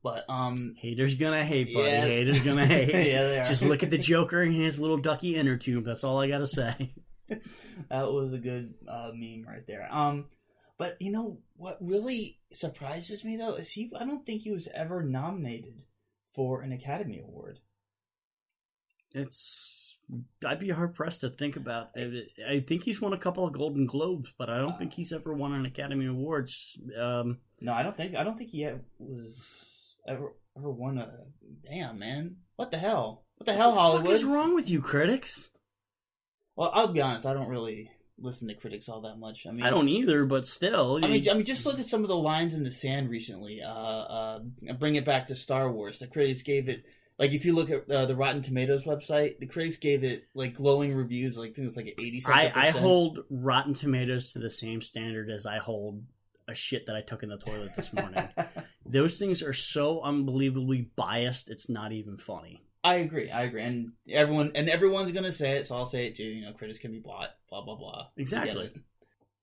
But 0.03 0.25
um, 0.29 0.75
Haters 0.77 1.15
gonna 1.15 1.45
hate, 1.45 1.73
buddy. 1.73 1.87
Yeah. 1.87 2.01
Haters 2.01 2.41
gonna 2.41 2.65
hate. 2.67 2.89
yeah, 2.89 3.23
they 3.23 3.39
are. 3.39 3.45
Just 3.45 3.61
look 3.61 3.83
at 3.83 3.89
the 3.89 3.97
Joker 3.97 4.41
and 4.41 4.53
his 4.53 4.79
little 4.79 4.97
ducky 4.97 5.35
inner 5.35 5.57
tube. 5.57 5.85
That's 5.85 6.03
all 6.03 6.19
I 6.19 6.27
gotta 6.27 6.47
say. 6.47 6.93
that 7.89 8.11
was 8.11 8.33
a 8.33 8.37
good 8.37 8.73
uh, 8.87 9.11
meme 9.13 9.45
right 9.47 9.65
there. 9.65 9.87
Um, 9.91 10.25
but 10.77 10.97
you 10.99 11.11
know 11.11 11.39
what 11.55 11.77
really 11.79 12.39
surprises 12.51 13.23
me 13.23 13.37
though 13.37 13.53
is 13.53 13.71
he. 13.71 13.91
I 13.97 14.05
don't 14.05 14.25
think 14.25 14.41
he 14.41 14.51
was 14.51 14.67
ever 14.73 15.03
nominated 15.03 15.81
for 16.35 16.61
an 16.61 16.71
Academy 16.71 17.19
Award. 17.19 17.59
It's. 19.13 19.97
I'd 20.45 20.59
be 20.59 20.69
hard 20.69 20.95
pressed 20.95 21.21
to 21.21 21.29
think 21.29 21.57
about. 21.57 21.89
it. 21.95 22.29
I 22.47 22.61
think 22.61 22.83
he's 22.83 23.01
won 23.01 23.11
a 23.13 23.17
couple 23.17 23.45
of 23.45 23.53
Golden 23.53 23.85
Globes, 23.85 24.33
but 24.37 24.49
I 24.49 24.57
don't 24.57 24.79
think 24.79 24.93
he's 24.93 25.11
ever 25.11 25.33
won 25.33 25.53
an 25.53 25.65
Academy 25.65 26.05
Awards. 26.05 26.77
Um, 26.97 27.39
No, 27.59 27.73
I 27.73 27.83
don't 27.83 27.95
think. 27.97 28.15
I 28.15 28.23
don't 28.23 28.37
think 28.37 28.51
he 28.51 28.67
was 28.99 29.45
ever 30.07 30.33
ever 30.57 30.71
won 30.71 30.97
a. 30.97 31.11
Damn 31.69 31.99
man, 31.99 32.37
what 32.55 32.71
the 32.71 32.77
hell? 32.77 33.25
What 33.37 33.45
the 33.45 33.53
hell, 33.53 33.69
what 33.69 33.75
the 33.75 33.81
Hollywood? 33.81 34.15
is 34.15 34.23
wrong 34.23 34.55
with 34.55 34.69
you, 34.69 34.81
critics? 34.81 35.49
Well, 36.55 36.71
I'll 36.73 36.87
be 36.87 37.01
honest. 37.01 37.25
I 37.25 37.33
don't 37.33 37.49
really 37.49 37.91
listen 38.19 38.47
to 38.47 38.55
critics 38.55 38.89
all 38.89 39.01
that 39.01 39.17
much. 39.19 39.45
I 39.45 39.51
mean, 39.51 39.63
I 39.63 39.69
don't 39.69 39.89
either, 39.89 40.25
but 40.25 40.47
still. 40.47 40.99
I 41.03 41.07
mean, 41.07 41.29
I 41.29 41.33
mean, 41.33 41.45
just 41.45 41.65
look 41.65 41.79
at 41.79 41.85
some 41.85 42.01
of 42.03 42.07
the 42.07 42.15
lines 42.15 42.53
in 42.53 42.63
the 42.63 42.71
sand 42.71 43.09
recently. 43.09 43.61
Uh, 43.61 43.69
uh, 43.69 44.39
bring 44.79 44.95
it 44.95 45.05
back 45.05 45.27
to 45.27 45.35
Star 45.35 45.71
Wars. 45.71 45.99
The 45.99 46.07
critics 46.07 46.41
gave 46.41 46.67
it 46.69 46.85
like 47.19 47.31
if 47.31 47.45
you 47.45 47.53
look 47.53 47.69
at 47.69 47.89
uh, 47.89 48.05
the 48.05 48.15
Rotten 48.15 48.41
Tomatoes 48.41 48.85
website, 48.85 49.39
the 49.39 49.47
critics 49.47 49.77
gave 49.77 50.03
it 50.03 50.27
like 50.33 50.53
glowing 50.53 50.95
reviews. 50.95 51.37
Like 51.37 51.51
I 51.51 51.53
think 51.53 51.63
it 51.63 51.65
was 51.65 51.77
like 51.77 51.95
eighty. 51.99 52.21
I, 52.27 52.51
I 52.53 52.69
hold 52.69 53.19
Rotten 53.29 53.73
Tomatoes 53.73 54.33
to 54.33 54.39
the 54.39 54.49
same 54.49 54.81
standard 54.81 55.29
as 55.29 55.45
I 55.45 55.57
hold 55.57 56.03
a 56.47 56.53
shit 56.53 56.85
that 56.85 56.95
I 56.95 57.01
took 57.01 57.23
in 57.23 57.29
the 57.29 57.37
toilet 57.37 57.75
this 57.75 57.91
morning. 57.93 58.27
Those 58.85 59.17
things 59.17 59.41
are 59.41 59.53
so 59.53 60.01
unbelievably 60.01 60.91
biased. 60.95 61.49
It's 61.49 61.69
not 61.69 61.91
even 61.91 62.17
funny. 62.17 62.61
I 62.83 62.95
agree. 62.95 63.29
I 63.29 63.43
agree, 63.43 63.63
and 63.63 63.91
everyone 64.09 64.51
and 64.55 64.69
everyone's 64.69 65.11
gonna 65.11 65.31
say 65.31 65.57
it, 65.57 65.65
so 65.65 65.75
I'll 65.75 65.85
say 65.85 66.07
it 66.07 66.15
too. 66.15 66.23
You 66.23 66.45
know, 66.45 66.53
critics 66.53 66.79
can 66.79 66.91
be 66.91 66.99
bought. 66.99 67.31
Blah 67.49 67.65
blah 67.65 67.75
blah. 67.75 68.07
Exactly. 68.15 68.71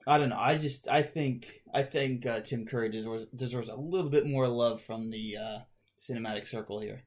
I 0.06 0.18
don't 0.18 0.28
know. 0.28 0.38
I 0.38 0.56
just 0.58 0.86
I 0.86 1.02
think 1.02 1.62
I 1.72 1.82
think 1.82 2.24
uh, 2.24 2.40
Tim 2.40 2.66
Curry 2.66 2.90
deserves 2.90 3.24
deserves 3.34 3.68
a 3.68 3.74
little 3.74 4.10
bit 4.10 4.26
more 4.26 4.46
love 4.46 4.80
from 4.80 5.10
the 5.10 5.36
uh, 5.36 5.58
cinematic 5.98 6.46
circle 6.46 6.78
here. 6.78 7.02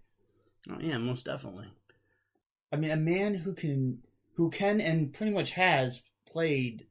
Oh, 0.70 0.78
yeah, 0.80 0.98
most 0.98 1.26
definitely. 1.26 1.68
I 2.72 2.76
mean, 2.76 2.92
a 2.92 2.98
man 2.98 3.36
who 3.36 3.54
can, 3.54 4.04
who 4.36 4.50
can, 4.50 4.82
and 4.82 5.14
pretty 5.14 5.32
much 5.32 5.52
has 5.52 6.02
played 6.30 6.88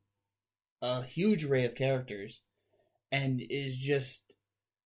a 0.81 1.03
huge 1.03 1.45
array 1.45 1.65
of 1.65 1.75
characters, 1.75 2.41
and 3.13 3.41
is 3.41 3.77
just, 3.77 4.21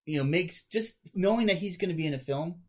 you 0.07 0.19
know, 0.19 0.25
makes 0.25 0.65
just 0.65 0.95
knowing 1.15 1.47
that 1.47 1.59
he's 1.59 1.77
going 1.77 1.91
to 1.91 1.97
be 1.97 2.07
in 2.07 2.15
a 2.15 2.19
film 2.19 2.63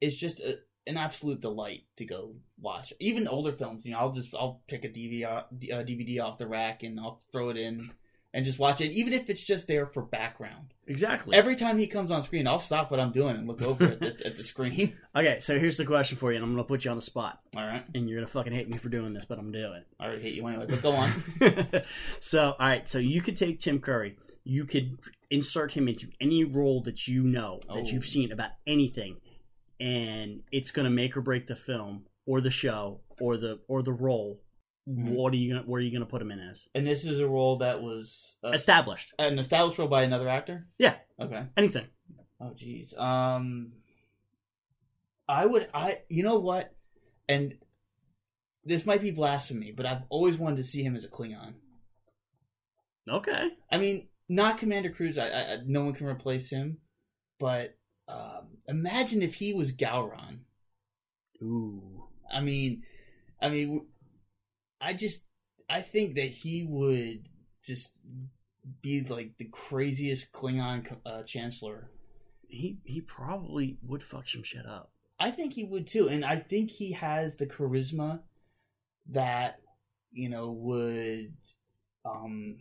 is 0.00 0.16
just 0.16 0.40
a, 0.40 0.58
an 0.86 0.96
absolute 0.96 1.40
delight 1.40 1.84
to 1.96 2.04
go 2.04 2.34
watch. 2.58 2.92
Even 2.98 3.28
older 3.28 3.52
films, 3.52 3.84
you 3.84 3.92
know, 3.92 3.98
I'll 3.98 4.12
just 4.12 4.34
I'll 4.34 4.62
pick 4.68 4.84
a 4.84 4.88
DVD 4.88 5.24
uh, 5.24 5.44
DVD 5.52 6.22
off 6.22 6.38
the 6.38 6.48
rack 6.48 6.82
and 6.82 6.98
I'll 6.98 7.20
throw 7.30 7.50
it 7.50 7.56
in 7.56 7.90
and 8.38 8.46
just 8.46 8.60
watch 8.60 8.80
it, 8.80 8.92
even 8.92 9.12
if 9.14 9.28
it's 9.28 9.42
just 9.42 9.66
there 9.66 9.84
for 9.84 10.00
background. 10.00 10.72
Exactly. 10.86 11.36
Every 11.36 11.56
time 11.56 11.76
he 11.76 11.88
comes 11.88 12.12
on 12.12 12.22
screen, 12.22 12.46
I'll 12.46 12.60
stop 12.60 12.88
what 12.92 13.00
I'm 13.00 13.10
doing 13.10 13.34
and 13.34 13.48
look 13.48 13.60
over 13.62 13.82
at, 13.82 13.98
the, 13.98 14.26
at 14.26 14.36
the 14.36 14.44
screen. 14.44 14.96
okay, 15.16 15.40
so 15.40 15.58
here's 15.58 15.76
the 15.76 15.84
question 15.84 16.16
for 16.16 16.30
you, 16.30 16.36
and 16.36 16.44
I'm 16.44 16.52
going 16.52 16.62
to 16.64 16.68
put 16.68 16.84
you 16.84 16.92
on 16.92 16.96
the 16.96 17.02
spot. 17.02 17.40
All 17.56 17.66
right, 17.66 17.84
And 17.96 18.08
you're 18.08 18.18
going 18.18 18.26
to 18.28 18.32
fucking 18.32 18.52
hate 18.52 18.70
me 18.70 18.78
for 18.78 18.90
doing 18.90 19.12
this, 19.12 19.24
but 19.24 19.38
I'm 19.40 19.50
going 19.50 19.64
to 19.64 19.82
I 19.98 20.04
already 20.06 20.22
hate 20.22 20.34
you 20.34 20.46
anyway, 20.46 20.66
but 20.68 20.80
go 20.80 20.92
on. 20.92 21.12
so, 22.20 22.54
all 22.60 22.66
right, 22.68 22.88
so 22.88 22.98
you 22.98 23.20
could 23.22 23.36
take 23.36 23.58
Tim 23.58 23.80
Curry. 23.80 24.16
You 24.44 24.66
could 24.66 24.98
insert 25.32 25.72
him 25.72 25.88
into 25.88 26.06
any 26.20 26.44
role 26.44 26.80
that 26.82 27.08
you 27.08 27.24
know, 27.24 27.58
that 27.66 27.72
Oh. 27.72 27.82
you've 27.82 28.06
seen 28.06 28.30
about 28.30 28.50
anything, 28.68 29.16
and 29.80 30.42
it's 30.52 30.70
going 30.70 30.84
to 30.84 30.90
make 30.90 31.16
or 31.16 31.22
break 31.22 31.48
the 31.48 31.56
film 31.56 32.04
or 32.24 32.40
the 32.40 32.50
show 32.50 33.00
or 33.20 33.36
the 33.36 33.58
or 33.66 33.82
the 33.82 33.92
role. 33.92 34.40
Mhm. 34.88 35.14
What 35.16 35.32
are 35.32 35.36
you 35.36 35.52
gonna? 35.54 35.66
Where 35.66 35.78
are 35.80 35.84
you 35.84 35.92
gonna 35.92 36.06
put 36.06 36.22
him 36.22 36.30
in 36.30 36.40
as? 36.40 36.66
And 36.74 36.86
this 36.86 37.04
is 37.04 37.20
a 37.20 37.28
role 37.28 37.56
that 37.58 37.82
was 37.82 38.36
uh, 38.42 38.50
Established. 38.50 39.12
an 39.18 39.38
established 39.38 39.78
role 39.78 39.88
by 39.88 40.02
another 40.04 40.28
actor. 40.28 40.66
Yeah. 40.78 40.96
Okay. 41.20 41.44
Anything. 41.56 41.86
Oh, 42.40 42.54
jeez. 42.56 42.96
Um, 42.98 43.72
I 45.28 45.44
would. 45.44 45.68
I. 45.74 45.98
You 46.08 46.22
know 46.22 46.38
what? 46.38 46.74
And 47.28 47.58
this 48.64 48.86
might 48.86 49.02
be 49.02 49.10
blasphemy, 49.10 49.72
but 49.72 49.84
I've 49.84 50.04
always 50.08 50.38
wanted 50.38 50.56
to 50.56 50.64
see 50.64 50.82
him 50.82 50.94
as 50.96 51.04
a 51.04 51.08
Klingon. 51.08 51.54
Okay. 53.10 53.48
I 53.70 53.78
mean, 53.78 54.08
not 54.28 54.58
Commander 54.58 54.90
Kruge. 54.90 55.18
I, 55.18 55.54
I, 55.54 55.56
no 55.66 55.84
one 55.84 55.94
can 55.94 56.06
replace 56.06 56.48
him. 56.50 56.78
But 57.38 57.76
um, 58.08 58.56
imagine 58.66 59.22
if 59.22 59.34
he 59.34 59.52
was 59.52 59.72
Gowron. 59.72 60.40
Ooh. 61.42 62.04
I 62.30 62.40
mean, 62.40 62.82
I 63.40 63.48
mean, 63.48 63.86
I 64.80 64.92
just, 64.94 65.24
I 65.68 65.80
think 65.80 66.16
that 66.16 66.28
he 66.28 66.64
would 66.68 67.28
just 67.62 67.90
be 68.82 69.02
like 69.02 69.36
the 69.38 69.46
craziest 69.46 70.32
Klingon 70.32 70.96
uh, 71.04 71.22
chancellor. 71.22 71.90
He 72.46 72.78
he 72.84 73.00
probably 73.00 73.78
would 73.82 74.02
fuck 74.02 74.26
some 74.26 74.42
shit 74.42 74.66
up. 74.66 74.90
I 75.18 75.30
think 75.30 75.52
he 75.52 75.64
would 75.64 75.86
too, 75.86 76.08
and 76.08 76.24
I 76.24 76.36
think 76.36 76.70
he 76.70 76.92
has 76.92 77.36
the 77.36 77.46
charisma 77.46 78.20
that 79.10 79.56
you 80.12 80.28
know 80.28 80.52
would 80.52 81.34
um, 82.04 82.56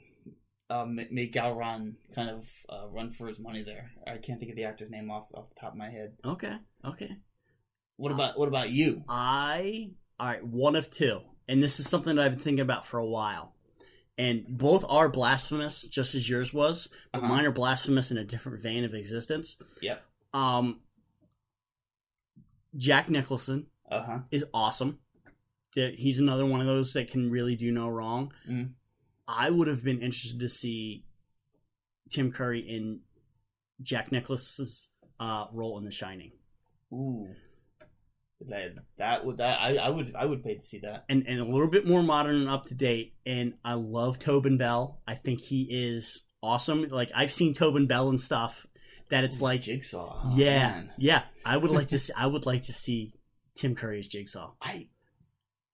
uh, 0.70 0.86
make 0.86 1.34
Gowron 1.34 1.96
kind 2.14 2.30
of 2.30 2.48
uh, 2.70 2.88
run 2.90 3.10
for 3.12 3.28
his 3.28 3.40
money 3.40 3.62
there. 3.62 3.92
I 4.06 4.18
can't 4.18 4.40
think 4.40 4.52
of 4.52 4.58
the 4.58 4.66
actor's 4.66 4.90
name 4.90 5.10
off 5.10 5.28
off 5.34 5.50
the 5.50 5.60
top 5.60 5.72
of 5.72 5.78
my 5.78 5.90
head. 5.90 6.14
Okay. 6.26 6.56
Okay. 6.84 7.12
What 7.96 8.12
about 8.12 8.38
what 8.38 8.48
about 8.48 8.70
you? 8.70 9.04
I 9.08 9.92
all 10.20 10.28
right, 10.28 10.46
one 10.46 10.76
of 10.76 10.90
two, 10.92 11.20
and 11.48 11.62
this 11.64 11.80
is 11.80 11.90
something 11.90 12.16
that 12.16 12.26
I've 12.26 12.32
been 12.34 12.40
thinking 12.44 12.62
about 12.62 12.86
for 12.86 12.98
a 12.98 13.06
while. 13.06 13.54
And 14.18 14.46
both 14.48 14.84
are 14.90 15.10
blasphemous, 15.10 15.84
just 15.84 16.16
as 16.16 16.28
yours 16.28 16.52
was, 16.54 16.90
but 17.12 17.20
Uh-huh. 17.20 17.28
mine 17.28 17.46
are 17.46 17.52
blasphemous 17.52 18.10
in 18.12 18.18
a 18.18 18.24
different 18.24 18.62
vein 18.62 18.84
of 18.84 18.94
existence. 18.96 19.58
Yep. 19.82 20.04
Um, 20.34 20.82
Jack 22.76 23.10
Nicholson 23.10 23.68
Uh 23.90 24.04
huh. 24.04 24.20
is 24.32 24.44
awesome. 24.54 25.00
He's 25.76 26.18
another 26.20 26.46
one 26.46 26.60
of 26.62 26.66
those 26.66 26.94
that 26.94 27.12
can 27.12 27.30
really 27.30 27.56
do 27.56 27.72
no 27.72 27.88
wrong. 27.88 28.34
Mhm. 28.50 28.74
I 29.28 29.50
would 29.52 29.68
have 29.68 29.84
been 29.84 30.02
interested 30.02 30.40
to 30.40 30.50
see 30.50 31.06
Tim 32.10 32.32
Curry 32.32 32.62
in 32.68 33.02
Jack 33.82 34.12
Nicholson's 34.12 34.90
uh, 35.20 35.48
role 35.52 35.78
in 35.78 35.84
The 35.86 35.92
Shining. 35.92 36.32
Ooh. 36.94 37.36
That 38.42 38.76
that 38.98 39.26
would 39.26 39.38
that 39.38 39.60
I, 39.62 39.78
I 39.78 39.90
would 39.90 40.14
I 40.16 40.26
would 40.26 40.44
pay 40.44 40.56
to 40.56 40.62
see 40.62 40.80
that. 40.80 41.06
and, 41.10 41.26
and 41.28 41.40
a 41.40 41.44
little 41.46 41.68
bit 41.68 41.88
more 41.88 42.04
modern 42.04 42.36
and 42.36 42.50
up 42.50 42.66
to 42.68 42.76
date. 42.76 43.16
And 43.26 43.54
I 43.66 43.74
love 43.74 44.20
Tobin 44.20 44.58
Bell. 44.58 45.02
I 45.08 45.16
think 45.16 45.42
he 45.42 45.64
is 45.70 46.24
awesome. 46.44 46.84
Like 46.90 47.10
I've 47.16 47.32
seen 47.32 47.54
Tobin 47.56 47.88
Bell 47.88 48.10
and 48.10 48.22
stuff 48.22 48.68
that 49.10 49.24
it's 49.24 49.42
like, 49.42 49.62
Jigsaw. 49.62 50.22
Oh, 50.26 50.34
yeah, 50.36 50.60
man. 50.70 50.92
yeah. 50.98 51.24
I 51.44 51.58
would 51.58 51.72
like 51.72 51.88
to. 51.90 52.00
See, 52.00 52.14
I 52.16 52.28
would 52.28 52.46
like 52.46 52.64
to 52.64 52.74
see 52.74 53.14
Tim 53.56 53.74
Curry's 53.76 54.08
Jigsaw. 54.08 54.52
I, 54.62 54.88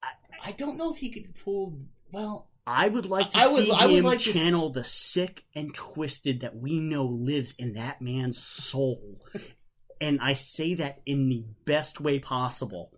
I 0.01 0.07
I 0.45 0.51
don't 0.53 0.77
know 0.77 0.91
if 0.93 0.97
he 0.97 1.09
could 1.09 1.33
pull 1.43 1.79
well. 2.13 2.47
I 2.65 2.87
would 2.87 3.07
like 3.07 3.31
to 3.31 3.39
I 3.39 3.47
would- 3.47 3.65
see 3.65 3.71
I 3.71 3.87
would 3.87 3.95
him 3.97 4.05
like 4.05 4.19
to 4.19 4.29
s- 4.29 4.35
channel 4.37 4.69
the 4.69 4.85
sick 4.85 5.43
and 5.53 5.73
twisted 5.73 6.39
that 6.41 6.55
we 6.55 6.79
know 6.79 7.03
lives 7.03 7.53
in 7.59 7.73
that 7.73 8.01
man's 8.01 8.41
soul. 8.41 9.19
And 10.03 10.19
I 10.19 10.33
say 10.33 10.73
that 10.75 10.99
in 11.05 11.29
the 11.29 11.45
best 11.63 12.01
way 12.01 12.19
possible. 12.19 12.91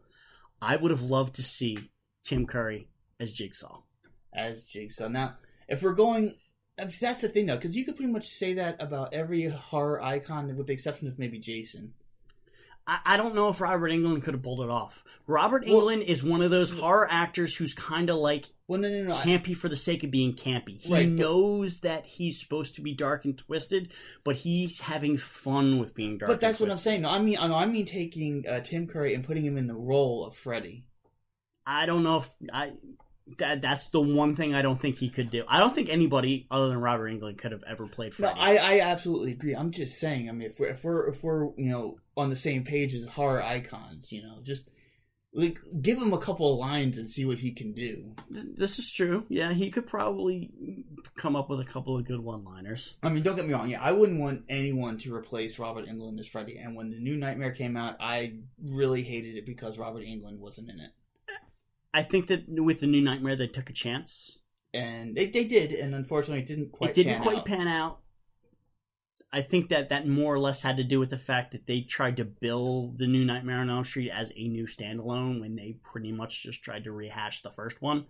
I 0.59 0.75
would 0.75 0.89
have 0.89 1.03
loved 1.03 1.35
to 1.35 1.43
see 1.43 1.91
Tim 2.23 2.47
Curry 2.47 2.89
as 3.19 3.31
Jigsaw. 3.31 3.83
as 4.33 4.63
Jigsaw. 4.63 5.07
Now, 5.07 5.35
if 5.67 5.83
we're 5.83 5.93
going, 5.93 6.33
that's 6.77 7.21
the 7.21 7.29
thing 7.29 7.45
though, 7.45 7.55
because 7.55 7.77
you 7.77 7.85
could 7.85 7.95
pretty 7.95 8.11
much 8.11 8.27
say 8.27 8.55
that 8.55 8.81
about 8.81 9.13
every 9.13 9.47
horror 9.47 10.01
icon, 10.01 10.55
with 10.57 10.67
the 10.67 10.73
exception 10.73 11.07
of 11.07 11.19
maybe 11.19 11.39
Jason. 11.39 11.93
I, 12.87 12.99
I 13.05 13.17
don't 13.17 13.35
know 13.35 13.49
if 13.49 13.61
Robert 13.61 13.89
Englund 13.91 14.23
could 14.23 14.33
have 14.33 14.43
pulled 14.43 14.61
it 14.61 14.69
off. 14.69 15.03
Robert 15.27 15.65
Well- 15.67 15.85
Englund 15.85 16.05
is 16.05 16.23
one 16.23 16.41
of 16.41 16.51
those 16.51 16.69
horror 16.69 17.07
actors 17.09 17.55
who's 17.55 17.73
kind 17.73 18.09
of 18.09 18.17
like 18.17 18.45
Well, 18.67 18.79
no, 18.79 18.89
no, 18.89 19.03
no. 19.03 19.15
I, 19.15 19.23
campy 19.23 19.55
for 19.57 19.69
the 19.69 19.75
sake 19.75 20.03
of 20.03 20.11
being 20.11 20.33
campy. 20.33 20.79
He 20.79 20.93
Right, 20.93 21.05
but- 21.07 21.13
knows 21.19 21.79
that 21.79 22.05
he's 22.05 22.39
supposed 22.39 22.75
to 22.75 22.81
be 22.81 22.93
dark 22.93 23.25
and 23.25 23.37
twisted, 23.37 23.91
but 24.23 24.35
he's 24.35 24.79
having 24.81 25.17
fun 25.17 25.79
with 25.79 25.95
being 25.95 26.17
dark. 26.17 26.29
but 26.31 26.39
that's 26.39 26.59
what 26.59 26.69
I'm 26.69 26.77
saying. 26.77 27.01
No, 27.01 27.09
I 27.09 27.19
mean, 27.19 27.35
no, 27.35 27.55
I 27.55 27.65
mean 27.65 27.85
taking 27.85 28.45
uh, 28.47 28.59
Tim 28.59 28.85
Curry 28.87 29.13
and 29.15 29.23
putting 29.23 29.45
him 29.45 29.57
in 29.57 29.65
the 29.67 29.75
role 29.75 30.25
of 30.25 30.35
Freddy. 30.35 30.85
I 31.65 31.85
don't 31.87 32.03
know 32.03 32.17
if 32.17 32.29
I. 32.53 32.73
That, 33.39 33.61
that's 33.61 33.89
the 33.89 33.99
one 34.01 34.35
thing 34.35 34.53
I 34.53 34.61
don't 34.61 34.79
think 34.79 34.97
he 34.97 35.09
could 35.09 35.31
do. 35.31 35.43
I 35.47 35.59
don't 35.59 35.73
think 35.73 35.89
anybody 35.89 36.45
other 36.51 36.69
than 36.69 36.79
Robert 36.79 37.11
Englund 37.11 37.37
could 37.39 37.51
have 37.53 37.63
ever 37.67 37.87
played 37.87 38.13
No, 38.19 38.31
I, 38.35 38.57
I 38.57 38.79
absolutely 38.81 39.31
agree. 39.31 39.55
I'm 39.55 39.71
just 39.71 39.99
saying. 39.99 40.29
I 40.29 40.31
mean, 40.31 40.47
if 40.49 40.59
we're 40.59 40.67
if 40.67 40.83
we're 40.83 41.07
if 41.07 41.23
we're 41.23 41.45
you 41.57 41.69
know 41.69 41.97
on 42.15 42.29
the 42.29 42.35
same 42.35 42.63
page 42.63 42.93
as 42.93 43.05
horror 43.05 43.41
icons, 43.41 44.11
you 44.11 44.21
know, 44.21 44.37
just 44.43 44.69
Like, 45.33 45.59
give 45.81 45.97
him 45.97 46.13
a 46.13 46.17
couple 46.17 46.53
of 46.53 46.59
lines 46.59 46.97
and 46.97 47.09
see 47.11 47.25
what 47.25 47.39
he 47.39 47.51
can 47.51 47.73
do. 47.73 48.15
This 48.29 48.79
is 48.79 48.89
true. 48.89 49.25
Yeah, 49.27 49.51
he 49.51 49.69
could 49.69 49.85
probably 49.85 50.85
come 51.17 51.35
up 51.35 51.49
with 51.49 51.59
a 51.59 51.65
couple 51.65 51.97
of 51.97 52.05
good 52.05 52.21
one-liners. 52.21 52.95
I 53.03 53.09
mean, 53.09 53.23
don't 53.23 53.35
get 53.35 53.45
me 53.45 53.53
wrong. 53.53 53.67
Yeah, 53.69 53.81
I 53.81 53.91
wouldn't 53.91 54.21
want 54.21 54.43
anyone 54.47 54.97
to 54.99 55.13
replace 55.13 55.59
Robert 55.59 55.87
Englund 55.87 56.19
as 56.19 56.27
Freddy. 56.27 56.57
And 56.57 56.75
when 56.75 56.89
the 56.89 56.99
new 56.99 57.17
Nightmare 57.17 57.51
came 57.51 57.75
out, 57.75 57.97
I 57.99 58.35
really 58.63 59.03
hated 59.03 59.35
it 59.35 59.45
because 59.45 59.77
Robert 59.77 60.03
Englund 60.03 60.39
wasn't 60.39 60.69
in 60.69 60.79
it. 60.79 60.91
I 61.95 62.03
think 62.03 62.27
that 62.27 62.43
with 62.49 62.81
the 62.81 62.87
new 62.87 62.99
Nightmare, 62.99 63.37
they 63.37 63.47
took 63.47 63.69
a 63.69 63.73
chance. 63.73 64.37
And 64.73 65.15
they, 65.15 65.27
they 65.27 65.45
did, 65.45 65.71
and 65.71 65.95
unfortunately, 65.95 66.41
it 66.41 66.45
didn't 66.45 66.73
quite. 66.73 66.89
It 66.89 66.95
didn't 66.95 67.13
pan 67.13 67.21
quite 67.21 67.37
out. 67.37 67.45
pan 67.45 67.67
out. 67.69 67.99
I 69.31 69.41
think 69.41 69.69
that 69.69 69.89
that 69.89 70.05
more 70.05 70.33
or 70.33 70.39
less 70.39 70.61
had 70.61 70.77
to 70.77 70.83
do 70.83 70.99
with 70.99 71.09
the 71.09 71.17
fact 71.17 71.53
that 71.53 71.65
they 71.65 71.81
tried 71.81 72.17
to 72.17 72.25
build 72.25 72.97
the 72.97 73.07
new 73.07 73.23
Nightmare 73.23 73.59
on 73.59 73.69
Elm 73.69 73.85
Street 73.85 74.11
as 74.11 74.33
a 74.35 74.47
new 74.49 74.65
standalone 74.65 75.39
when 75.39 75.55
they 75.55 75.77
pretty 75.83 76.11
much 76.11 76.43
just 76.43 76.61
tried 76.61 76.83
to 76.83 76.91
rehash 76.91 77.41
the 77.41 77.51
first 77.51 77.81
one. 77.81 78.05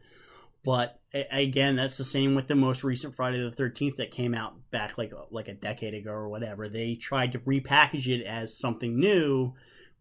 But 0.63 0.99
again, 1.13 1.75
that's 1.75 1.97
the 1.97 2.03
same 2.03 2.33
with 2.33 2.47
the 2.47 2.55
most 2.55 2.83
recent 2.83 3.13
Friday 3.13 3.39
the 3.43 3.55
Thirteenth 3.55 3.97
that 3.97 4.09
came 4.09 4.33
out 4.33 4.55
back 4.71 4.97
like 4.97 5.13
like 5.29 5.47
a 5.47 5.53
decade 5.53 5.93
ago 5.93 6.09
or 6.09 6.27
whatever. 6.27 6.69
They 6.69 6.95
tried 6.95 7.33
to 7.33 7.39
repackage 7.39 8.07
it 8.07 8.25
as 8.25 8.57
something 8.57 8.99
new 8.99 9.53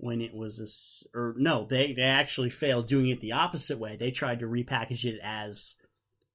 when 0.05 0.21
it 0.21 0.35
was 0.35 0.61
a 0.61 0.65
s 0.65 1.03
or 1.15 1.35
no, 1.39 1.67
they 1.69 1.93
they 1.95 2.03
actually 2.03 2.51
failed 2.51 2.87
doing 2.87 3.09
it 3.09 3.21
the 3.21 3.33
opposite 3.33 3.79
way. 3.79 3.97
They 3.97 4.11
tried 4.11 4.41
to 4.41 4.47
repackage 4.47 5.05
it 5.07 5.19
as 5.23 5.77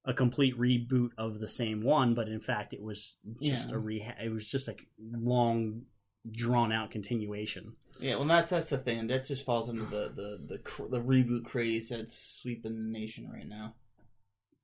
a 0.06 0.14
complete 0.14 0.58
reboot 0.58 1.10
of 1.18 1.40
the 1.40 1.48
same 1.48 1.84
one, 1.84 2.16
but 2.16 2.28
in 2.28 2.40
fact, 2.42 2.74
it 2.74 2.82
was 2.82 3.16
just 3.42 3.70
Yeah. 3.70 3.76
a 3.76 3.80
reha- 3.80 4.24
It 4.26 4.30
was 4.30 4.50
just 4.50 4.68
a 4.68 4.76
long, 5.00 5.84
drawn 6.32 6.72
out 6.72 6.90
continuation. 6.90 7.74
Yeah, 8.00 8.16
well, 8.16 8.26
that's 8.26 8.50
that's 8.52 8.70
the 8.70 8.78
thing. 8.80 9.08
That 9.08 9.26
just 9.26 9.46
falls 9.46 9.70
into 9.70 9.86
the 9.86 10.10
the 10.16 10.40
the, 10.48 10.58
cr- 10.60 10.88
the 10.90 11.02
reboot 11.02 11.46
craze 11.46 11.90
that's 11.90 12.18
sweeping 12.18 12.76
the 12.76 12.90
nation 13.00 13.30
right 13.30 13.48
now. 13.48 13.76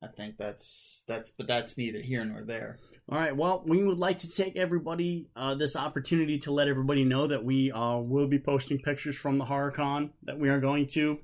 I 0.02 0.08
think 0.08 0.36
that's 0.36 1.04
that's, 1.06 1.30
but 1.30 1.46
that's 1.46 1.78
neither 1.78 2.00
here 2.00 2.24
nor 2.24 2.42
there. 2.44 2.78
All 3.08 3.18
right. 3.18 3.36
Well, 3.36 3.62
we 3.64 3.84
would 3.84 3.98
like 3.98 4.18
to 4.18 4.28
take 4.28 4.56
everybody 4.56 5.28
uh, 5.36 5.54
this 5.54 5.76
opportunity 5.76 6.38
to 6.40 6.50
let 6.50 6.66
everybody 6.66 7.04
know 7.04 7.28
that 7.28 7.44
we 7.44 7.70
uh, 7.70 7.98
will 7.98 8.26
be 8.26 8.38
posting 8.40 8.78
pictures 8.80 9.14
from 9.16 9.38
the 9.38 9.44
HorrorCon 9.44 10.10
that 10.24 10.38
we 10.38 10.48
are 10.48 10.58
going 10.58 10.88
to 10.88 11.18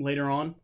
later 0.00 0.28
on 0.28 0.56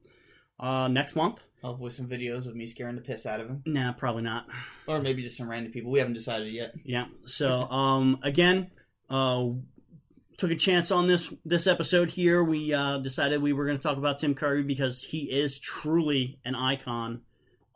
uh, 0.59 0.89
next 0.89 1.15
month. 1.15 1.45
Hopefully, 1.63 1.91
some 1.91 2.07
videos 2.09 2.47
of 2.47 2.57
me 2.57 2.67
scaring 2.67 2.97
the 2.97 3.01
piss 3.01 3.27
out 3.27 3.41
of 3.41 3.49
him, 3.49 3.63
Nah, 3.65 3.93
probably 3.93 4.23
not. 4.23 4.47
or 4.89 5.01
maybe 5.01 5.23
just 5.23 5.37
some 5.37 5.49
random 5.49 5.73
people. 5.73 5.91
We 5.93 6.01
haven't 6.01 6.15
decided 6.15 6.53
yet. 6.53 6.75
Yeah. 6.85 7.07
So, 7.27 7.63
um, 7.63 8.19
again, 8.25 8.71
uh, 9.09 9.47
took 10.37 10.51
a 10.51 10.57
chance 10.57 10.91
on 10.91 11.07
this 11.07 11.33
this 11.45 11.67
episode 11.69 12.11
here. 12.11 12.43
We 12.43 12.75
uh, 12.75 12.99
decided 12.99 13.41
we 13.41 13.53
were 13.53 13.67
going 13.67 13.77
to 13.79 13.83
talk 13.83 13.99
about 13.99 14.19
Tim 14.19 14.35
Curry 14.35 14.63
because 14.65 15.01
he 15.03 15.21
is 15.31 15.59
truly 15.59 16.39
an 16.45 16.55
icon, 16.55 17.23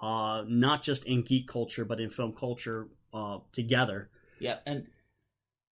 uh, 0.01 0.45
not 0.47 0.83
just 0.83 1.05
in 1.05 1.23
geek 1.23 1.47
culture 1.47 1.85
but 1.85 2.01
in 2.01 2.11
film 2.11 2.33
culture 2.33 2.89
uh, 3.13 3.39
together. 3.53 4.11
Yeah, 4.39 4.59
and 4.67 4.87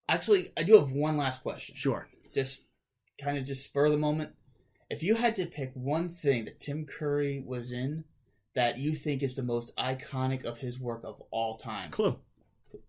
actually, 0.09 0.49
I 0.57 0.63
do 0.63 0.79
have 0.79 0.91
one 0.91 1.17
last 1.17 1.43
question. 1.43 1.75
Sure. 1.75 2.09
Just 2.35 2.63
kind 3.21 3.39
of 3.39 3.45
just 3.45 3.65
spur 3.65 3.89
the 3.89 3.97
moment. 3.97 4.33
If 4.91 5.03
you 5.03 5.15
had 5.15 5.37
to 5.37 5.47
pick 5.47 5.73
one 5.75 6.09
thing 6.09 6.45
that 6.47 6.61
Tim 6.61 6.87
Curry 6.87 7.43
was 7.47 7.73
in 7.73 8.05
that 8.55 8.79
you 8.79 8.93
think 8.93 9.23
is 9.23 9.37
the 9.37 9.43
most 9.43 9.77
iconic 9.77 10.45
of 10.45 10.59
his 10.59 10.81
work 10.81 11.03
of 11.05 11.23
all 11.31 11.57
time, 11.57 11.91
Clue. 11.91 12.17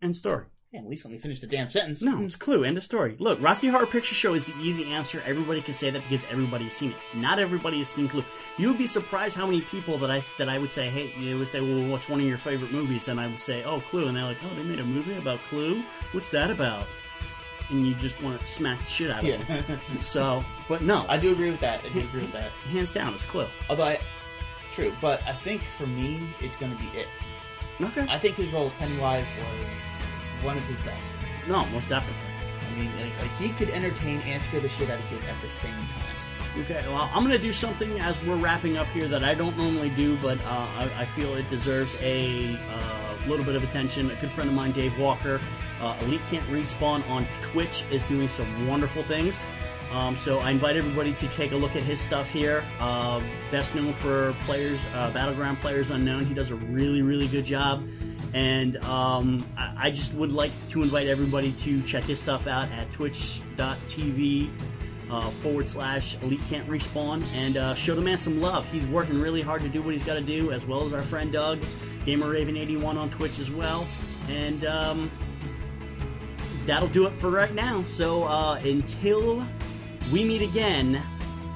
and 0.02 0.16
story. 0.16 0.46
Yeah, 0.72 0.82
at 0.82 0.88
least 0.88 1.04
let 1.04 1.12
me 1.12 1.18
finish 1.18 1.40
the 1.40 1.48
damn 1.48 1.68
sentence. 1.68 2.04
No, 2.04 2.22
it's 2.22 2.36
Clue. 2.36 2.64
End 2.64 2.78
of 2.78 2.84
story. 2.84 3.16
Look, 3.18 3.42
Rocky 3.42 3.70
Horror 3.70 3.88
Picture 3.88 4.14
Show 4.14 4.36
is 4.36 4.46
the 4.46 4.56
easy 4.58 4.92
answer. 4.92 5.20
Everybody 5.26 5.64
can 5.64 5.74
say 5.74 5.90
that 5.90 6.04
because 6.08 6.24
everybody 6.30 6.66
has 6.66 6.74
seen 6.74 6.92
it. 6.92 6.98
Not 7.16 7.40
everybody 7.40 7.80
has 7.80 7.90
seen 7.90 8.08
Clue. 8.08 8.24
You 8.60 8.68
would 8.68 8.78
be 8.78 8.86
surprised 8.86 9.36
how 9.36 9.48
many 9.48 9.62
people 9.62 9.98
that 9.98 10.12
I 10.12 10.22
that 10.38 10.48
I 10.48 10.60
would 10.60 10.72
say, 10.72 10.90
hey, 10.90 11.12
they 11.26 11.34
would 11.34 11.48
say, 11.48 11.60
well, 11.60 11.90
what's 11.90 12.08
one 12.08 12.20
of 12.20 12.28
your 12.28 12.38
favorite 12.38 12.72
movies? 12.72 13.08
And 13.08 13.20
I 13.20 13.26
would 13.26 13.42
say, 13.42 13.64
oh, 13.64 13.82
Clue. 13.82 14.08
And 14.10 14.16
they're 14.16 14.24
like, 14.24 14.38
oh, 14.44 14.56
they 14.56 14.62
made 14.62 14.80
a 14.80 14.86
movie 14.86 15.18
about 15.18 15.40
Clue. 15.50 15.84
What's 16.12 16.30
that 16.30 16.52
about? 16.52 16.86
And 17.72 17.88
you 17.88 17.96
just 17.96 18.22
want 18.22 18.40
to 18.40 18.48
smack 18.48 18.80
the 18.80 18.92
shit 18.92 19.10
out 19.10 19.28
of 19.28 19.48
them. 19.48 19.80
So, 20.02 20.44
but 20.68 20.84
no, 20.84 21.06
I 21.10 21.18
do 21.18 21.32
agree 21.32 21.50
with 21.50 21.62
that. 21.62 21.84
I 21.84 21.90
do 21.90 22.00
agree 22.02 22.22
with 22.22 22.34
that. 22.34 22.52
hands 22.72 22.92
down, 22.92 23.16
it's 23.16 23.26
Clue. 23.26 23.48
Although 23.72 23.86
I, 23.86 24.00
true, 24.70 24.94
but 25.02 25.24
I 25.28 25.34
think 25.34 25.64
for 25.64 25.88
me, 25.88 26.20
it's 26.42 26.56
going 26.56 26.76
to 26.76 26.78
be 26.78 26.90
it. 26.98 27.08
Okay. 27.82 28.06
I 28.10 28.20
think 28.20 28.36
his 28.36 28.52
role 28.52 28.68
as 28.68 28.74
Pennywise 28.76 29.26
was 29.38 29.99
one 30.44 30.58
of 30.58 30.64
his 30.64 30.80
best. 30.82 31.06
No, 31.48 31.66
most 31.68 31.90
definitely. 31.90 32.22
I 32.62 32.76
mean, 32.76 32.92
like, 33.00 33.22
like 33.22 33.32
he 33.38 33.50
could 33.50 33.70
entertain 33.70 34.20
and 34.22 34.42
scare 34.42 34.62
the 34.62 34.70
shit 34.70 34.90
out 34.90 35.00
of 35.00 35.06
kids 35.08 35.26
at 35.26 35.42
the 35.42 35.48
same 35.48 35.72
time. 35.72 36.16
Okay, 36.58 36.84
well, 36.88 37.10
I'm 37.14 37.24
going 37.24 37.36
to 37.36 37.42
do 37.42 37.52
something 37.52 38.00
as 38.00 38.22
we're 38.24 38.36
wrapping 38.36 38.78
up 38.78 38.88
here 38.88 39.08
that 39.08 39.24
I 39.24 39.36
don't 39.36 39.56
normally 39.56 39.90
do, 39.92 40.18
but 40.18 40.40
uh, 40.40 40.50
I, 40.50 40.92
I 40.98 41.06
feel 41.06 41.36
it 41.36 41.48
deserves 41.50 41.96
a 42.02 42.56
uh, 42.56 43.28
little 43.28 43.46
bit 43.46 43.56
of 43.56 43.64
attention. 43.64 44.10
A 44.10 44.16
good 44.16 44.32
friend 44.32 44.50
of 44.50 44.56
mine, 44.56 44.72
Dave 44.72 44.98
Walker, 44.98 45.40
uh, 45.80 45.98
Elite 46.02 46.22
Can't 46.30 46.46
Respawn 46.48 47.08
on 47.08 47.28
Twitch, 47.42 47.84
is 47.92 48.04
doing 48.04 48.28
some 48.28 48.68
wonderful 48.68 49.04
things. 49.04 49.46
Um, 49.92 50.18
so 50.18 50.40
I 50.40 50.52
invite 50.52 50.76
everybody 50.76 51.14
to 51.14 51.28
take 51.30 51.52
a 51.52 51.56
look 51.56 51.76
at 51.76 51.84
his 51.84 52.00
stuff 52.00 52.30
here. 52.30 52.64
Uh, 52.80 53.22
best 53.52 53.74
known 53.74 53.94
for 53.94 54.36
players, 54.42 54.80
uh, 54.94 55.12
Battleground 55.12 55.62
Players 55.62 55.92
Unknown. 55.92 56.26
He 56.26 56.34
does 56.34 56.52
a 56.52 56.56
really, 56.56 57.02
really 57.02 57.28
good 57.28 57.46
job. 57.46 57.88
And 58.34 58.78
um, 58.86 59.46
I, 59.58 59.88
I 59.88 59.92
just 59.92 60.14
would 60.14 60.32
like 60.32 60.52
to 60.70 60.84
invite 60.84 61.08
everybody 61.08 61.52
to 61.54 61.82
check 61.84 62.04
his 62.04 62.20
stuff 62.20 62.48
out 62.48 62.70
at 62.72 62.92
twitch.tv 62.92 64.50
uh, 65.10 65.22
forward 65.22 65.68
slash 65.68 66.18
elite 66.22 66.42
can't 66.50 66.68
respawn 66.68 67.24
and 67.34 67.58
uh, 67.58 67.74
show 67.74 67.96
the 67.96 68.02
man 68.02 68.18
some 68.18 68.40
love. 68.42 68.70
He's 68.72 68.86
working 68.88 69.20
really 69.20 69.42
hard 69.42 69.62
to 69.62 69.70
do 69.70 69.82
what 69.82 69.94
he's 69.94 70.04
got 70.04 70.16
to 70.16 70.22
do, 70.22 70.52
as 70.52 70.66
well 70.66 70.86
as 70.86 70.94
our 70.94 71.02
friend 71.02 71.32
Doug, 71.32 71.64
Gamer 72.06 72.30
Raven 72.30 72.56
81 72.56 72.98
on 72.98 73.10
Twitch 73.10 73.40
as 73.40 73.50
well. 73.50 73.88
And 74.30 74.66
um, 74.66 75.12
that'll 76.66 76.90
do 76.90 77.08
it 77.08 77.14
for 77.14 77.32
right 77.32 77.54
now. 77.54 77.84
So 77.86 78.24
uh, 78.26 78.60
until 78.64 79.46
we 80.14 80.24
meet 80.24 80.42
again, 80.42 81.02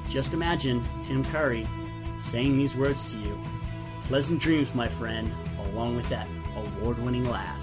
just 0.09 0.34
imagine 0.34 0.84
Tim 1.05 1.24
Curry 1.26 1.67
saying 2.19 2.57
these 2.57 2.76
words 2.76 3.11
to 3.11 3.19
you. 3.19 3.39
Pleasant 4.03 4.39
dreams, 4.41 4.74
my 4.74 4.88
friend, 4.88 5.32
along 5.59 5.95
with 5.95 6.09
that 6.09 6.28
award 6.55 6.99
winning 6.99 7.29
laugh. 7.29 7.61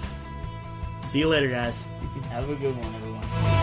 See 1.05 1.19
you 1.19 1.27
later, 1.27 1.49
guys. 1.49 1.81
Have 2.29 2.49
a 2.49 2.55
good 2.55 2.75
one, 2.77 2.95
everyone. 2.95 3.60